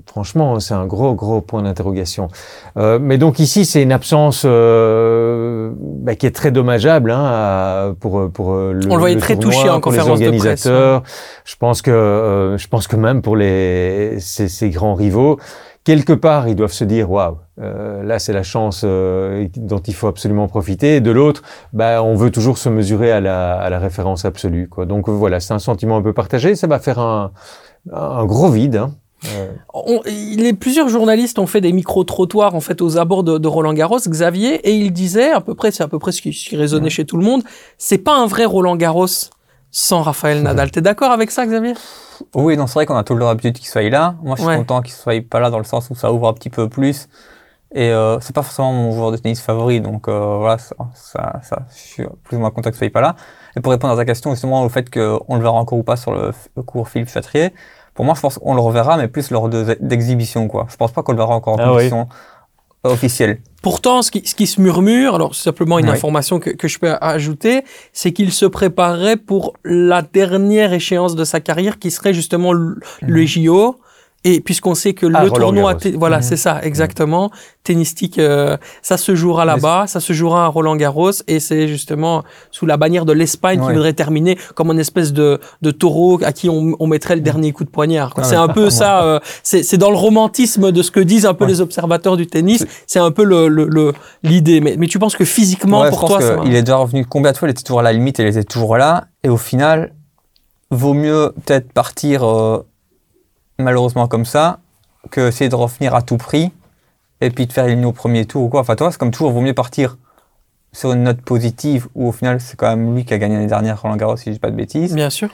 Franchement, 0.06 0.60
c'est 0.62 0.74
un 0.74 0.86
gros, 0.86 1.14
gros 1.16 1.42
point 1.42 1.62
d'interrogation. 1.62 2.30
Euh, 2.78 2.98
mais 3.00 3.18
donc 3.18 3.40
ici, 3.40 3.66
c'est 3.66 3.84
une 3.84 3.92
absence 3.92 4.44
euh, 4.46 5.72
bah, 5.76 6.16
qui 6.16 6.26
est 6.26 6.32
très 6.32 6.52
dommageable 6.52 7.12
hein, 7.12 7.94
pour 8.00 8.32
pour 8.32 8.56
le. 8.56 8.80
On 8.90 8.96
le 8.96 9.00
voyait 9.00 9.18
très 9.18 9.38
touché 9.38 9.70
en 9.70 9.82
conférence 9.82 10.20
les 10.20 10.28
organisateurs. 10.28 11.02
de 11.02 11.04
presse. 11.04 11.42
Je 11.44 11.56
pense 11.58 11.82
que 11.82 11.92
euh, 11.92 12.58
je 12.58 12.68
pense 12.70 12.88
que 12.88 12.96
même 12.96 13.22
pour 13.22 13.36
les 13.36 14.18
ces, 14.20 14.48
ces 14.48 14.70
grands 14.70 14.96
rivaux, 14.96 15.40
quelque 15.88 16.12
part, 16.12 16.50
ils 16.50 16.56
doivent 16.56 16.74
se 16.74 16.84
dire 16.84 17.10
waouh, 17.10 17.38
euh, 17.62 18.04
là 18.04 18.20
c'est 18.20 18.34
la 18.34 18.44
chance 18.44 18.82
euh, 18.84 19.48
dont 19.56 19.80
il 19.80 19.94
faut 19.94 20.08
absolument 20.08 20.50
profiter. 20.50 21.00
de 21.00 21.12
l'autre, 21.12 21.44
bah, 21.72 22.04
on 22.04 22.14
veut 22.14 22.30
toujours 22.30 22.58
se 22.58 22.68
mesurer 22.68 23.10
à 23.10 23.22
la, 23.22 23.54
à 23.54 23.70
la 23.70 23.80
référence 23.80 24.26
absolue. 24.26 24.68
Quoi. 24.68 24.86
Donc 24.86 25.08
voilà, 25.08 25.40
c'est 25.40 25.54
un 25.54 25.60
sentiment 25.60 25.96
un 25.96 26.02
peu 26.02 26.12
partagé. 26.12 26.56
Ça 26.56 26.68
va 26.68 26.80
faire 26.80 27.00
un, 27.00 27.32
un 27.94 28.26
gros 28.26 28.50
vide. 28.50 28.76
Hein. 28.76 28.96
On, 29.74 30.02
les, 30.06 30.52
plusieurs 30.52 30.90
journalistes 30.90 31.40
ont 31.40 31.48
fait 31.48 31.62
des 31.62 31.72
micro-trottoirs 31.72 32.54
en 32.54 32.60
fait 32.60 32.82
aux 32.82 32.98
abords 32.98 33.24
de, 33.24 33.38
de, 33.38 33.48
Roland 33.48 33.74
Garros, 33.74 34.00
Xavier, 34.06 34.56
et 34.68 34.76
il 34.76 34.92
disait 34.92 35.32
à 35.32 35.40
peu 35.40 35.56
près, 35.56 35.72
c'est 35.72 35.84
à 35.84 35.88
peu 35.88 36.00
près 36.00 36.12
ce 36.12 36.22
qui, 36.22 36.34
ce 36.34 36.50
qui 36.50 36.58
résonnait 36.58 36.90
chez 36.90 37.06
tout 37.06 37.16
le 37.16 37.24
monde, 37.24 37.44
c'est 37.78 37.98
pas 37.98 38.18
un 38.18 38.26
vrai 38.28 38.44
Roland 38.44 38.76
Garros 38.76 39.08
sans 39.72 40.02
Raphaël 40.02 40.44
Nadal. 40.44 40.70
T'es 40.70 40.82
d'accord 40.82 41.12
avec 41.12 41.32
ça, 41.32 41.46
Xavier? 41.46 41.76
Oui, 42.36 42.58
non, 42.58 42.68
c'est 42.68 42.76
vrai 42.76 42.86
qu'on 42.86 42.96
a 42.96 43.04
tout 43.04 43.14
le 43.14 43.20
temps 43.20 43.28
l'habitude 43.28 43.54
qu'il 43.54 43.68
soit 43.68 43.90
là. 43.90 44.16
Moi, 44.24 44.36
je 44.38 44.44
suis 44.44 44.56
content 44.58 44.82
qu'il 44.82 44.94
soit 44.94 45.22
pas 45.28 45.40
là 45.40 45.50
dans 45.50 45.58
le 45.58 45.64
sens 45.64 45.90
où 45.90 45.96
ça 45.96 46.12
ouvre 46.12 46.28
un 46.28 46.34
petit 46.34 46.50
peu 46.50 46.70
plus. 46.70 47.08
Et 47.74 47.92
euh, 47.92 48.20
c'est 48.22 48.34
pas 48.34 48.44
forcément 48.44 48.72
mon 48.72 48.94
joueur 48.94 49.12
de 49.12 49.18
tennis 49.18 49.42
favori, 49.42 49.82
donc 49.82 50.08
euh, 50.08 50.38
voilà, 50.38 50.58
ça, 50.58 50.76
ça, 50.94 51.40
ça, 51.44 51.66
je 51.70 51.78
suis 51.78 52.04
plus 52.24 52.38
ou 52.38 52.40
moins 52.40 52.50
content 52.50 52.70
qu'il 52.70 52.78
soit 52.78 52.90
pas 52.90 53.02
là. 53.02 53.16
Et 53.58 53.60
pour 53.60 53.72
répondre 53.72 53.94
à 53.94 53.98
ta 53.98 54.06
question, 54.06 54.32
justement, 54.32 54.64
au 54.64 54.70
fait 54.70 54.90
qu'on 54.90 55.36
le 55.36 55.42
verra 55.42 55.58
encore 55.58 55.78
ou 55.78 55.84
pas 55.84 55.98
sur 55.98 56.14
le, 56.14 56.32
cours 56.64 56.88
Philippe 56.88 57.10
Chatrier, 57.10 57.54
pour 57.94 58.06
moi, 58.06 58.14
je 58.14 58.22
pense 58.22 58.38
qu'on 58.38 58.54
le 58.54 58.62
reverra, 58.62 58.96
mais 58.96 59.10
plus 59.10 59.32
lors 59.32 59.50
d'exhibition, 59.50 60.48
quoi. 60.48 60.68
Je 60.70 60.78
pense 60.78 60.92
pas 60.92 61.04
qu'on 61.04 61.12
le 61.12 61.18
verra 61.18 61.36
encore 61.36 61.56
en 61.56 61.58
ah 61.58 61.68
compétition 61.68 62.08
officielle. 62.90 63.40
Pourtant, 63.62 64.02
ce 64.02 64.12
qui, 64.12 64.22
ce 64.26 64.36
qui 64.36 64.48
se 64.48 64.62
murmure, 64.62 65.16
alors 65.16 65.36
c'est 65.36 65.44
simplement 65.44 65.80
une 65.80 65.90
information 65.90 66.40
que, 66.40 66.52
que, 66.52 66.68
je 66.68 66.80
peux 66.80 66.96
ajouter, 67.02 67.64
c'est 67.92 68.14
qu'il 68.14 68.32
se 68.32 68.46
préparerait 68.46 69.18
pour 69.18 69.54
la 69.66 70.02
dernière 70.02 70.74
échéance 70.74 71.16
de 71.16 71.24
sa 71.24 71.40
carrière, 71.40 71.80
qui 71.80 71.92
serait 71.92 72.14
justement 72.14 72.54
le, 72.54 72.80
le 73.02 73.22
mhm. 73.22 73.28
JO. 73.28 73.80
Et 74.24 74.42
puisqu'on 74.42 74.76
sait 74.76 74.94
que 74.94 75.06
ah, 75.14 75.24
le 75.24 75.30
tournoi, 75.30 75.78
voilà, 75.96 76.18
mhm. 76.18 76.24
c'est 76.24 76.38
ça, 76.38 76.60
exactement, 76.64 77.32
tennistique, 77.64 78.18
euh, 78.18 78.58
ça 78.82 78.98
se 78.98 79.16
jouera 79.16 79.46
là-bas, 79.46 79.86
ça 79.88 80.00
se 80.00 80.12
jouera 80.12 80.46
à 80.46 80.48
Roland 80.48 80.76
Garros, 80.76 81.12
et 81.28 81.40
c'est 81.40 81.68
justement 81.68 82.24
sous 82.52 82.66
la 82.66 82.78
bannière 82.78 83.06
de 83.06 83.14
l'Espagne 83.14 83.60
qui 83.60 83.72
voudrait 83.72 83.94
terminer 83.94 84.38
comme 84.56 84.72
une 84.72 84.80
espèce 84.80 85.14
de, 85.14 85.40
de 85.62 85.72
taureau 85.72 86.20
à 86.24 86.34
qui 86.34 86.50
on, 86.50 86.76
on 86.80 86.88
mettrait 86.88 87.16
le 87.16 87.22
dernier 87.22 87.52
coup 87.54 87.64
de 87.64 87.70
poignard. 87.70 88.14
Ah 88.18 88.24
c'est 88.24 88.36
un 88.36 88.48
peu 88.48 88.70
ça, 88.70 89.04
euh, 89.04 89.20
c'est 89.44 89.78
dans 89.78 89.92
le 89.92 89.98
romantisme 89.98 90.72
de 90.72 90.82
ce 90.82 90.92
que 90.92 91.00
disent 91.00 91.26
un 91.26 91.36
peu 91.36 91.46
les 91.46 91.62
observateurs 91.62 92.18
du 92.18 92.28
tennis, 92.28 92.66
c'est 92.88 93.00
un 93.00 93.12
peu 93.12 93.24
l'idée. 93.24 93.50
Le, 93.50 93.66
le, 93.66 94.62
mais, 94.62 94.76
mais 94.78 94.88
tu 94.88 95.00
penses 95.00 95.16
que 95.16 95.26
physiquement, 95.26 95.88
pour 95.90 96.06
toi, 96.06 96.20
il 96.44 96.56
est 96.56 96.64
déjà 96.64 96.78
revenu 96.78 97.06
combien 97.06 97.32
de 97.32 97.38
fois, 97.38 97.48
il 97.48 97.52
était 97.52 97.64
toujours 97.64 97.80
à 97.80 97.84
la 97.84 97.94
limite, 97.94 98.20
il 98.20 98.26
était 98.26 98.44
toujours 98.44 98.78
là, 98.78 99.06
et 99.24 99.30
au 99.30 99.38
final, 99.38 99.94
vaut 100.72 100.94
mieux 100.94 101.34
peut-être 101.46 101.72
partir. 101.72 102.28
Euh, 102.28 102.66
malheureusement 103.60 104.08
comme 104.08 104.26
ça 104.26 104.60
que 105.12 105.28
essayer 105.28 105.50
de 105.50 105.56
revenir 105.56 105.96
à 105.96 106.02
tout 106.02 106.18
prix 106.18 106.52
et 107.22 107.30
puis 107.30 107.48
de 107.48 107.54
faire 107.54 107.66
éliminer 107.66 107.88
au 107.88 107.94
premier 107.94 108.26
tour 108.26 108.44
ou 108.44 108.50
quoi. 108.50 108.62
Enfin, 108.62 108.76
toi, 108.76 108.92
c'est 108.92 108.98
comme 108.98 109.12
toujours, 109.12 109.32
vaut 109.32 109.42
mieux 109.42 109.54
partir 109.54 109.98
sur 110.72 110.92
une 110.92 111.04
note 111.04 111.22
positive 111.22 111.88
où 111.96 112.10
au 112.10 112.12
final, 112.12 112.40
c'est 112.40 112.56
quand 112.56 112.70
même 112.70 112.96
lui 112.96 113.06
qui 113.06 113.14
a 113.14 113.18
gagné 113.18 113.36
l'année 113.36 113.48
dernière 113.48 113.82
Roland 113.82 113.96
Garros, 113.96 114.18
si 114.18 114.26
je 114.26 114.32
dis 114.32 114.40
pas 114.40 114.52
de 114.52 114.56
bêtises. 114.56 114.94
Bien 114.94 115.10
sûr. 115.10 115.30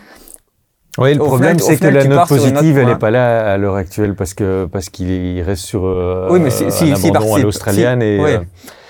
Oui, 0.99 1.13
le 1.15 1.19
problème, 1.19 1.57
c'est 1.57 1.77
que 1.77 1.87
la 1.87 2.05
note 2.05 2.27
positive, 2.27 2.77
elle 2.77 2.87
n'est 2.87 2.95
pas 2.95 3.11
là 3.11 3.53
à 3.53 3.57
l'heure 3.57 3.75
actuelle 3.75 4.15
parce 4.15 4.33
que 4.33 4.67
parce 4.71 4.89
qu'il 4.89 5.41
reste 5.41 5.63
sur 5.63 5.85
euh, 5.85 6.27
oui, 6.29 6.39
mais 6.39 6.51
si, 6.51 6.71
si, 6.71 6.91
un 6.91 6.95
si, 6.95 7.09
à 7.09 7.39
l'australienne 7.39 8.01
et. 8.01 8.19
Oui. 8.19 8.31
Euh, 8.33 8.39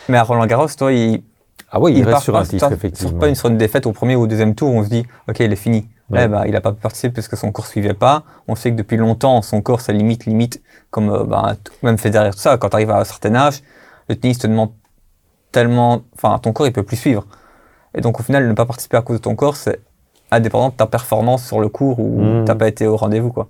mais 0.09 0.17
à 0.17 0.23
Roland 0.23 0.45
Garros, 0.45 0.67
toi, 0.77 0.91
il. 0.91 1.23
Ah 1.71 1.79
oui, 1.79 1.93
il, 1.95 2.03
reste 2.03 2.23
sur 2.23 2.35
un 2.35 2.43
titre, 2.43 2.71
effectivement. 2.71 3.17
pas 3.17 3.29
une, 3.29 3.35
sur 3.35 3.49
une 3.49 3.57
défaite 3.57 3.87
au 3.87 3.93
premier 3.93 4.15
ou 4.15 4.23
au 4.23 4.27
deuxième 4.27 4.53
tour, 4.53 4.71
on 4.71 4.83
se 4.83 4.89
dit, 4.89 5.03
ok, 5.27 5.39
il 5.39 5.51
est 5.51 5.55
fini. 5.55 5.87
Eh 6.11 6.27
ben, 6.27 6.43
il 6.45 6.51
n'a 6.51 6.61
pas 6.61 6.71
pu 6.71 6.81
participer 6.81 7.13
parce 7.13 7.27
que 7.27 7.35
son 7.35 7.51
corps 7.51 7.65
suivait 7.65 7.93
pas. 7.93 8.23
On 8.47 8.55
sait 8.55 8.71
que 8.71 8.75
depuis 8.75 8.97
longtemps, 8.97 9.41
son 9.41 9.61
corps, 9.61 9.81
ça 9.81 9.93
limite, 9.93 10.25
limite, 10.25 10.61
comme 10.91 11.09
euh, 11.09 11.23
ben, 11.23 11.55
même 11.81 11.97
fait 11.97 12.09
derrière 12.09 12.35
tout 12.35 12.41
ça. 12.41 12.57
Quand 12.57 12.69
tu 12.69 12.75
arrives 12.75 12.91
à 12.91 12.99
un 12.99 13.03
certain 13.03 13.33
âge, 13.35 13.61
le 14.09 14.15
tennis 14.15 14.37
te 14.37 14.47
demande 14.47 14.71
tellement, 15.51 16.01
enfin, 16.15 16.37
ton 16.39 16.51
corps, 16.51 16.67
il 16.67 16.73
peut 16.73 16.83
plus 16.83 16.97
suivre. 16.97 17.25
Et 17.95 18.01
donc, 18.01 18.19
au 18.19 18.23
final, 18.23 18.47
ne 18.47 18.53
pas 18.53 18.65
participer 18.65 18.97
à 18.97 19.01
cause 19.01 19.17
de 19.17 19.21
ton 19.21 19.35
corps, 19.35 19.55
c'est 19.55 19.79
indépendant 20.31 20.69
de 20.69 20.73
ta 20.73 20.87
performance 20.87 21.45
sur 21.45 21.59
le 21.59 21.69
cours 21.69 21.99
où 21.99 22.19
tu 22.19 22.25
mmh. 22.25 22.45
t'as 22.45 22.55
pas 22.55 22.67
été 22.67 22.87
au 22.87 22.97
rendez-vous, 22.97 23.31
quoi. 23.31 23.49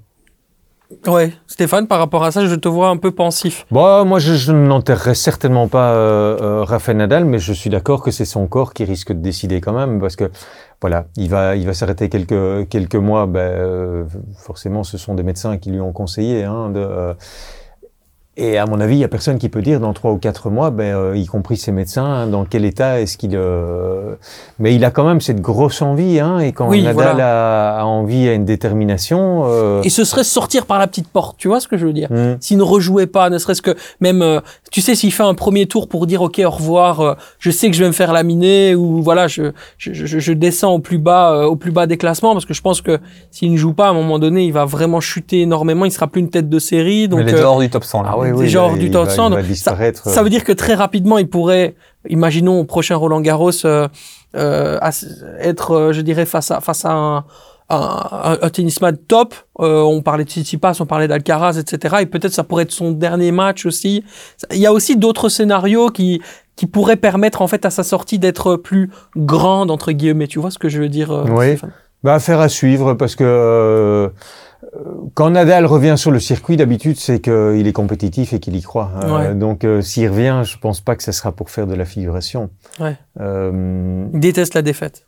Ouais, 1.07 1.33
Stéphane, 1.47 1.87
par 1.87 1.99
rapport 1.99 2.23
à 2.23 2.31
ça, 2.31 2.45
je 2.45 2.55
te 2.55 2.67
vois 2.67 2.89
un 2.89 2.97
peu 2.97 3.11
pensif. 3.11 3.65
Bon, 3.71 4.05
moi, 4.05 4.19
je, 4.19 4.51
n'enterrerai 4.51 5.15
certainement 5.15 5.67
pas 5.67 5.91
euh, 5.93 6.37
euh, 6.41 6.63
Rafael 6.63 6.97
Nadal, 6.97 7.25
mais 7.25 7.39
je 7.39 7.53
suis 7.53 7.69
d'accord 7.69 8.03
que 8.03 8.11
c'est 8.11 8.25
son 8.25 8.47
corps 8.47 8.73
qui 8.73 8.85
risque 8.85 9.11
de 9.11 9.19
décider 9.19 9.61
quand 9.61 9.73
même, 9.73 9.99
parce 9.99 10.15
que 10.15 10.29
voilà, 10.83 11.05
il 11.15 11.29
va, 11.29 11.55
il 11.55 11.65
va 11.65 11.73
s'arrêter 11.73 12.09
quelques 12.09 12.67
quelques 12.67 12.95
mois. 12.95 13.25
Ben, 13.25 13.39
euh, 13.39 14.03
forcément, 14.35 14.83
ce 14.83 14.97
sont 14.97 15.13
des 15.13 15.23
médecins 15.23 15.57
qui 15.57 15.71
lui 15.71 15.79
ont 15.79 15.93
conseillé. 15.93 16.43
Hein, 16.43 16.71
de, 16.71 17.15
Et 18.35 18.57
à 18.57 18.65
mon 18.65 18.79
avis, 18.79 18.95
il 18.95 18.97
n'y 18.97 19.03
a 19.03 19.09
personne 19.09 19.37
qui 19.37 19.47
peut 19.47 19.61
dire 19.61 19.79
dans 19.79 19.93
trois 19.93 20.11
ou 20.11 20.17
quatre 20.17 20.49
mois, 20.49 20.71
ben, 20.71 20.95
euh, 20.95 21.15
y 21.15 21.27
compris 21.27 21.55
ses 21.55 21.71
médecins, 21.71 22.03
hein, 22.03 22.27
dans 22.27 22.45
quel 22.45 22.65
état 22.65 22.99
est-ce 22.99 23.15
qu'il... 23.15 23.35
Euh... 23.35 24.15
Mais 24.57 24.73
il 24.73 24.83
a 24.85 24.89
quand 24.89 25.05
même 25.05 25.21
cette 25.21 25.39
grosse 25.39 25.83
envie, 25.83 26.19
hein, 26.19 26.39
et 26.39 26.51
quand 26.51 26.73
Nadal 26.75 27.21
a, 27.21 27.77
a, 27.77 27.83
envie, 27.83 28.27
a 28.27 28.33
une 28.33 28.45
détermination... 28.45 29.43
Euh... 29.45 29.83
Et 29.83 29.91
ce 29.91 30.03
serait 30.03 30.23
sortir 30.23 30.65
par 30.65 30.79
la 30.79 30.87
petite 30.87 31.09
porte, 31.09 31.37
tu 31.37 31.47
vois 31.47 31.59
ce 31.59 31.67
que 31.67 31.77
je 31.77 31.85
veux 31.85 31.93
dire? 31.93 32.11
Mmh. 32.11 32.37
S'il 32.39 32.57
ne 32.57 32.63
rejouait 32.63 33.05
pas, 33.05 33.29
ne 33.29 33.37
serait-ce 33.37 33.61
que 33.61 33.75
même, 33.99 34.23
euh, 34.23 34.39
tu 34.71 34.81
sais, 34.81 34.95
s'il 34.95 35.13
fait 35.13 35.21
un 35.21 35.35
premier 35.35 35.67
tour 35.67 35.87
pour 35.87 36.07
dire, 36.07 36.23
ok, 36.23 36.41
au 36.43 36.49
revoir, 36.49 37.01
euh, 37.01 37.13
je 37.37 37.51
sais 37.51 37.69
que 37.69 37.75
je 37.75 37.83
vais 37.83 37.89
me 37.89 37.93
faire 37.93 38.13
laminer, 38.13 38.73
ou 38.73 39.03
voilà, 39.03 39.27
je, 39.27 39.51
je, 39.77 39.93
je, 39.93 40.17
je 40.17 40.33
descends 40.33 40.73
au 40.73 40.79
plus 40.79 40.97
bas, 40.97 41.45
au 41.45 41.55
plus 41.55 41.71
bas 41.71 41.85
des 41.85 41.97
classements, 41.97 42.33
parce 42.33 42.45
que 42.45 42.55
je 42.55 42.63
pense 42.63 42.81
que 42.81 42.97
s'il 43.29 43.51
ne 43.51 43.57
joue 43.57 43.73
pas, 43.73 43.89
à 43.89 43.89
un 43.91 43.93
moment 43.93 44.17
donné, 44.17 44.43
il 44.45 44.53
va 44.53 44.65
vraiment 44.65 45.01
chuter 45.01 45.41
énormément, 45.41 45.85
il 45.85 45.91
sera 45.91 46.07
plus 46.07 46.21
une 46.21 46.31
tête 46.31 46.49
de 46.49 46.57
série. 46.57 47.07
Donc, 47.07 47.19
Mais 47.19 47.31
il 47.31 47.37
est 47.37 47.43
hors 47.43 47.59
du 47.59 47.69
top 47.69 47.83
100, 47.83 48.01
là. 48.01 48.09
Ah 48.11 48.22
oui, 48.31 48.49
genre 48.49 48.75
du 48.77 48.89
top 48.91 49.09
100. 49.09 49.31
Ça, 49.55 49.75
ça, 49.93 50.23
veut 50.23 50.29
dire 50.29 50.43
que 50.43 50.51
très 50.51 50.73
rapidement, 50.73 51.17
il 51.17 51.27
pourrait, 51.27 51.75
imaginons 52.09 52.59
au 52.59 52.63
prochain 52.63 52.95
Roland 52.95 53.21
Garros, 53.21 53.65
euh, 53.65 53.87
euh, 54.35 54.79
être, 55.39 55.71
euh, 55.71 55.93
je 55.93 56.01
dirais, 56.01 56.25
face 56.25 56.51
à, 56.51 56.61
face 56.61 56.85
à 56.85 56.91
un, 56.91 57.25
un, 57.69 58.37
un, 58.41 58.49
tennisman 58.49 58.97
top. 58.97 59.35
Euh, 59.59 59.81
on 59.81 60.01
parlait 60.01 60.23
de 60.23 60.29
Tsitsipas, 60.29 60.77
on 60.79 60.85
parlait 60.85 61.07
d'Alcaraz, 61.07 61.57
etc. 61.57 61.97
Et 62.01 62.05
peut-être 62.05 62.33
ça 62.33 62.43
pourrait 62.43 62.63
être 62.63 62.71
son 62.71 62.91
dernier 62.91 63.31
match 63.31 63.65
aussi. 63.65 64.03
Il 64.51 64.57
y 64.57 64.65
a 64.65 64.73
aussi 64.73 64.97
d'autres 64.97 65.29
scénarios 65.29 65.89
qui 65.89 66.21
qui 66.55 66.67
pourraient 66.67 66.97
permettre 66.97 67.41
en 67.41 67.47
fait 67.47 67.65
à 67.65 67.71
sa 67.71 67.81
sortie 67.83 68.19
d'être 68.19 68.57
plus 68.57 68.91
grande 69.17 69.71
entre 69.71 69.91
guillemets. 69.91 70.27
Tu 70.27 70.39
vois 70.39 70.51
ce 70.51 70.59
que 70.59 70.69
je 70.69 70.79
veux 70.79 70.89
dire 70.89 71.11
euh, 71.11 71.25
Oui. 71.29 71.57
Bah, 72.03 72.15
affaire 72.15 72.39
à 72.41 72.49
suivre 72.49 72.93
parce 72.95 73.15
que 73.15 74.11
quand 75.13 75.29
Nadal 75.29 75.65
revient 75.65 75.95
sur 75.97 76.11
le 76.11 76.19
circuit, 76.19 76.57
d'habitude, 76.57 76.97
c'est 76.97 77.19
qu'il 77.19 77.67
est 77.67 77.73
compétitif 77.73 78.33
et 78.33 78.39
qu'il 78.39 78.55
y 78.55 78.61
croit. 78.61 78.91
Euh, 79.03 79.33
donc, 79.33 79.63
euh, 79.63 79.81
s'il 79.81 80.09
revient, 80.09 80.41
je 80.43 80.57
pense 80.57 80.81
pas 80.81 80.95
que 80.95 81.03
ce 81.03 81.11
sera 81.11 81.31
pour 81.31 81.49
faire 81.49 81.67
de 81.67 81.75
la 81.75 81.85
figuration. 81.85 82.49
Ouais. 82.79 82.95
Euh, 83.19 84.05
il 84.13 84.19
déteste 84.19 84.53
la 84.53 84.61
défaite. 84.61 85.05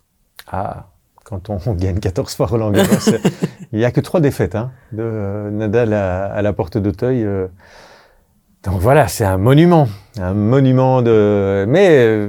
Ah, 0.50 0.86
quand 1.24 1.50
on, 1.50 1.58
gagne 1.74 1.98
14 1.98 2.34
fois 2.34 2.46
Roland 2.46 2.70
Garros, 2.70 3.10
il 3.72 3.80
y 3.80 3.84
a 3.84 3.90
que 3.90 4.00
trois 4.00 4.20
défaites 4.20 4.54
hein, 4.54 4.70
de 4.92 5.48
Nadal 5.50 5.92
à, 5.92 6.26
à 6.26 6.42
la 6.42 6.52
porte 6.52 6.78
d'Auteuil. 6.78 7.26
donc 8.62 8.80
voilà, 8.80 9.08
c'est 9.08 9.24
un 9.24 9.38
monument, 9.38 9.88
un 10.20 10.34
monument 10.34 11.02
de. 11.02 11.64
Mais 11.68 12.28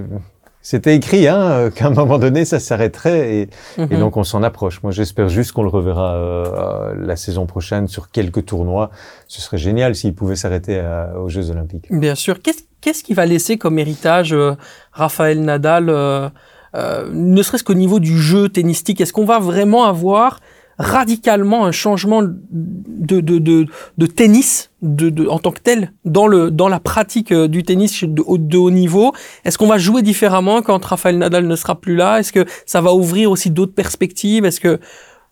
c'était 0.69 0.95
écrit 0.95 1.27
hein, 1.29 1.69
qu'à 1.73 1.87
un 1.87 1.91
moment 1.91 2.19
donné, 2.19 2.43
ça 2.43 2.59
s'arrêterait 2.59 3.35
et, 3.35 3.41
et, 3.77 3.81
mhm. 3.81 3.99
donc 3.99 4.17
on 4.17 4.25
s'en 4.25 4.43
approche. 4.43 4.83
Moi, 4.83 4.91
j'espère 4.91 5.29
juste 5.29 5.53
qu'on 5.53 5.63
le 5.63 5.69
reverra 5.69 6.15
euh, 6.15 6.93
la 6.97 7.15
saison 7.15 7.45
prochaine 7.45 7.87
sur 7.87 8.11
quelques 8.11 8.45
tournois. 8.45 8.91
Ce 9.27 9.39
serait 9.41 9.57
génial 9.57 9.95
s'il 9.95 10.13
pouvait 10.13 10.35
s'arrêter 10.35 10.83
aux 11.17 11.29
Jeux 11.29 11.51
Olympiques. 11.51 11.87
Bien 11.89 12.15
sûr. 12.15 12.41
Qu'est-ce 12.41 12.63
qu'est-ce 12.81 13.03
qu'il 13.03 13.15
va 13.15 13.25
laisser 13.25 13.57
comme 13.57 13.79
héritage 13.79 14.33
euh, 14.33 14.55
Raphaël 14.91 15.41
Nadal, 15.41 15.89
euh, 15.89 16.29
euh 16.75 17.09
ne 17.11 17.41
serait-ce 17.41 17.63
qu'au 17.63 17.73
niveau 17.73 17.99
du 17.99 18.17
jeu 18.17 18.49
tennistique? 18.49 19.01
Est-ce 19.01 19.13
qu'on 19.13 19.25
va 19.25 19.39
vraiment 19.39 19.85
avoir 19.85 20.39
radicalement 20.77 21.65
un 21.65 21.71
changement 21.71 22.21
de, 22.21 23.19
de, 23.21 23.39
de, 23.39 23.65
de 23.97 24.05
tennis 24.05 24.69
de, 24.81 25.27
en 25.27 25.39
tant 25.39 25.51
que 25.51 25.59
tel 25.59 25.93
dans, 26.05 26.27
le, 26.27 26.51
dans 26.51 26.67
la 26.67 26.79
pratique 26.79 27.31
euh, 27.31 27.47
du 27.47 27.63
tennis 27.63 28.03
de, 28.03 28.23
de 28.37 28.57
haut 28.57 28.71
niveau. 28.71 29.13
Est-ce 29.43 29.57
qu'on 29.57 29.67
va 29.67 29.77
jouer 29.77 30.01
différemment 30.01 30.61
quand 30.61 30.83
Rafael 30.85 31.17
Nadal 31.17 31.47
ne 31.47 31.55
sera 31.55 31.79
plus 31.79 31.95
là? 31.95 32.19
Est-ce 32.19 32.31
que 32.31 32.45
ça 32.65 32.81
va 32.81 32.93
ouvrir 32.93 33.31
aussi 33.31 33.49
d'autres 33.49 33.73
perspectives? 33.73 34.45
Est-ce 34.45 34.59
que 34.59 34.79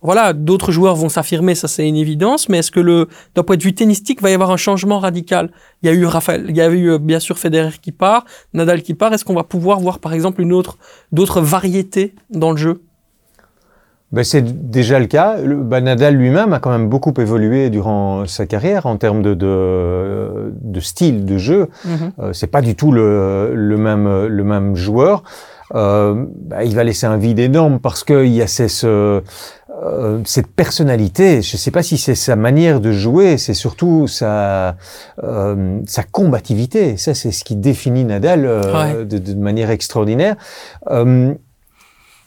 voilà, 0.01 0.33
d'autres 0.33 0.71
joueurs 0.71 0.95
vont 0.95 1.09
s'affirmer, 1.09 1.55
ça 1.55 1.67
c'est 1.67 1.87
une 1.87 1.95
évidence, 1.95 2.47
mais 2.47 2.59
est-ce 2.59 2.69
que 2.69 2.79
le 2.79 3.07
d'un 3.33 3.41
point 3.41 3.57
de 3.57 3.63
vue 3.63 3.73
tennistique 3.73 4.21
va 4.21 4.29
y 4.29 4.33
avoir 4.33 4.51
un 4.51 4.57
changement 4.57 4.99
radical? 4.99 5.51
Il 5.81 5.87
y 5.87 5.89
a 5.89 5.93
eu 5.93 6.05
Raphaël, 6.05 6.45
il 6.47 6.55
y 6.55 6.61
a 6.61 6.69
eu 6.69 6.91
euh, 6.91 6.97
bien 6.99 7.19
sûr 7.19 7.39
Federer 7.39 7.71
qui 7.81 7.91
part, 7.91 8.25
Nadal 8.53 8.83
qui 8.83 8.93
part. 8.93 9.13
Est-ce 9.13 9.25
qu'on 9.25 9.33
va 9.33 9.43
pouvoir 9.43 9.79
voir 9.79 9.99
par 9.99 10.13
exemple 10.13 10.41
une 10.41 10.53
autre 10.53 10.77
d'autres 11.11 11.41
variétés 11.41 12.13
dans 12.29 12.51
le 12.51 12.57
jeu? 12.57 12.83
Ben, 14.11 14.23
c'est 14.23 14.69
déjà 14.69 14.99
le 14.99 15.07
cas. 15.07 15.37
Le, 15.37 15.55
ben, 15.55 15.83
Nadal 15.83 16.15
lui-même 16.15 16.53
a 16.53 16.59
quand 16.59 16.71
même 16.71 16.89
beaucoup 16.89 17.13
évolué 17.19 17.69
durant 17.69 18.25
sa 18.27 18.45
carrière 18.45 18.85
en 18.85 18.97
termes 18.97 19.21
de, 19.21 19.33
de, 19.33 20.53
de 20.61 20.79
style 20.79 21.25
de 21.25 21.37
jeu. 21.37 21.69
Mm 21.83 21.89
-hmm. 21.89 22.11
euh, 22.19 22.33
c'est 22.33 22.51
pas 22.51 22.61
du 22.61 22.75
tout 22.75 22.91
le, 22.91 23.53
le, 23.53 23.77
même, 23.77 24.27
le 24.27 24.43
même 24.43 24.75
joueur. 24.75 25.23
Euh, 25.73 26.25
ben, 26.49 26.61
il 26.61 26.75
va 26.75 26.83
laisser 26.83 27.07
un 27.07 27.17
vide 27.17 27.39
énorme 27.39 27.79
parce 27.79 28.03
qu'il 28.03 28.27
y 28.27 28.41
a 28.41 28.47
ces, 28.47 28.67
ce, 28.67 28.87
euh, 29.83 30.19
cette 30.25 30.47
personnalité. 30.47 31.41
Je 31.41 31.55
ne 31.55 31.59
sais 31.59 31.71
pas 31.71 31.81
si 31.83 31.97
c'est 31.97 32.15
sa 32.15 32.35
manière 32.35 32.79
de 32.79 32.91
jouer, 32.91 33.37
c'est 33.37 33.55
surtout 33.55 34.07
sa, 34.07 34.75
euh, 35.23 35.79
sa 35.87 36.03
combativité. 36.03 36.97
Ça, 36.97 37.13
c'est 37.13 37.31
ce 37.31 37.43
qui 37.43 37.55
définit 37.55 38.05
Nadal 38.05 38.45
ouais. 38.45 39.05
de, 39.05 39.17
de, 39.17 39.33
manière 39.33 39.71
extraordinaire. 39.71 40.35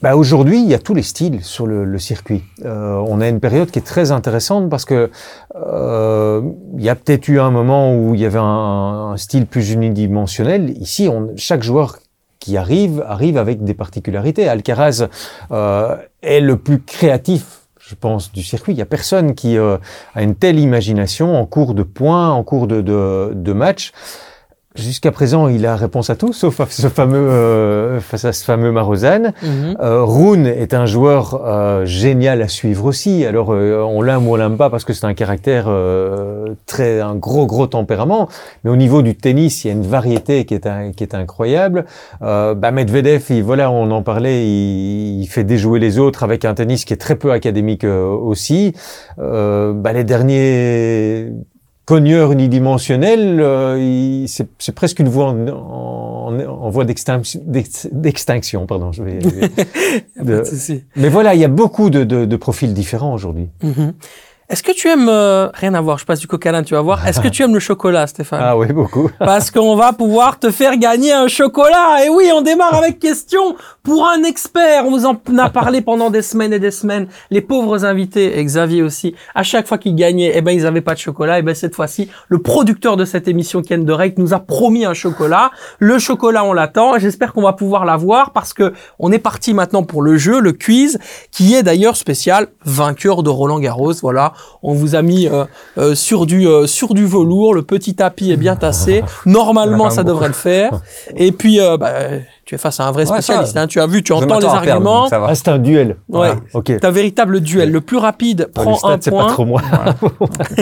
Bah 0.01 0.15
aujourd'hui, 0.15 0.61
il 0.61 0.69
y 0.69 0.73
a 0.73 0.79
tous 0.79 0.93
les 0.93 1.03
styles 1.03 1.43
sur 1.43 1.67
le, 1.67 1.83
le 1.83 1.99
circuit. 1.99 2.43
Euh, 2.63 3.03
on 3.05 3.19
a 3.19 3.27
une 3.27 3.41
période 3.41 3.69
qui 3.69 3.79
est 3.79 3.85
très 3.85 4.11
intéressante 4.11 4.69
parce 4.69 4.85
que 4.85 5.11
euh, 5.55 6.41
il 6.77 6.83
y 6.83 6.87
a 6.87 6.95
peut-être 6.95 7.27
eu 7.27 7.37
un 7.41 7.51
moment 7.51 7.93
où 7.93 8.15
il 8.15 8.21
y 8.21 8.25
avait 8.25 8.39
un, 8.39 9.11
un 9.11 9.17
style 9.17 9.45
plus 9.45 9.73
unidimensionnel. 9.73 10.69
Ici, 10.77 11.09
on, 11.09 11.31
chaque 11.35 11.63
joueur 11.63 11.97
qui 12.39 12.55
arrive 12.55 13.03
arrive 13.05 13.37
avec 13.37 13.65
des 13.65 13.73
particularités. 13.73 14.47
Alcaraz 14.47 15.09
euh, 15.51 15.97
est 16.21 16.39
le 16.39 16.55
plus 16.55 16.81
créatif 16.81 17.59
je 17.89 17.95
pense, 17.95 18.31
du 18.31 18.43
circuit. 18.43 18.73
Il 18.73 18.75
n'y 18.75 18.83
a 18.83 18.85
personne 18.85 19.33
qui 19.33 19.57
euh, 19.57 19.77
a 20.13 20.21
une 20.21 20.35
telle 20.35 20.59
imagination 20.59 21.35
en 21.35 21.45
cours 21.45 21.73
de 21.73 21.83
points, 21.83 22.29
en 22.29 22.43
cours 22.43 22.67
de, 22.67 22.81
de, 22.81 23.31
de 23.33 23.53
match. 23.53 23.91
Jusqu'à 24.75 25.11
présent, 25.11 25.47
il 25.47 25.65
a 25.65 25.75
réponse 25.75 26.11
à 26.11 26.15
tout, 26.15 26.31
sauf 26.31 26.59
à 26.59 26.67
ce 26.69 26.89
fameux, 26.89 27.17
euh, 27.17 27.99
face 27.99 28.23
à 28.23 28.31
ce 28.33 28.45
fameux 28.45 28.71
Marozan. 28.71 29.19
Mm 29.19 29.47
-hmm. 29.47 29.75
euh, 29.81 30.03
Rune 30.05 30.45
est 30.45 30.75
un 30.75 30.85
joueur 30.85 31.41
euh, 31.43 31.85
génial 31.85 32.39
à 32.43 32.47
suivre 32.47 32.85
aussi. 32.85 33.25
Alors, 33.25 33.49
euh, 33.51 33.81
on 33.81 34.03
l'aime 34.03 34.27
ou 34.27 34.33
on 34.33 34.35
l'aime 34.35 34.57
pas 34.57 34.69
parce 34.69 34.85
que 34.85 34.93
c'est 34.93 35.07
un 35.07 35.15
caractère 35.15 35.65
euh, 35.67 36.53
très, 36.67 37.01
un 37.01 37.15
gros, 37.15 37.47
gros 37.47 37.65
tempérament. 37.65 38.29
Mais 38.63 38.69
au 38.69 38.75
niveau 38.75 39.01
du 39.01 39.15
tennis, 39.15 39.63
il 39.63 39.67
y 39.69 39.71
a 39.71 39.73
une 39.73 39.87
variété 39.87 40.45
qui 40.45 40.53
est, 40.53 40.67
un, 40.67 40.91
qui 40.91 41.03
est 41.03 41.15
incroyable. 41.15 41.85
Euh, 42.21 42.53
bah, 42.53 42.69
Medvedev, 42.69 43.23
il, 43.31 43.41
voilà, 43.43 43.71
on 43.71 43.89
en 43.89 44.03
parlait, 44.03 44.45
il, 44.45 45.21
il, 45.23 45.27
fait 45.27 45.45
déjouer 45.45 45.79
les 45.79 45.97
autres 45.97 46.21
avec 46.23 46.45
un 46.45 46.53
tennis 46.53 46.85
qui 46.85 46.93
est 46.93 47.01
très 47.07 47.15
peu 47.15 47.31
académique 47.31 47.85
aussi. 48.29 48.73
Bah, 49.17 49.93
les 49.93 50.03
derniers 50.03 51.33
cogneur 51.89 52.31
unidimensionnel, 52.31 53.39
euh, 53.41 54.25
c'est 54.27 54.75
presque 54.75 54.99
une 54.99 55.09
voie 55.09 55.25
en, 55.25 55.47
en, 55.47 56.39
en 56.47 56.69
voie 56.69 56.85
d'extinction. 56.85 58.67
Pardon, 58.67 58.91
je 58.91 59.01
vais. 59.01 59.17
de, 60.23 60.43
mais 60.95 61.09
voilà, 61.09 61.33
il 61.33 61.41
y 61.41 61.45
a 61.45 61.47
beaucoup 61.47 61.89
de, 61.89 62.03
de, 62.03 62.25
de 62.25 62.35
profils 62.35 62.75
différents 62.75 63.13
aujourd'hui. 63.15 63.49
Mm 63.63 63.71
-hmm. 63.71 63.91
Est-ce 64.49 64.63
que 64.63 64.71
tu 64.71 64.87
aimes 64.87 65.09
euh, 65.09 65.49
rien 65.53 65.75
à 65.75 65.81
voir 65.81 65.99
Je 65.99 66.05
passe 66.05 66.19
du 66.19 66.25
coca 66.25 66.63
tu 66.63 66.73
vas 66.73 66.81
voir. 66.81 67.05
Est-ce 67.05 67.19
que 67.19 67.27
tu 67.27 67.43
aimes 67.43 67.53
le 67.53 67.59
chocolat, 67.59 68.07
Stéphane? 68.07 68.41
Ah 68.41 68.57
oui, 68.57 68.73
beaucoup. 68.73 69.07
Parce 69.19 69.51
qu'on 69.51 69.75
va 69.75 69.93
pouvoir 69.93 70.39
te 70.39 70.49
faire 70.49 70.75
gagner 70.77 71.13
un 71.13 71.27
chocolat. 71.27 72.03
Et 72.03 72.09
oui, 72.09 72.31
on 72.33 72.41
démarre 72.41 72.73
avec 72.73 72.97
question 72.97 73.55
pour 73.83 74.07
un 74.07 74.23
expert. 74.23 74.87
On 74.87 74.89
vous 74.89 75.05
en 75.05 75.21
a 75.37 75.51
parlé 75.51 75.81
pendant 75.81 76.09
des 76.09 76.23
semaines 76.23 76.51
et 76.51 76.57
des 76.57 76.71
semaines. 76.71 77.07
Les 77.29 77.41
pauvres 77.41 77.85
invités, 77.85 78.39
et 78.39 78.43
Xavier 78.43 78.81
aussi, 78.81 79.13
à 79.35 79.43
chaque 79.43 79.67
fois 79.67 79.77
qu'ils 79.77 79.93
gagnaient, 79.93 80.31
eh 80.33 80.41
ben 80.41 80.51
ils 80.51 80.65
avaient 80.65 80.81
pas 80.81 80.95
de 80.95 80.99
chocolat. 80.99 81.37
Et 81.37 81.43
ben 81.43 81.53
cette 81.53 81.75
fois-ci, 81.75 82.09
le 82.27 82.39
producteur 82.39 82.97
de 82.97 83.05
cette 83.05 83.27
émission, 83.27 83.61
Ken 83.61 83.85
Derek, 83.85 84.17
nous 84.17 84.33
a 84.33 84.39
promis 84.39 84.83
un 84.83 84.95
chocolat. 84.95 85.51
Le 85.77 85.99
chocolat, 85.99 86.43
on 86.43 86.53
l'attend. 86.53 86.97
J'espère 86.97 87.33
qu'on 87.33 87.43
va 87.43 87.53
pouvoir 87.53 87.85
l'avoir 87.85 88.31
parce 88.31 88.55
que 88.55 88.73
on 88.97 89.11
est 89.11 89.19
parti 89.19 89.53
maintenant 89.53 89.83
pour 89.83 90.01
le 90.01 90.17
jeu, 90.17 90.39
le 90.39 90.53
quiz, 90.53 90.97
qui 91.29 91.53
est 91.53 91.61
d'ailleurs 91.61 91.97
spécial 91.97 92.47
vainqueur 92.65 93.21
de 93.21 93.29
Roland 93.29 93.59
Garros. 93.59 93.93
Voilà 94.01 94.33
on 94.61 94.73
vous 94.73 94.95
a 94.95 95.01
mis 95.01 95.27
euh, 95.27 95.45
euh, 95.77 95.95
sur 95.95 96.25
du 96.25 96.47
euh, 96.47 96.67
sur 96.67 96.93
du 96.93 97.05
velours, 97.05 97.53
le 97.53 97.61
petit 97.61 97.95
tapis 97.95 98.31
est 98.31 98.37
bien 98.37 98.55
tassé. 98.55 99.03
Normalement, 99.25 99.89
ça 99.89 100.03
devrait 100.03 100.27
le 100.27 100.33
faire. 100.33 100.81
Et 101.15 101.31
puis, 101.31 101.59
euh, 101.59 101.77
bah, 101.77 101.93
tu 102.45 102.55
es 102.55 102.57
face 102.57 102.79
à 102.79 102.87
un 102.87 102.91
vrai 102.91 103.05
spécialiste. 103.05 103.55
Ouais, 103.55 103.61
hein. 103.61 103.67
Tu 103.67 103.79
as 103.79 103.87
vu, 103.87 104.03
tu 104.03 104.11
entends 104.11 104.39
les 104.39 104.45
arguments. 104.45 105.07
Perdre, 105.07 105.27
ah, 105.29 105.35
c'est 105.35 105.47
un 105.47 105.59
duel. 105.59 105.89
Ouais. 105.89 105.95
Voilà. 106.07 106.35
Okay. 106.53 106.77
C'est 106.81 106.85
un 106.85 106.91
véritable 106.91 107.39
duel. 107.39 107.71
Le 107.71 107.81
plus 107.81 107.97
rapide 107.97 108.49
prend 108.53 108.75
stade, 108.75 109.07
un 109.07 109.09
point. 109.09 109.25
Pas 109.27 109.31
trop 109.31 109.45
moi. 109.45 109.61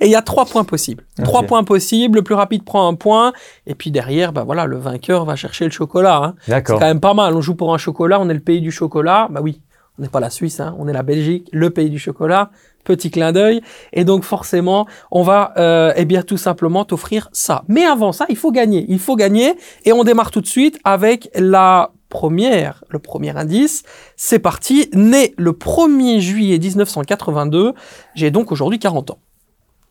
et 0.00 0.06
il 0.06 0.10
y 0.10 0.14
a 0.14 0.22
trois 0.22 0.44
points 0.44 0.64
possibles. 0.64 1.04
Okay. 1.18 1.26
Trois 1.26 1.42
points 1.42 1.64
possibles. 1.64 2.16
Le 2.16 2.22
plus 2.22 2.34
rapide 2.34 2.64
prend 2.64 2.86
un 2.88 2.94
point. 2.94 3.32
Et 3.66 3.74
puis 3.74 3.90
derrière, 3.90 4.32
bah 4.32 4.44
voilà, 4.44 4.66
le 4.66 4.78
vainqueur 4.78 5.24
va 5.24 5.34
chercher 5.34 5.64
le 5.64 5.70
chocolat. 5.70 6.22
Hein. 6.22 6.34
D'accord. 6.46 6.76
C'est 6.76 6.80
quand 6.80 6.88
même 6.88 7.00
pas 7.00 7.14
mal. 7.14 7.34
On 7.34 7.40
joue 7.40 7.54
pour 7.54 7.74
un 7.74 7.78
chocolat. 7.78 8.20
On 8.20 8.28
est 8.28 8.34
le 8.34 8.40
pays 8.40 8.60
du 8.60 8.70
chocolat. 8.70 9.28
Bah 9.30 9.40
oui. 9.42 9.60
On 9.98 10.02
n'est 10.02 10.08
pas 10.08 10.20
la 10.20 10.30
Suisse, 10.30 10.58
hein. 10.58 10.74
on 10.78 10.88
est 10.88 10.92
la 10.94 11.02
Belgique, 11.02 11.50
le 11.52 11.68
pays 11.68 11.90
du 11.90 11.98
chocolat 11.98 12.50
petit 12.84 13.10
clin 13.10 13.32
d'œil. 13.32 13.62
Et 13.92 14.04
donc 14.04 14.24
forcément, 14.24 14.86
on 15.10 15.22
va 15.22 15.52
euh, 15.56 15.92
eh 15.96 16.04
bien 16.04 16.22
tout 16.22 16.36
simplement 16.36 16.84
t'offrir 16.84 17.28
ça. 17.32 17.64
Mais 17.68 17.84
avant 17.84 18.12
ça, 18.12 18.26
il 18.28 18.36
faut 18.36 18.52
gagner. 18.52 18.84
Il 18.88 18.98
faut 18.98 19.16
gagner. 19.16 19.54
Et 19.84 19.92
on 19.92 20.04
démarre 20.04 20.30
tout 20.30 20.40
de 20.40 20.46
suite 20.46 20.78
avec 20.84 21.30
la 21.34 21.92
première, 22.08 22.84
le 22.88 22.98
premier 22.98 23.36
indice. 23.36 23.82
C'est 24.16 24.38
parti. 24.38 24.88
Né 24.92 25.34
le 25.38 25.52
1er 25.52 26.20
juillet 26.20 26.58
1982, 26.58 27.72
j'ai 28.14 28.30
donc 28.30 28.52
aujourd'hui 28.52 28.78
40 28.78 29.12
ans. 29.12 29.18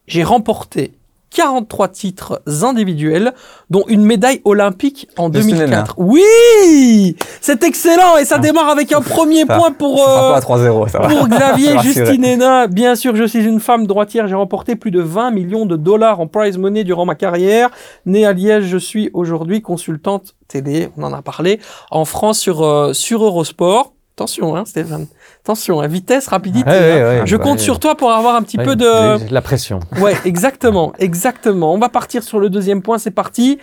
J'ai 0.07 0.23
remporté 0.23 0.93
43 1.33 1.87
titres 1.87 2.41
individuels, 2.63 3.33
dont 3.69 3.83
une 3.87 4.03
médaille 4.03 4.41
olympique 4.45 5.07
en 5.17 5.29
De 5.29 5.39
2004. 5.39 5.95
Oui 5.97 7.15
C'est 7.39 7.63
excellent 7.63 8.17
et 8.17 8.25
ça 8.25 8.37
démarre 8.37 8.69
avec 8.69 8.91
un 8.91 9.01
premier 9.01 9.45
Ça- 9.45 9.57
point 9.57 9.71
pour, 9.71 9.97
Ça 10.05 10.27
euh, 10.27 10.31
pas 10.31 10.37
à 10.37 10.41
3-0, 10.41 10.87
ça 10.89 10.99
va. 10.99 11.07
pour 11.07 11.27
Xavier. 11.27 11.79
Justinena. 11.83 12.67
Bien 12.67 12.95
sûr, 12.95 13.15
je 13.15 13.23
suis 13.23 13.43
une 13.45 13.59
femme 13.59 13.87
droitière. 13.87 14.27
J'ai 14.27 14.35
remporté 14.35 14.75
plus 14.75 14.91
de 14.91 15.01
20 15.01 15.31
millions 15.31 15.65
de 15.65 15.77
dollars 15.77 16.19
en 16.19 16.27
prize 16.27 16.57
money 16.57 16.83
durant 16.83 17.05
ma 17.05 17.15
carrière. 17.15 17.69
Née 18.05 18.25
à 18.25 18.33
Liège, 18.33 18.65
je 18.65 18.77
suis 18.77 19.09
aujourd'hui 19.13 19.61
consultante 19.61 20.35
télé. 20.47 20.89
On 20.97 21.03
en 21.03 21.13
a 21.13 21.21
parlé 21.21 21.59
en 21.91 22.03
France 22.05 22.39
sur, 22.39 22.61
euh, 22.63 22.93
sur 22.93 23.23
Eurosport. 23.23 23.93
Attention, 24.17 24.55
hein, 24.55 24.65
Stéphane. 24.65 25.07
Attention, 25.43 25.81
hein, 25.81 25.87
vitesse, 25.87 26.27
rapidité. 26.27 26.69
Hein. 26.69 27.25
je 27.25 27.35
bah, 27.35 27.43
compte 27.43 27.59
sur 27.59 27.79
toi 27.79 27.95
pour 27.95 28.11
avoir 28.11 28.35
un 28.35 28.43
petit 28.43 28.57
peu 28.57 28.75
de... 28.75 29.31
La 29.33 29.41
pression. 29.41 29.79
Ouais, 29.99 30.15
exactement, 30.23 30.93
exactement. 30.99 31.73
On 31.73 31.79
va 31.79 31.89
partir 31.89 32.21
sur 32.21 32.39
le 32.39 32.49
deuxième 32.49 32.81
point, 32.83 32.99
c'est 32.99 33.11
parti. 33.11 33.57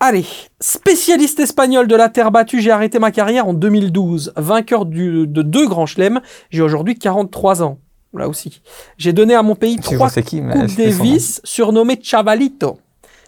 Allez, 0.00 0.26
spécialiste 0.58 1.38
espagnol 1.38 1.86
de 1.86 1.94
la 1.94 2.08
terre 2.08 2.32
battue, 2.32 2.60
j'ai 2.60 2.72
arrêté 2.72 2.98
ma 2.98 3.12
carrière 3.12 3.46
en 3.46 3.54
2012. 3.54 4.32
Vainqueur 4.36 4.84
du- 4.84 5.28
de 5.28 5.42
deux 5.42 5.68
grands 5.68 5.86
chelems, 5.86 6.20
j'ai 6.50 6.62
aujourd'hui 6.62 6.98
43 6.98 7.62
ans. 7.62 7.78
Là 8.12 8.28
aussi. 8.28 8.60
J'ai 8.98 9.12
donné 9.12 9.34
à 9.34 9.42
mon 9.42 9.54
pays 9.54 9.76
trois 9.76 10.10
qui, 10.10 10.40
mais 10.42 10.52
Coupe 10.52 10.62
je 10.62 10.74
sais 10.74 10.90
son 10.90 10.98
nom. 10.98 11.04
Davis, 11.04 11.40
surnommé 11.44 11.98
Chavalito. 12.02 12.78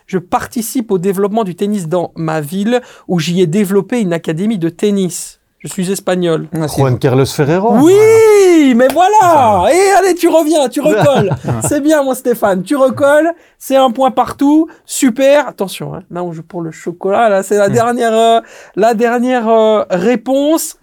Je 0.07 0.18
participe 0.18 0.90
au 0.90 0.98
développement 0.98 1.44
du 1.44 1.55
tennis 1.55 1.88
dans 1.88 2.12
ma 2.16 2.40
ville 2.40 2.82
où 3.09 3.18
j'y 3.20 3.40
ai 3.40 3.46
développé 3.46 4.00
une 4.00 4.12
académie 4.12 4.59
de 4.59 4.68
tennis. 4.68 5.40
Je 5.64 5.68
suis 5.70 5.90
espagnol. 5.90 6.46
Ah, 6.54 6.66
Juan 6.68 6.98
Carlos 6.98 7.24
Ferrero. 7.24 7.74
Oui, 7.78 8.74
mais 8.76 8.88
voilà. 8.92 9.64
Et 9.72 9.90
allez, 9.98 10.14
tu 10.14 10.28
reviens, 10.28 10.68
tu 10.68 10.80
recolles. 10.82 11.30
c'est 11.66 11.80
bien, 11.80 12.02
mon 12.02 12.12
Stéphane. 12.12 12.62
Tu 12.62 12.76
recolles. 12.76 13.32
C'est 13.58 13.76
un 13.76 13.90
point 13.90 14.10
partout. 14.10 14.68
Super. 14.84 15.48
Attention, 15.48 15.94
hein, 15.94 16.02
là 16.10 16.22
on 16.22 16.32
joue 16.32 16.42
pour 16.42 16.60
le 16.60 16.70
chocolat. 16.70 17.30
Là, 17.30 17.42
c'est 17.42 17.56
la 17.56 17.70
dernière, 17.70 18.12
euh, 18.12 18.40
la 18.76 18.92
dernière 18.92 19.48
euh, 19.48 19.84
réponse. 19.88 20.76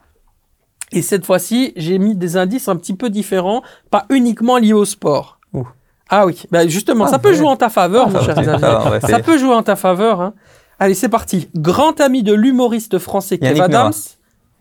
Et 0.92 1.04
cette 1.04 1.26
fois-ci, 1.28 1.74
j'ai 1.76 2.00
mis 2.00 2.16
des 2.16 2.36
indices 2.36 2.68
un 2.68 2.76
petit 2.76 2.96
peu 2.96 3.10
différents, 3.12 3.62
pas 3.92 4.06
uniquement 4.10 4.58
liés 4.58 4.74
au 4.74 4.84
sport. 4.86 5.38
Ouh. 5.54 5.68
Ah 6.10 6.26
oui, 6.26 6.44
bah 6.52 6.68
justement, 6.68 7.06
Ah, 7.06 7.10
ça 7.12 7.20
peut 7.20 7.30
ouais. 7.30 7.36
jouer 7.36 7.48
en 7.48 7.56
ta 7.56 7.70
faveur, 7.70 8.08
Ah, 8.08 8.10
mon 8.10 8.20
ça 8.20 8.26
cher 8.44 9.00
ça 9.08 9.20
peut 9.20 9.38
jouer 9.38 9.54
en 9.54 9.64
ta 9.64 9.76
faveur. 9.78 10.20
Hein. 10.22 10.34
Allez, 10.80 10.96
c'est 10.96 11.08
parti. 11.08 11.50
Grand 11.56 12.02
ami 12.02 12.24
de 12.24 12.34
l'humoriste 12.34 12.98
français 12.98 13.38
Kev 13.38 13.62
Adams. 13.62 13.92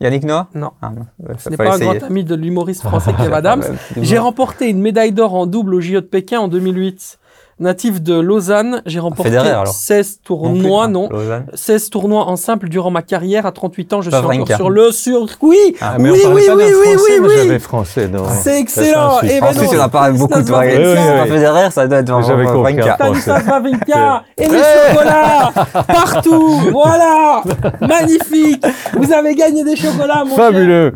Yannick 0.01 0.25
Noah? 0.25 0.49
Non. 0.55 0.71
Ah, 0.81 0.93
Ce 1.39 1.51
n'est 1.51 1.57
pas 1.57 1.73
un 1.73 1.77
essayer. 1.77 1.99
grand 1.99 2.07
ami 2.07 2.25
de 2.25 2.35
l'humoriste 2.35 2.83
français 2.87 3.13
Kev 3.13 3.33
Adams. 3.35 3.61
Ouais, 3.61 4.03
J'ai 4.03 4.19
remporté 4.19 4.69
une 4.71 4.81
médaille 4.81 5.13
d'or 5.13 5.35
en 5.35 5.47
double 5.47 5.75
au 5.75 5.81
JO 5.81 6.01
de 6.01 6.07
Pékin 6.07 6.41
en 6.41 6.49
2008. 6.49 7.19
Natif 7.61 8.01
de 8.01 8.19
Lausanne, 8.19 8.81
j'ai 8.87 9.01
remporté 9.01 9.31
Federer, 9.31 9.51
alors. 9.51 9.67
16 9.69 10.21
tournois, 10.25 10.85
plus, 10.87 10.93
non, 10.95 11.09
Lausanne. 11.11 11.45
16 11.53 11.91
tournois 11.91 12.25
en 12.27 12.37
simple 12.37 12.71
durant 12.71 12.91
ma 12.91 13.03
carrière. 13.03 13.45
À 13.45 13.53
38 13.53 13.93
ans, 13.93 14.01
je 14.01 14.09
suis 14.11 14.19
Wawrinka. 14.19 14.43
encore 14.45 14.57
sur 14.57 14.71
le 14.71 14.91
circuit. 14.91 15.77
Ah, 15.83 15.97
mais 15.99 16.11
oui, 16.11 16.23
on 16.27 16.33
oui, 16.33 16.47
pas 16.47 16.55
oui, 16.55 16.63
d'un 16.63 16.67
oui, 16.67 16.73
français, 16.73 17.19
oui, 17.21 17.27
oui. 17.29 17.35
j'avais 17.37 17.59
français. 17.59 18.09
non. 18.09 18.25
C'est 18.43 18.61
excellent. 18.61 19.19
Eh 19.23 19.27
suisse. 19.29 19.41
ben 19.41 19.47
Ensuite, 19.49 19.73
non, 19.73 19.79
on 19.79 19.83
a 19.83 19.89
parlé 19.91 20.19
beaucoup 20.19 20.41
de. 20.41 20.51
Pas 20.51 21.27
Federer, 21.27 21.71
ça 21.71 21.87
doit 21.87 21.99
être. 21.99 22.11
Wawrinka. 22.11 22.95
Stanislas 22.95 23.45
Wawrinka 23.47 24.25
et 24.39 24.49
les 24.49 24.63
chocolats 24.63 25.53
partout. 25.87 26.61
Voilà, 26.73 27.43
magnifique. 27.83 28.65
Vous 28.97 29.13
avez 29.13 29.35
gagné 29.35 29.65
des 29.65 29.77
chocolats, 29.77 30.25
mon 30.25 30.35
cher. 30.35 30.93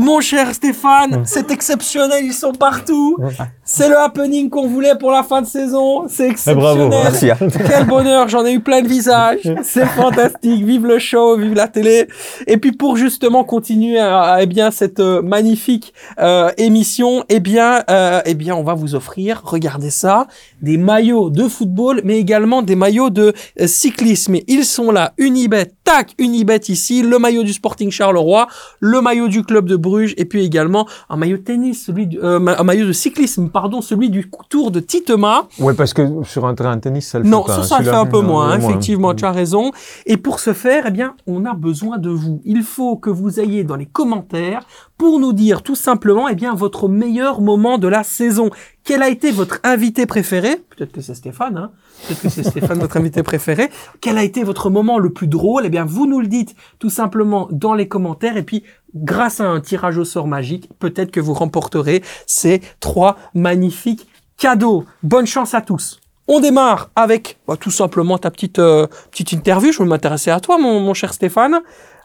Mon 0.00 0.20
cher 0.20 0.54
Stéphane, 0.54 1.22
c'est 1.24 1.50
exceptionnel, 1.50 2.24
ils 2.24 2.32
sont 2.32 2.52
partout. 2.52 3.16
C'est 3.64 3.88
le 3.88 3.98
happening 3.98 4.48
qu'on 4.48 4.68
voulait 4.68 4.96
pour 4.96 5.10
la 5.10 5.24
fin 5.24 5.42
de 5.42 5.46
saison. 5.46 6.04
C'est 6.08 6.28
Eh, 6.46 6.54
bravo. 6.54 6.86
exceptionnel. 6.86 7.00
Merci. 7.02 7.30
hein. 7.32 7.36
Quel 7.66 7.84
bonheur, 7.84 8.28
j'en 8.28 8.46
ai 8.46 8.52
eu 8.52 8.60
plein 8.60 8.80
de 8.80 8.86
visages. 8.88 9.52
C'est 9.64 9.84
fantastique. 9.86 10.64
Vive 10.64 10.86
le 10.86 11.00
show, 11.00 11.36
vive 11.36 11.54
la 11.54 11.66
télé. 11.66 12.06
Et 12.46 12.58
puis 12.58 12.70
pour 12.70 12.96
justement 12.96 13.42
continuer 13.42 13.98
à, 13.98 14.20
à, 14.20 14.42
eh 14.42 14.46
bien 14.46 14.70
cette 14.70 15.00
euh, 15.00 15.20
magnifique 15.20 15.92
euh, 16.20 16.50
émission, 16.58 17.24
eh 17.28 17.40
bien, 17.40 17.82
euh, 17.90 18.20
eh 18.24 18.34
bien, 18.34 18.54
on 18.54 18.62
va 18.62 18.74
vous 18.74 18.94
offrir, 18.94 19.42
regardez 19.44 19.90
ça, 19.90 20.28
des 20.62 20.78
maillots 20.78 21.28
de 21.30 21.48
football, 21.48 22.02
mais 22.04 22.18
également 22.18 22.62
des 22.62 22.76
maillots 22.76 23.10
de 23.10 23.32
euh, 23.60 23.66
cyclisme. 23.66 24.36
Et 24.36 24.44
ils 24.46 24.64
sont 24.64 24.92
là, 24.92 25.12
Unibet, 25.18 25.72
tac, 25.82 26.14
Unibet 26.18 26.60
ici, 26.68 27.02
le 27.02 27.18
maillot 27.18 27.42
du 27.42 27.52
Sporting 27.52 27.90
Charleroi, 27.90 28.46
le 28.78 29.00
maillot 29.00 29.26
du 29.26 29.42
club 29.42 29.66
de 29.66 29.76
Bruges, 29.88 30.14
et 30.16 30.24
puis 30.24 30.44
également 30.44 30.86
un 31.08 31.16
maillot 31.16 31.36
de 31.38 31.42
tennis, 31.42 31.84
celui 31.86 32.06
du, 32.06 32.18
euh, 32.22 32.38
un 32.58 32.62
maillot 32.62 32.86
de 32.86 32.92
cyclisme, 32.92 33.48
pardon, 33.48 33.80
celui 33.80 34.10
du 34.10 34.30
Tour 34.50 34.70
de 34.70 34.80
Titema. 34.80 35.46
Ouais, 35.58 35.74
parce 35.74 35.92
que 35.94 36.02
sur 36.24 36.46
un 36.46 36.54
terrain 36.54 36.76
de 36.76 36.80
tennis, 36.80 37.08
ça 37.08 37.18
le 37.18 37.24
Non, 37.24 37.42
fait 37.42 37.48
pas. 37.48 37.62
ça, 37.62 37.62
ça 37.62 37.78
le 37.78 37.84
fait 37.84 37.90
celui-là. 37.90 38.00
un 38.02 38.06
peu 38.06 38.20
moins, 38.20 38.50
hein, 38.50 38.58
moins. 38.58 38.68
effectivement, 38.70 39.14
tu 39.14 39.24
as 39.24 39.32
raison. 39.32 39.72
Et 40.06 40.16
pour 40.16 40.40
ce 40.40 40.52
faire, 40.52 40.84
eh 40.86 40.90
bien, 40.90 41.14
on 41.26 41.44
a 41.44 41.54
besoin 41.54 41.98
de 41.98 42.10
vous. 42.10 42.40
Il 42.44 42.62
faut 42.62 42.96
que 42.96 43.10
vous 43.10 43.40
ayez 43.40 43.64
dans 43.64 43.76
les 43.76 43.86
commentaires 43.86 44.62
pour 44.96 45.20
nous 45.20 45.32
dire 45.32 45.62
tout 45.62 45.74
simplement, 45.76 46.28
eh 46.28 46.34
bien, 46.34 46.54
votre 46.54 46.88
meilleur 46.88 47.40
moment 47.40 47.78
de 47.78 47.88
la 47.88 48.02
saison. 48.02 48.50
Quel 48.88 49.02
a 49.02 49.10
été 49.10 49.32
votre 49.32 49.60
invité 49.64 50.06
préféré? 50.06 50.56
Peut-être 50.74 50.92
que 50.92 51.02
c'est 51.02 51.14
Stéphane, 51.14 51.58
hein 51.58 51.72
Peut-être 52.06 52.22
que 52.22 52.28
c'est 52.30 52.42
Stéphane, 52.42 52.78
votre 52.78 52.96
invité 52.96 53.22
préféré. 53.22 53.68
Quel 54.00 54.16
a 54.16 54.24
été 54.24 54.42
votre 54.44 54.70
moment 54.70 54.98
le 54.98 55.10
plus 55.10 55.26
drôle? 55.26 55.66
Eh 55.66 55.68
bien, 55.68 55.84
vous 55.84 56.06
nous 56.06 56.20
le 56.20 56.26
dites 56.26 56.56
tout 56.78 56.88
simplement 56.88 57.48
dans 57.52 57.74
les 57.74 57.86
commentaires. 57.86 58.38
Et 58.38 58.42
puis, 58.42 58.62
grâce 58.94 59.40
à 59.40 59.44
un 59.44 59.60
tirage 59.60 59.98
au 59.98 60.06
sort 60.06 60.26
magique, 60.26 60.70
peut-être 60.78 61.10
que 61.10 61.20
vous 61.20 61.34
remporterez 61.34 62.02
ces 62.26 62.62
trois 62.80 63.18
magnifiques 63.34 64.06
cadeaux. 64.38 64.86
Bonne 65.02 65.26
chance 65.26 65.52
à 65.52 65.60
tous. 65.60 66.00
On 66.26 66.40
démarre 66.40 66.88
avec 66.96 67.36
bah, 67.46 67.58
tout 67.60 67.70
simplement 67.70 68.16
ta 68.16 68.30
petite, 68.30 68.58
euh, 68.58 68.86
petite 69.10 69.32
interview. 69.32 69.70
Je 69.70 69.82
veux 69.82 69.88
m'intéresser 69.88 70.30
à 70.30 70.40
toi, 70.40 70.56
mon, 70.56 70.94
cher 70.94 71.12
Stéphane. 71.12 71.60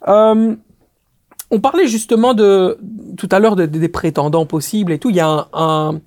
Euh, 0.10 0.54
on 1.50 1.60
parlait 1.62 1.88
justement 1.88 2.34
de 2.34 2.78
tout 3.16 3.30
à 3.32 3.40
l'heure 3.40 3.56
de- 3.56 3.68
de- 3.68 3.80
des 3.80 3.88
prétendants 3.88 4.46
possibles 4.46 4.92
et 4.92 5.00
tout. 5.00 5.12
Il 5.12 5.16
y 5.16 5.22
a 5.22 5.48
un, 5.54 6.02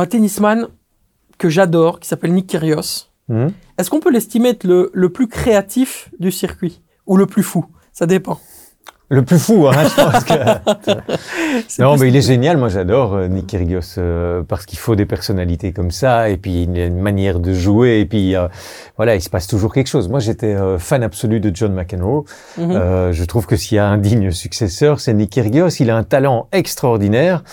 un 0.00 0.06
tennisman 0.06 0.68
que 1.38 1.48
j'adore 1.48 2.00
qui 2.00 2.08
s'appelle 2.08 2.32
Nick 2.32 2.46
Kyrgios. 2.48 3.08
Mhm. 3.28 3.52
Est-ce 3.76 3.90
qu'on 3.90 4.00
peut 4.00 4.10
l'estimer 4.10 4.50
être 4.50 4.64
le, 4.64 4.90
le 4.92 5.08
plus 5.10 5.28
créatif 5.28 6.10
du 6.18 6.30
circuit? 6.30 6.80
Ou 7.06 7.16
le 7.16 7.26
plus 7.26 7.42
fou? 7.42 7.66
Ça 7.92 8.06
dépend. 8.06 8.40
Le 9.10 9.22
plus 9.22 9.38
fou, 9.38 9.66
hein, 9.66 9.72
je 9.84 10.02
pense 10.02 10.24
que. 10.24 10.34
Non, 11.82 11.96
mais 11.96 12.08
il 12.08 12.16
est 12.16 12.26
génial. 12.26 12.58
Moi, 12.58 12.68
j'adore 12.68 13.14
euh, 13.14 13.26
Nick 13.26 13.46
Kyrgios 13.46 13.80
euh, 13.96 14.42
parce 14.46 14.66
qu'il 14.66 14.78
faut 14.78 14.96
des 14.96 15.06
personnalités 15.06 15.72
comme 15.72 15.90
ça, 15.90 16.28
et 16.28 16.36
puis 16.36 16.64
une, 16.64 16.76
une 16.76 17.00
manière 17.00 17.40
de 17.40 17.54
jouer, 17.54 18.00
et 18.00 18.04
puis 18.06 18.36
euh, 18.36 18.48
voilà, 18.98 19.14
il 19.14 19.22
se 19.22 19.30
passe 19.30 19.46
toujours 19.46 19.72
quelque 19.72 19.86
chose. 19.86 20.08
Moi, 20.08 20.20
j'étais 20.20 20.54
euh, 20.54 20.78
fan 20.78 21.02
absolu 21.02 21.40
de 21.40 21.50
John 21.54 21.72
McEnroe. 21.72 22.24
Euh, 22.58 23.12
je 23.12 23.24
trouve 23.24 23.46
que 23.46 23.56
s'il 23.56 23.76
y 23.76 23.78
a 23.78 23.86
un 23.86 23.96
digne 23.96 24.30
successeur, 24.30 25.00
c'est 25.00 25.14
Nick 25.14 25.30
Kyrgios. 25.30 25.68
Il 25.80 25.90
a 25.90 25.96
un 25.96 26.04
talent 26.04 26.48
extraordinaire. 26.52 27.44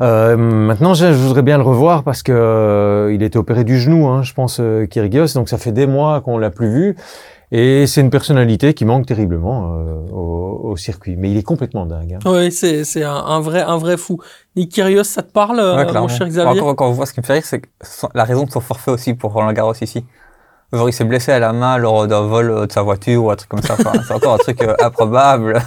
Euh, 0.00 0.36
maintenant, 0.36 0.94
je, 0.94 1.06
je 1.06 1.18
voudrais 1.18 1.42
bien 1.42 1.58
le 1.58 1.64
revoir 1.64 2.04
parce 2.04 2.22
que 2.22 3.10
il 3.12 3.22
était 3.24 3.36
opéré 3.36 3.64
du 3.64 3.80
genou, 3.80 4.06
hein, 4.06 4.22
je 4.22 4.32
pense, 4.32 4.60
Kyrgios. 4.90 5.34
Donc, 5.34 5.48
ça 5.48 5.58
fait 5.58 5.72
des 5.72 5.86
mois 5.88 6.20
qu'on 6.20 6.38
l'a 6.38 6.50
plus 6.50 6.70
vu. 6.70 6.96
Et 7.52 7.86
c'est 7.88 8.00
une 8.00 8.10
personnalité 8.10 8.74
qui 8.74 8.84
manque 8.84 9.06
terriblement 9.06 9.74
euh, 9.74 10.06
au, 10.12 10.70
au 10.70 10.76
circuit. 10.76 11.16
Mais 11.16 11.30
il 11.32 11.36
est 11.36 11.42
complètement 11.42 11.84
dingue. 11.84 12.14
hein. 12.14 12.18
Oui, 12.30 12.52
c'est 12.52 12.84
c'est 12.84 13.02
un, 13.02 13.12
un 13.14 13.40
vrai 13.40 13.62
un 13.62 13.76
vrai 13.76 13.96
fou. 13.96 14.18
Nick 14.56 14.70
Kyrgios, 14.72 15.02
ça 15.04 15.22
te 15.22 15.32
parle, 15.32 15.58
euh, 15.58 15.84
Ouais, 15.84 16.00
mon 16.00 16.06
cher 16.08 16.28
Xavier? 16.28 16.60
Encore, 16.60 16.76
quand 16.76 16.88
on 16.88 16.92
voit 16.92 17.06
ce 17.06 17.12
qui 17.12 17.20
me 17.20 17.24
fait 17.24 17.34
rire, 17.34 17.44
c'est 17.44 17.62
la 18.14 18.24
raison 18.24 18.44
de 18.44 18.50
son 18.50 18.60
forfait 18.60 18.92
aussi 18.92 19.14
pour 19.14 19.32
Roland 19.32 19.52
Garros 19.52 19.74
ici. 19.80 20.04
Genre, 20.72 20.88
il 20.88 20.92
s'est 20.92 21.02
blessé 21.04 21.32
à 21.32 21.40
la 21.40 21.52
main 21.52 21.76
lors 21.78 22.06
d'un 22.06 22.20
vol 22.20 22.50
euh, 22.50 22.66
de 22.66 22.72
sa 22.72 22.82
voiture 22.82 23.24
ou 23.24 23.30
un 23.32 23.36
truc 23.36 23.48
comme 23.50 23.62
ça. 23.62 23.74
Enfin, 23.74 23.92
c'est 24.06 24.14
encore 24.14 24.34
un 24.34 24.38
truc 24.38 24.62
euh, 24.62 24.74
improbable. 24.80 25.60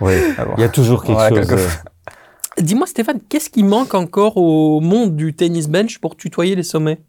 Oui. 0.00 0.14
Ah 0.38 0.44
bon. 0.46 0.54
Il 0.56 0.62
y 0.62 0.64
a 0.64 0.70
toujours 0.70 1.04
quelque 1.04 1.18
Ouais, 1.18 1.28
chose. 1.28 1.46
quelque- 1.48 2.62
Dis-moi, 2.62 2.86
Stéphane, 2.86 3.18
qu'est-ce 3.28 3.50
qui 3.50 3.62
manque 3.62 3.92
encore 3.94 4.36
au 4.38 4.80
monde 4.80 5.16
du 5.16 5.34
tennis 5.34 5.68
bench 5.68 5.98
pour 5.98 6.16
tutoyer 6.16 6.54
les 6.54 6.62
sommets? 6.62 7.00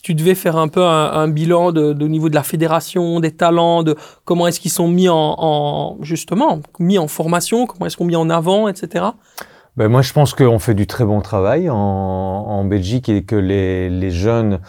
Si 0.00 0.04
tu 0.04 0.14
devais 0.14 0.34
faire 0.34 0.56
un 0.56 0.68
peu 0.68 0.82
un, 0.82 1.12
un 1.12 1.28
bilan 1.28 1.72
de, 1.72 1.92
de- 1.92 2.04
au 2.06 2.08
niveau 2.08 2.30
de 2.30 2.34
la 2.34 2.42
fédération, 2.42 3.20
des 3.20 3.32
talents, 3.32 3.82
de 3.82 3.96
comment 4.24 4.46
est-ce 4.46 4.58
qu'ils 4.58 4.70
sont 4.70 4.88
mis 4.88 5.10
en, 5.10 5.34
en- 5.36 5.98
justement 6.00 6.60
mis 6.78 6.98
en 6.98 7.06
formation, 7.06 7.66
comment 7.66 7.84
est-ce 7.84 7.98
qu'on 7.98 8.06
mis 8.06 8.16
en 8.16 8.30
avant, 8.30 8.66
etc. 8.68 9.04
Ben 9.76 9.88
moi, 9.88 10.00
je 10.00 10.14
pense 10.14 10.32
qu'on 10.32 10.58
fait 10.58 10.72
du 10.72 10.86
très 10.86 11.04
bon 11.04 11.20
travail 11.20 11.68
en, 11.68 11.76
en 11.76 12.64
Belgique 12.64 13.10
et 13.10 13.24
que 13.24 13.36
les, 13.36 13.90
les 13.90 14.10
jeunes, 14.10 14.60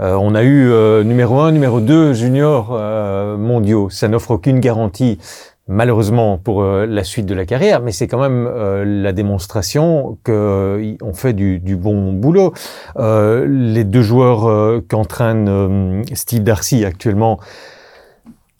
euh, 0.00 0.14
on 0.14 0.34
a 0.34 0.42
eu 0.42 0.70
euh, 0.70 1.04
numéro 1.04 1.38
un, 1.40 1.52
numéro 1.52 1.80
deux 1.80 2.14
juniors 2.14 2.70
euh, 2.72 3.36
mondiaux. 3.36 3.90
Ça 3.90 4.08
n'offre 4.08 4.30
aucune 4.30 4.58
garantie, 4.58 5.18
malheureusement, 5.68 6.38
pour 6.38 6.62
euh, 6.62 6.86
la 6.86 7.04
suite 7.04 7.26
de 7.26 7.34
la 7.34 7.44
carrière, 7.44 7.82
mais 7.82 7.92
c'est 7.92 8.08
quand 8.08 8.20
même 8.20 8.46
euh, 8.48 8.84
la 8.84 9.12
démonstration 9.12 10.18
qu'on 10.24 11.12
fait 11.14 11.34
du, 11.34 11.60
du 11.60 11.76
bon 11.76 12.12
boulot. 12.12 12.54
Euh, 12.98 13.46
les 13.46 13.84
deux 13.84 14.02
joueurs 14.02 14.48
euh, 14.48 14.84
qu'entraîne 14.86 15.48
euh, 15.48 16.02
Steve 16.14 16.42
Darcy 16.42 16.84
actuellement 16.84 17.38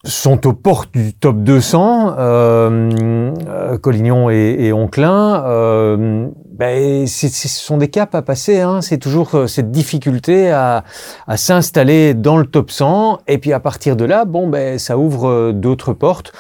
sont 0.05 0.47
aux 0.47 0.53
portes 0.53 0.93
du 0.93 1.13
top 1.13 1.39
200, 1.39 2.15
euh, 2.19 3.33
Collignon 3.79 4.31
et, 4.31 4.57
et 4.61 4.73
Onclin. 4.73 5.45
Euh, 5.47 6.29
ben, 6.53 7.07
ce 7.07 7.29
sont 7.49 7.79
des 7.79 7.89
caps 7.89 8.15
à 8.15 8.23
passer. 8.23 8.61
Hein. 8.61 8.81
C'est 8.81 8.99
toujours 8.99 9.31
cette 9.49 9.71
difficulté 9.71 10.51
à, 10.51 10.85
à 11.27 11.37
s'installer 11.37 12.15
dans 12.15 12.37
le 12.37 12.47
top 12.47 12.71
100. 12.71 13.19
Et 13.27 13.39
puis 13.39 13.53
à 13.53 13.61
partir 13.61 13.97
de 13.97 14.05
là, 14.05 14.25
bon, 14.25 14.49
ben, 14.49 14.79
ça 14.79 14.97
ouvre 14.99 15.53
d'autres 15.53 15.93
portes. 15.95 16.33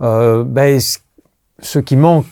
Ben, 0.00 0.78
ce 1.60 1.78
qui 1.78 1.96
manque 1.96 2.26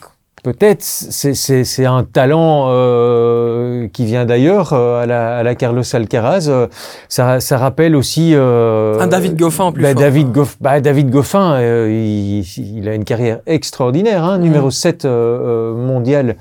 peut-être, 0.47 0.81
c'est 0.81 1.85
un 1.85 2.03
talent 2.05 2.67
euh, 2.69 3.87
qui 3.89 4.05
vient 4.05 4.25
d'ailleurs 4.25 4.71
euh, 4.71 5.01
à, 5.03 5.05
la, 5.05 5.37
à, 5.37 5.43
la, 5.43 5.55
Carlos 5.55 5.83
Alcaraz. 5.93 6.47
Euh, 6.47 6.67
ça, 7.09 7.41
ça, 7.41 7.57
rappelle 7.57 7.95
aussi 7.95 8.31
euh, 8.33 8.97
un 8.99 9.07
David 9.07 9.35
Goffin 9.35 9.65
en 9.65 9.71
plus. 9.73 9.83
Bah, 9.83 9.93
David, 9.93 10.31
Goff, 10.31 10.57
bah, 10.61 10.79
David 10.79 11.09
Goffin, 11.09 11.55
euh, 11.55 11.89
il, 11.91 12.77
il, 12.77 12.87
a 12.87 12.95
une 12.95 13.03
carrière 13.03 13.39
extraordinaire, 13.45 14.23
hein, 14.23 14.37
numéro 14.37 14.71
7 14.71 15.03
euh, 15.05 15.73
mondial. 15.73 16.37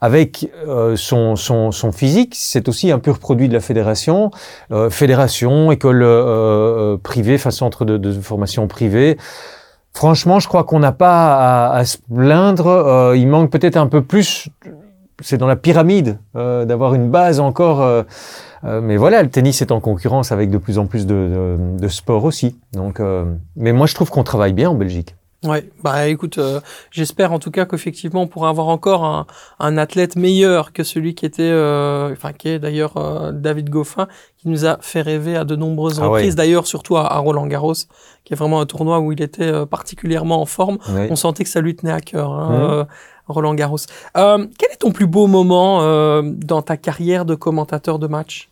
Avec 0.00 0.50
son, 0.96 1.34
son, 1.34 1.72
son, 1.72 1.90
physique, 1.90 2.34
c'est 2.36 2.68
aussi 2.68 2.92
un 2.92 2.98
pur 2.98 3.18
produit 3.18 3.48
de 3.48 3.54
la 3.54 3.60
fédération. 3.60 4.30
fédération, 4.90 5.72
école 5.72 6.98
privée, 7.02 7.36
enfin 7.36 7.50
centre 7.50 7.86
de, 7.86 7.96
de 7.96 8.12
formation 8.12 8.68
privée. 8.68 9.16
Franchement, 9.96 10.40
je 10.40 10.48
crois 10.48 10.64
qu'on 10.64 10.80
n'a 10.80 10.92
pas 10.92 11.70
à, 11.70 11.84
se 11.84 11.98
plaindre. 12.12 12.66
Euh, 12.66 13.16
il 13.16 13.28
manque 13.28 13.50
peut-être 13.50 13.76
un 13.76 13.86
peu 13.86 14.02
plus. 14.02 14.48
C'est 15.20 15.38
dans 15.38 15.46
la 15.46 15.54
pyramide 15.54 16.18
euh, 16.34 16.64
d'avoir 16.64 16.94
une 16.94 17.10
base 17.10 17.38
encore. 17.38 17.80
Euh, 17.80 18.02
mais 18.64 18.96
voilà, 18.96 19.22
le 19.22 19.30
tennis 19.30 19.62
est 19.62 19.70
en 19.70 19.80
concurrence 19.80 20.32
avec 20.32 20.50
de 20.50 20.58
plus 20.58 20.78
en 20.78 20.86
plus 20.86 21.06
de, 21.06 21.14
de, 21.14 21.78
de 21.78 21.88
sports 21.88 22.24
aussi. 22.24 22.58
Donc, 22.72 23.00
mais 23.56 23.72
moi, 23.72 23.86
je 23.86 23.94
trouve 23.94 24.10
qu'on 24.10 24.24
travaille 24.24 24.54
bien 24.54 24.70
en 24.70 24.74
Belgique. 24.74 25.14
Ouais, 25.44 25.68
bah 25.82 26.08
écoute, 26.08 26.38
euh, 26.38 26.60
j'espère 26.90 27.32
en 27.32 27.38
tout 27.38 27.50
cas 27.50 27.66
qu'effectivement 27.66 28.22
on 28.22 28.26
pourra 28.26 28.48
avoir 28.48 28.68
encore 28.68 29.04
un, 29.04 29.26
un, 29.60 29.76
athlète 29.76 30.16
meilleur 30.16 30.72
que 30.72 30.82
celui 30.82 31.14
qui 31.14 31.26
était, 31.26 31.42
euh, 31.42 32.12
enfin 32.12 32.32
qui 32.32 32.48
est 32.48 32.58
d'ailleurs 32.58 32.96
euh, 32.96 33.30
David 33.30 33.68
Goffin, 33.68 34.08
qui 34.38 34.48
nous 34.48 34.64
a 34.64 34.78
fait 34.80 35.02
rêver 35.02 35.36
à 35.36 35.44
de 35.44 35.54
nombreuses 35.54 36.00
ah 36.00 36.06
reprises. 36.06 36.34
D'ailleurs, 36.34 36.66
surtout 36.66 36.96
à, 36.96 37.18
Roland 37.18 37.46
Garros, 37.46 37.74
qui 38.24 38.32
est 38.32 38.36
vraiment 38.36 38.60
un 38.60 38.66
tournoi 38.66 39.00
où 39.00 39.12
il 39.12 39.20
était 39.20 39.66
particulièrement 39.66 40.40
en 40.40 40.46
forme. 40.46 40.78
On 40.88 41.16
sentait 41.16 41.44
que 41.44 41.50
ça 41.50 41.60
lui 41.60 41.76
tenait 41.76 41.92
à 41.92 42.00
cœur, 42.00 42.32
hein, 42.32 42.86
mmh. 43.28 43.32
Roland 43.32 43.54
Garros. 43.54 43.78
quel 44.14 44.70
est 44.72 44.80
ton 44.80 44.92
plus 44.92 45.06
beau 45.06 45.26
moment 45.26 46.22
dans 46.22 46.62
ta 46.62 46.78
carrière 46.78 47.26
de 47.26 47.34
commentateur 47.34 47.98
de 47.98 48.06
match? 48.06 48.48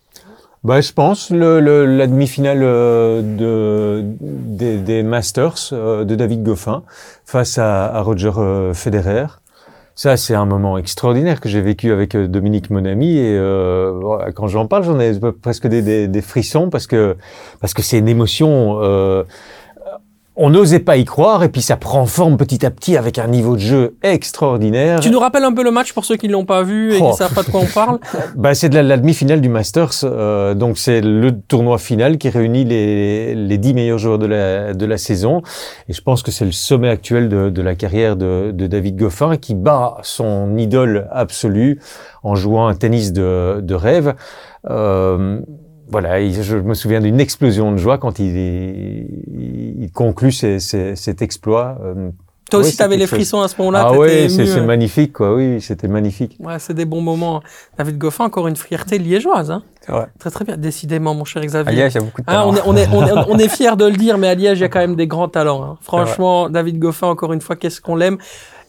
Bah, 0.63 0.79
je 0.81 0.93
pense 0.93 1.29
le, 1.29 1.59
le, 1.59 1.85
la 1.85 2.07
demi-finale 2.07 2.61
euh, 2.63 3.21
de, 3.21 4.03
des, 4.21 4.77
des 4.77 5.03
Masters 5.03 5.55
euh, 5.73 6.05
de 6.05 6.15
David 6.15 6.43
Goffin 6.43 6.83
face 7.25 7.57
à, 7.57 7.85
à 7.85 8.01
Roger 8.01 8.31
euh, 8.37 8.73
Federer. 8.73 9.25
Ça, 9.95 10.17
c'est 10.17 10.33
un 10.33 10.45
moment 10.45 10.79
extraordinaire 10.79 11.39
que 11.39 11.47
j'ai 11.47 11.61
vécu 11.61 11.91
avec 11.91 12.17
Dominique 12.17 12.71
Monami 12.71 13.17
et 13.17 13.37
euh, 13.37 14.31
quand 14.35 14.47
j'en 14.47 14.65
parle, 14.65 14.83
j'en 14.83 14.99
ai 14.99 15.19
presque 15.39 15.67
des, 15.67 15.83
des, 15.83 16.07
des, 16.07 16.21
frissons 16.23 16.71
parce 16.71 16.87
que 16.87 17.15
parce 17.61 17.75
que 17.75 17.83
c'est 17.83 17.99
une 17.99 18.07
émotion 18.07 18.79
euh, 18.81 19.23
on 20.35 20.49
n'osait 20.49 20.79
pas 20.79 20.97
y 20.97 21.05
croire 21.05 21.43
et 21.43 21.49
puis 21.49 21.61
ça 21.61 21.77
prend 21.77 22.05
forme 22.05 22.37
petit 22.37 22.65
à 22.65 22.71
petit 22.71 22.97
avec 22.97 23.19
un 23.19 23.27
niveau 23.27 23.55
de 23.55 23.61
jeu 23.61 23.97
extraordinaire. 24.01 24.99
Tu 24.99 25.11
nous 25.11 25.19
rappelles 25.19 25.43
un 25.43 25.53
peu 25.53 25.63
le 25.63 25.71
match 25.71 25.93
pour 25.93 26.05
ceux 26.05 26.15
qui 26.15 26.27
l'ont 26.27 26.45
pas 26.45 26.63
vu 26.63 26.93
et 26.93 26.97
qui 26.97 27.03
qui 27.03 27.09
oh. 27.11 27.13
savent 27.13 27.33
pas 27.33 27.43
de 27.43 27.49
quoi 27.49 27.59
on 27.61 27.65
parle 27.67 27.99
bah, 28.35 28.55
C'est 28.55 28.69
de 28.69 28.79
la, 28.79 28.97
demi-finale 28.97 29.41
du 29.41 29.49
Masters, 29.49 30.03
euh, 30.03 30.53
donc 30.53 30.77
c'est 30.77 31.01
le 31.01 31.31
tournoi 31.31 31.77
final 31.77 32.17
qui 32.17 32.29
réunit 32.29 32.63
les, 32.63 33.35
les 33.35 33.57
10 33.57 33.73
meilleurs 33.73 33.97
joueurs 33.99 34.19
de 34.19 34.25
la, 34.25 34.73
de 34.73 34.85
la 34.85 34.97
saison 34.97 35.41
et 35.87 35.93
je 35.93 36.01
pense 36.01 36.23
que 36.23 36.31
c'est 36.31 36.45
le 36.45 36.51
sommet 36.51 36.89
actuel 36.89 37.29
de, 37.29 37.49
de 37.49 37.61
la 37.61 37.75
carrière 37.75 38.15
de, 38.15 38.51
de, 38.51 38.67
David 38.67 38.95
Goffin 38.95 39.37
qui 39.37 39.53
bat 39.53 39.97
son 40.01 40.57
idole 40.57 41.07
absolue 41.11 41.79
en 42.23 42.35
jouant 42.35 42.67
un 42.67 42.75
tennis 42.75 43.13
de, 43.13 43.59
de 43.61 43.75
rêve. 43.75 44.15
Euh, 44.69 45.41
voilà, 45.93 46.19
je 46.31 46.55
me 46.55 46.73
souviens 46.73 46.99
d'une 47.01 47.19
explosion 47.19 47.71
de 47.71 47.77
joie 47.77 47.99
quand 47.99 48.17
il, 48.17 48.35
il, 48.35 49.91
conclut 49.93 50.31
cet 50.31 51.21
exploit. 51.21 51.77
Euh, 51.83 52.09
Toi 52.49 52.61
aussi, 52.61 52.75
tu 52.75 52.81
avais 52.81 52.97
les 52.97 53.05
frissons 53.05 53.41
à 53.41 53.47
ce 53.47 53.53
moment-là. 53.59 53.89
Ah 53.89 53.93
oui, 53.93 54.27
c'est 54.27 54.61
magnifique, 54.61 55.13
quoi. 55.13 55.35
Oui, 55.35 55.61
c'était 55.61 55.87
magnifique. 55.87 56.35
Ouais, 56.39 56.57
c'est 56.57 56.73
des 56.73 56.85
bons 56.85 57.01
moments. 57.01 57.43
David 57.77 57.99
Goffin, 57.99 58.25
encore 58.25 58.47
une 58.47 58.55
fierté 58.55 58.97
liégeoise. 58.97 59.51
Hein. 59.51 59.61
Très 60.17 60.31
très 60.31 60.45
bien. 60.45 60.57
Décidément, 60.57 61.13
mon 61.13 61.25
cher 61.25 61.45
Xavier. 61.45 61.71
À 61.71 61.75
Liège, 61.75 61.93
il 61.93 61.97
y 61.97 62.01
a 62.01 62.03
beaucoup 62.03 62.21
de 62.21 62.25
hein, 62.27 62.33
talent. 62.33 62.49
on, 62.65 62.75
est, 62.75 62.87
on, 62.91 63.05
est, 63.05 63.11
on, 63.29 63.37
est, 63.37 63.47
fiers 63.55 63.75
de 63.75 63.85
le 63.85 63.95
dire, 63.95 64.17
mais 64.17 64.29
à 64.29 64.33
Liège, 64.33 64.57
il 64.57 64.61
y 64.61 64.65
a 64.65 64.69
quand 64.69 64.79
même 64.79 64.95
des 64.95 65.05
grands 65.05 65.29
talents. 65.29 65.63
Hein. 65.63 65.77
Franchement, 65.81 66.49
David 66.49 66.79
Goffin, 66.79 67.05
encore 67.05 67.33
une 67.33 67.41
fois, 67.41 67.55
qu'est-ce 67.55 67.81
qu'on 67.81 67.95
l'aime. 67.95 68.17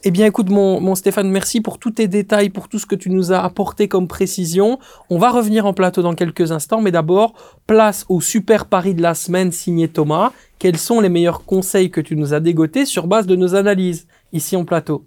Eh 0.07 0.11
bien, 0.11 0.27
écoute, 0.27 0.51
mon, 0.51 0.79
mon, 0.79 0.93
Stéphane, 0.93 1.31
merci 1.31 1.61
pour 1.61 1.79
tous 1.79 1.89
tes 1.89 2.07
détails, 2.07 2.51
pour 2.51 2.69
tout 2.69 2.77
ce 2.77 2.85
que 2.85 2.93
tu 2.93 3.09
nous 3.09 3.33
as 3.33 3.39
apporté 3.39 3.87
comme 3.87 4.07
précision. 4.07 4.77
On 5.09 5.17
va 5.17 5.31
revenir 5.31 5.65
en 5.65 5.73
plateau 5.73 6.03
dans 6.03 6.13
quelques 6.13 6.51
instants, 6.51 6.79
mais 6.79 6.91
d'abord, 6.91 7.33
place 7.65 8.05
au 8.07 8.21
super 8.21 8.67
pari 8.67 8.93
de 8.93 9.01
la 9.01 9.15
semaine 9.15 9.51
signé 9.51 9.87
Thomas. 9.87 10.31
Quels 10.59 10.77
sont 10.77 11.01
les 11.01 11.09
meilleurs 11.09 11.43
conseils 11.43 11.89
que 11.89 12.01
tu 12.01 12.15
nous 12.15 12.35
as 12.35 12.39
dégotés 12.39 12.85
sur 12.85 13.07
base 13.07 13.25
de 13.25 13.35
nos 13.35 13.55
analyses 13.55 14.05
ici 14.31 14.55
en 14.55 14.63
plateau? 14.63 15.05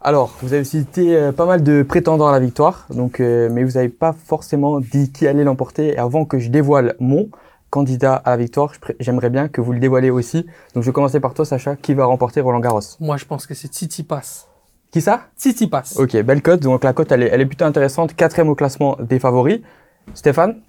Alors, 0.00 0.32
vous 0.40 0.52
avez 0.52 0.62
cité 0.62 1.16
euh, 1.16 1.32
pas 1.32 1.46
mal 1.46 1.64
de 1.64 1.82
prétendants 1.82 2.28
à 2.28 2.32
la 2.32 2.38
victoire, 2.38 2.86
donc, 2.90 3.18
euh, 3.18 3.48
mais 3.50 3.64
vous 3.64 3.72
n'avez 3.72 3.88
pas 3.88 4.12
forcément 4.12 4.78
dit 4.78 5.10
qui 5.10 5.26
allait 5.26 5.42
l'emporter. 5.42 5.98
Avant 5.98 6.24
que 6.24 6.38
je 6.38 6.50
dévoile 6.50 6.94
mon, 7.00 7.30
candidat 7.76 8.14
à 8.14 8.30
la 8.30 8.36
victoire, 8.38 8.72
j'aimerais 9.00 9.28
bien 9.28 9.48
que 9.48 9.60
vous 9.60 9.74
le 9.74 9.78
dévoilez 9.78 10.08
aussi. 10.08 10.46
Donc 10.72 10.82
je 10.82 10.88
vais 10.88 10.92
commencer 10.94 11.20
par 11.20 11.34
toi, 11.34 11.44
Sacha. 11.44 11.76
Qui 11.76 11.92
va 11.92 12.06
remporter 12.06 12.40
Roland 12.40 12.60
Garros? 12.60 12.80
Moi, 13.00 13.18
je 13.18 13.26
pense 13.26 13.46
que 13.46 13.52
c'est 13.52 13.68
Tsitsipas. 13.68 14.46
Qui 14.90 15.02
ça? 15.02 15.26
Tsitsipas. 15.38 15.96
Ok, 15.96 16.16
belle 16.22 16.40
cote. 16.40 16.60
Donc 16.60 16.84
la 16.84 16.94
cote, 16.94 17.12
elle 17.12 17.24
est, 17.24 17.30
elle 17.30 17.42
est 17.42 17.46
plutôt 17.46 17.66
intéressante. 17.66 18.16
Quatrième 18.16 18.48
au 18.48 18.54
classement 18.54 18.96
des 18.98 19.18
favoris. 19.18 19.60
Stéphane? 20.14 20.62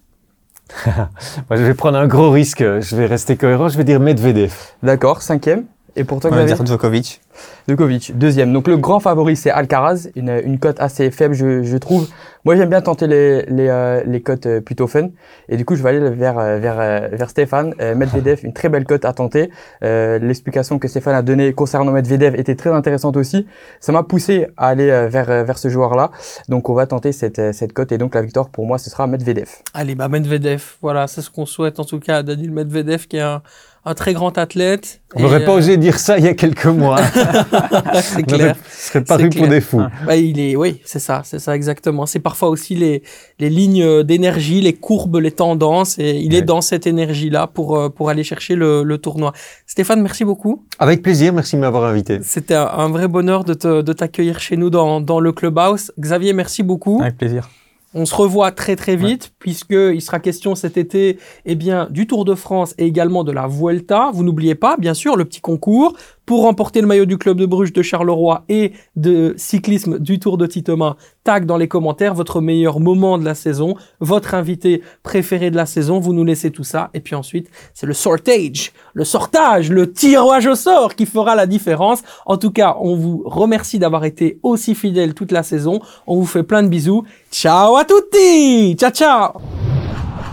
Moi, 0.85 1.55
je 1.55 1.63
vais 1.63 1.73
prendre 1.75 1.97
un 1.97 2.07
gros 2.07 2.29
risque. 2.29 2.59
Je 2.59 2.95
vais 2.97 3.05
rester 3.05 3.37
cohérent. 3.37 3.69
Je 3.69 3.77
vais 3.77 3.85
dire 3.85 4.01
Medvedev. 4.01 4.53
D'accord. 4.83 5.21
Cinquième? 5.21 5.63
Et 5.97 6.03
pour 6.03 6.19
toi, 6.19 6.29
Xavier 6.29 6.55
Djokovic. 6.63 7.21
Djokovic, 7.67 8.17
deuxième. 8.17 8.53
Donc 8.53 8.67
le 8.67 8.77
grand 8.77 8.99
favori, 8.99 9.35
c'est 9.35 9.49
Alcaraz, 9.49 10.09
une, 10.15 10.29
une 10.43 10.59
cote 10.59 10.79
assez 10.79 11.09
faible, 11.09 11.33
je, 11.33 11.63
je 11.63 11.77
trouve. 11.77 12.07
Moi, 12.45 12.55
j'aime 12.55 12.69
bien 12.69 12.81
tenter 12.81 13.07
les, 13.07 13.41
les, 13.47 13.67
euh, 13.67 14.03
les 14.05 14.21
cotes 14.21 14.45
euh, 14.45 14.61
plutôt 14.61 14.87
fun. 14.87 15.09
Et 15.49 15.57
du 15.57 15.65
coup, 15.65 15.75
je 15.75 15.83
vais 15.83 15.89
aller 15.89 16.09
vers, 16.11 16.39
euh, 16.39 16.59
vers, 16.59 17.09
vers 17.11 17.29
Stéphane. 17.29 17.73
Medvedev, 17.95 18.39
une 18.43 18.53
très 18.53 18.69
belle 18.69 18.85
cote 18.85 19.05
à 19.05 19.11
tenter. 19.11 19.49
L'explication 19.81 20.79
que 20.79 20.87
Stéphane 20.87 21.15
a 21.15 21.21
donnée 21.23 21.51
concernant 21.53 21.91
Medvedev 21.91 22.35
était 22.35 22.55
très 22.55 22.69
intéressante 22.69 23.17
aussi. 23.17 23.47
Ça 23.79 23.91
m'a 23.91 24.03
poussé 24.03 24.47
à 24.55 24.67
aller 24.67 24.87
vers, 25.09 25.43
vers 25.43 25.57
ce 25.57 25.67
joueur-là. 25.67 26.11
Donc, 26.47 26.69
on 26.69 26.73
va 26.73 26.85
tenter 26.85 27.11
cette, 27.11 27.53
cette 27.53 27.73
cote. 27.73 27.91
Et 27.91 27.97
donc, 27.97 28.15
la 28.15 28.21
victoire, 28.21 28.49
pour 28.49 28.65
moi, 28.65 28.77
ce 28.77 28.89
sera 28.89 29.07
Medvedev. 29.07 29.49
Allez, 29.73 29.95
bah 29.95 30.07
Medvedev. 30.07 30.63
Voilà, 30.81 31.07
c'est 31.07 31.21
ce 31.21 31.29
qu'on 31.29 31.45
souhaite 31.45 31.79
en 31.79 31.85
tout 31.85 31.99
cas 31.99 32.17
à 32.17 32.23
Daniel 32.23 32.51
Medvedev, 32.51 33.07
qui 33.07 33.17
est 33.17 33.21
un 33.21 33.41
un 33.87 33.93
très 33.93 34.13
grand 34.13 34.37
athlète. 34.37 35.01
On 35.15 35.21
n'aurait 35.21 35.45
pas 35.45 35.53
osé 35.53 35.77
dire 35.77 35.99
ça 35.99 36.17
il 36.17 36.25
y 36.25 36.27
a 36.27 36.33
quelques 36.33 36.65
mois. 36.65 36.99
c'est 38.01 38.23
clair. 38.23 38.55
Ce 38.69 38.89
serait 38.89 39.03
paru 39.03 39.29
pour 39.29 39.47
des 39.47 39.61
fous. 39.61 39.81
Bah, 40.05 40.17
il 40.17 40.39
est, 40.39 40.55
oui, 40.55 40.81
c'est 40.83 40.99
ça, 40.99 41.21
c'est 41.23 41.39
ça 41.39 41.55
exactement. 41.55 42.05
C'est 42.05 42.19
parfois 42.19 42.49
aussi 42.49 42.75
les, 42.75 43.03
les 43.39 43.49
lignes 43.49 44.03
d'énergie, 44.03 44.61
les 44.61 44.73
courbes, 44.73 45.17
les 45.17 45.31
tendances, 45.31 45.97
et 45.97 46.17
il 46.17 46.35
est 46.35 46.41
dans 46.41 46.61
cette 46.61 46.87
énergie-là 46.87 47.47
pour, 47.47 47.77
euh, 47.77 47.89
pour 47.89 48.09
aller 48.09 48.23
chercher 48.23 48.55
le, 48.55 48.83
le, 48.83 48.97
tournoi. 48.97 49.31
Stéphane, 49.65 50.01
merci 50.01 50.25
beaucoup. 50.25 50.65
Avec 50.79 51.01
plaisir, 51.01 51.31
merci 51.33 51.55
de 51.55 51.61
m'avoir 51.61 51.85
invité. 51.85 52.19
C'était 52.23 52.55
un, 52.55 52.89
vrai 52.89 53.07
bonheur 53.07 53.43
de, 53.45 53.53
te, 53.53 53.81
de 53.81 53.93
t'accueillir 53.93 54.39
chez 54.39 54.57
nous 54.57 54.69
dans, 54.69 54.99
dans 54.99 55.19
le 55.19 55.31
Clubhouse. 55.31 55.91
Xavier, 55.99 56.33
merci 56.33 56.63
beaucoup. 56.63 56.99
Avec 57.01 57.17
plaisir. 57.17 57.49
On 57.93 58.05
se 58.05 58.13
revoit 58.13 58.51
très 58.51 58.75
très 58.75 58.95
vite 58.95 59.33
puisque 59.39 59.71
il 59.71 60.01
sera 60.01 60.19
question 60.19 60.55
cet 60.55 60.77
été 60.77 61.17
eh 61.45 61.55
bien 61.55 61.87
du 61.89 62.05
Tour 62.05 62.25
de 62.25 62.35
France 62.35 62.75
et 62.77 62.85
également 62.85 63.23
de 63.23 63.31
la 63.31 63.47
Vuelta. 63.47 64.11
Vous 64.13 64.23
n'oubliez 64.23 64.55
pas 64.55 64.77
bien 64.77 64.93
sûr 64.93 65.15
le 65.15 65.25
petit 65.25 65.41
concours 65.41 65.95
pour 66.27 66.43
remporter 66.43 66.81
le 66.81 66.87
maillot 66.87 67.05
du 67.05 67.17
club 67.17 67.37
de 67.37 67.45
Bruges 67.45 67.71
de 67.71 67.81
Charleroi 67.81 68.43
et 68.49 68.73
de 68.97 69.33
cyclisme 69.37 69.97
du 69.97 70.19
Tour 70.19 70.37
de 70.37 70.45
Titoma, 70.45 70.97
tag 71.23 71.45
dans 71.45 71.55
les 71.55 71.69
commentaires 71.69 72.13
votre 72.13 72.41
meilleur 72.41 72.81
moment 72.81 73.17
de 73.17 73.23
la 73.23 73.33
saison, 73.33 73.75
votre 74.01 74.35
invité 74.35 74.83
préféré 75.03 75.49
de 75.51 75.55
la 75.55 75.65
saison, 75.65 75.99
vous 75.99 76.13
nous 76.13 76.25
laissez 76.25 76.51
tout 76.51 76.65
ça 76.65 76.89
et 76.93 76.99
puis 76.99 77.15
ensuite 77.15 77.49
c'est 77.73 77.85
le 77.85 77.93
sortage, 77.93 78.73
le 78.93 79.05
sortage, 79.05 79.71
le 79.71 79.91
tirage 79.91 80.47
au 80.47 80.55
sort 80.55 80.95
qui 80.95 81.05
fera 81.05 81.33
la 81.33 81.47
différence. 81.47 82.03
En 82.25 82.35
tout 82.35 82.51
cas, 82.51 82.75
on 82.81 82.97
vous 82.97 83.23
remercie 83.25 83.79
d'avoir 83.79 84.03
été 84.03 84.37
aussi 84.43 84.75
fidèle 84.75 85.13
toute 85.13 85.31
la 85.31 85.43
saison. 85.43 85.79
On 86.07 86.17
vous 86.17 86.25
fait 86.25 86.43
plein 86.43 86.61
de 86.61 86.67
bisous. 86.67 87.05
Ciao 87.31 87.77
à 87.77 87.85
tutti. 87.85 88.75
Ciao 88.75 88.91
ciao. 88.91 89.31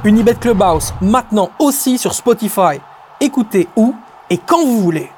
Unibet 0.03 0.35
Clubhouse 0.35 0.93
maintenant 1.01 1.51
aussi 1.61 1.99
sur 1.99 2.15
Spotify. 2.15 2.81
Écoutez 3.21 3.69
où 3.77 3.95
et 4.29 4.39
quand 4.39 4.65
vous 4.67 4.81
voulez. 4.81 5.14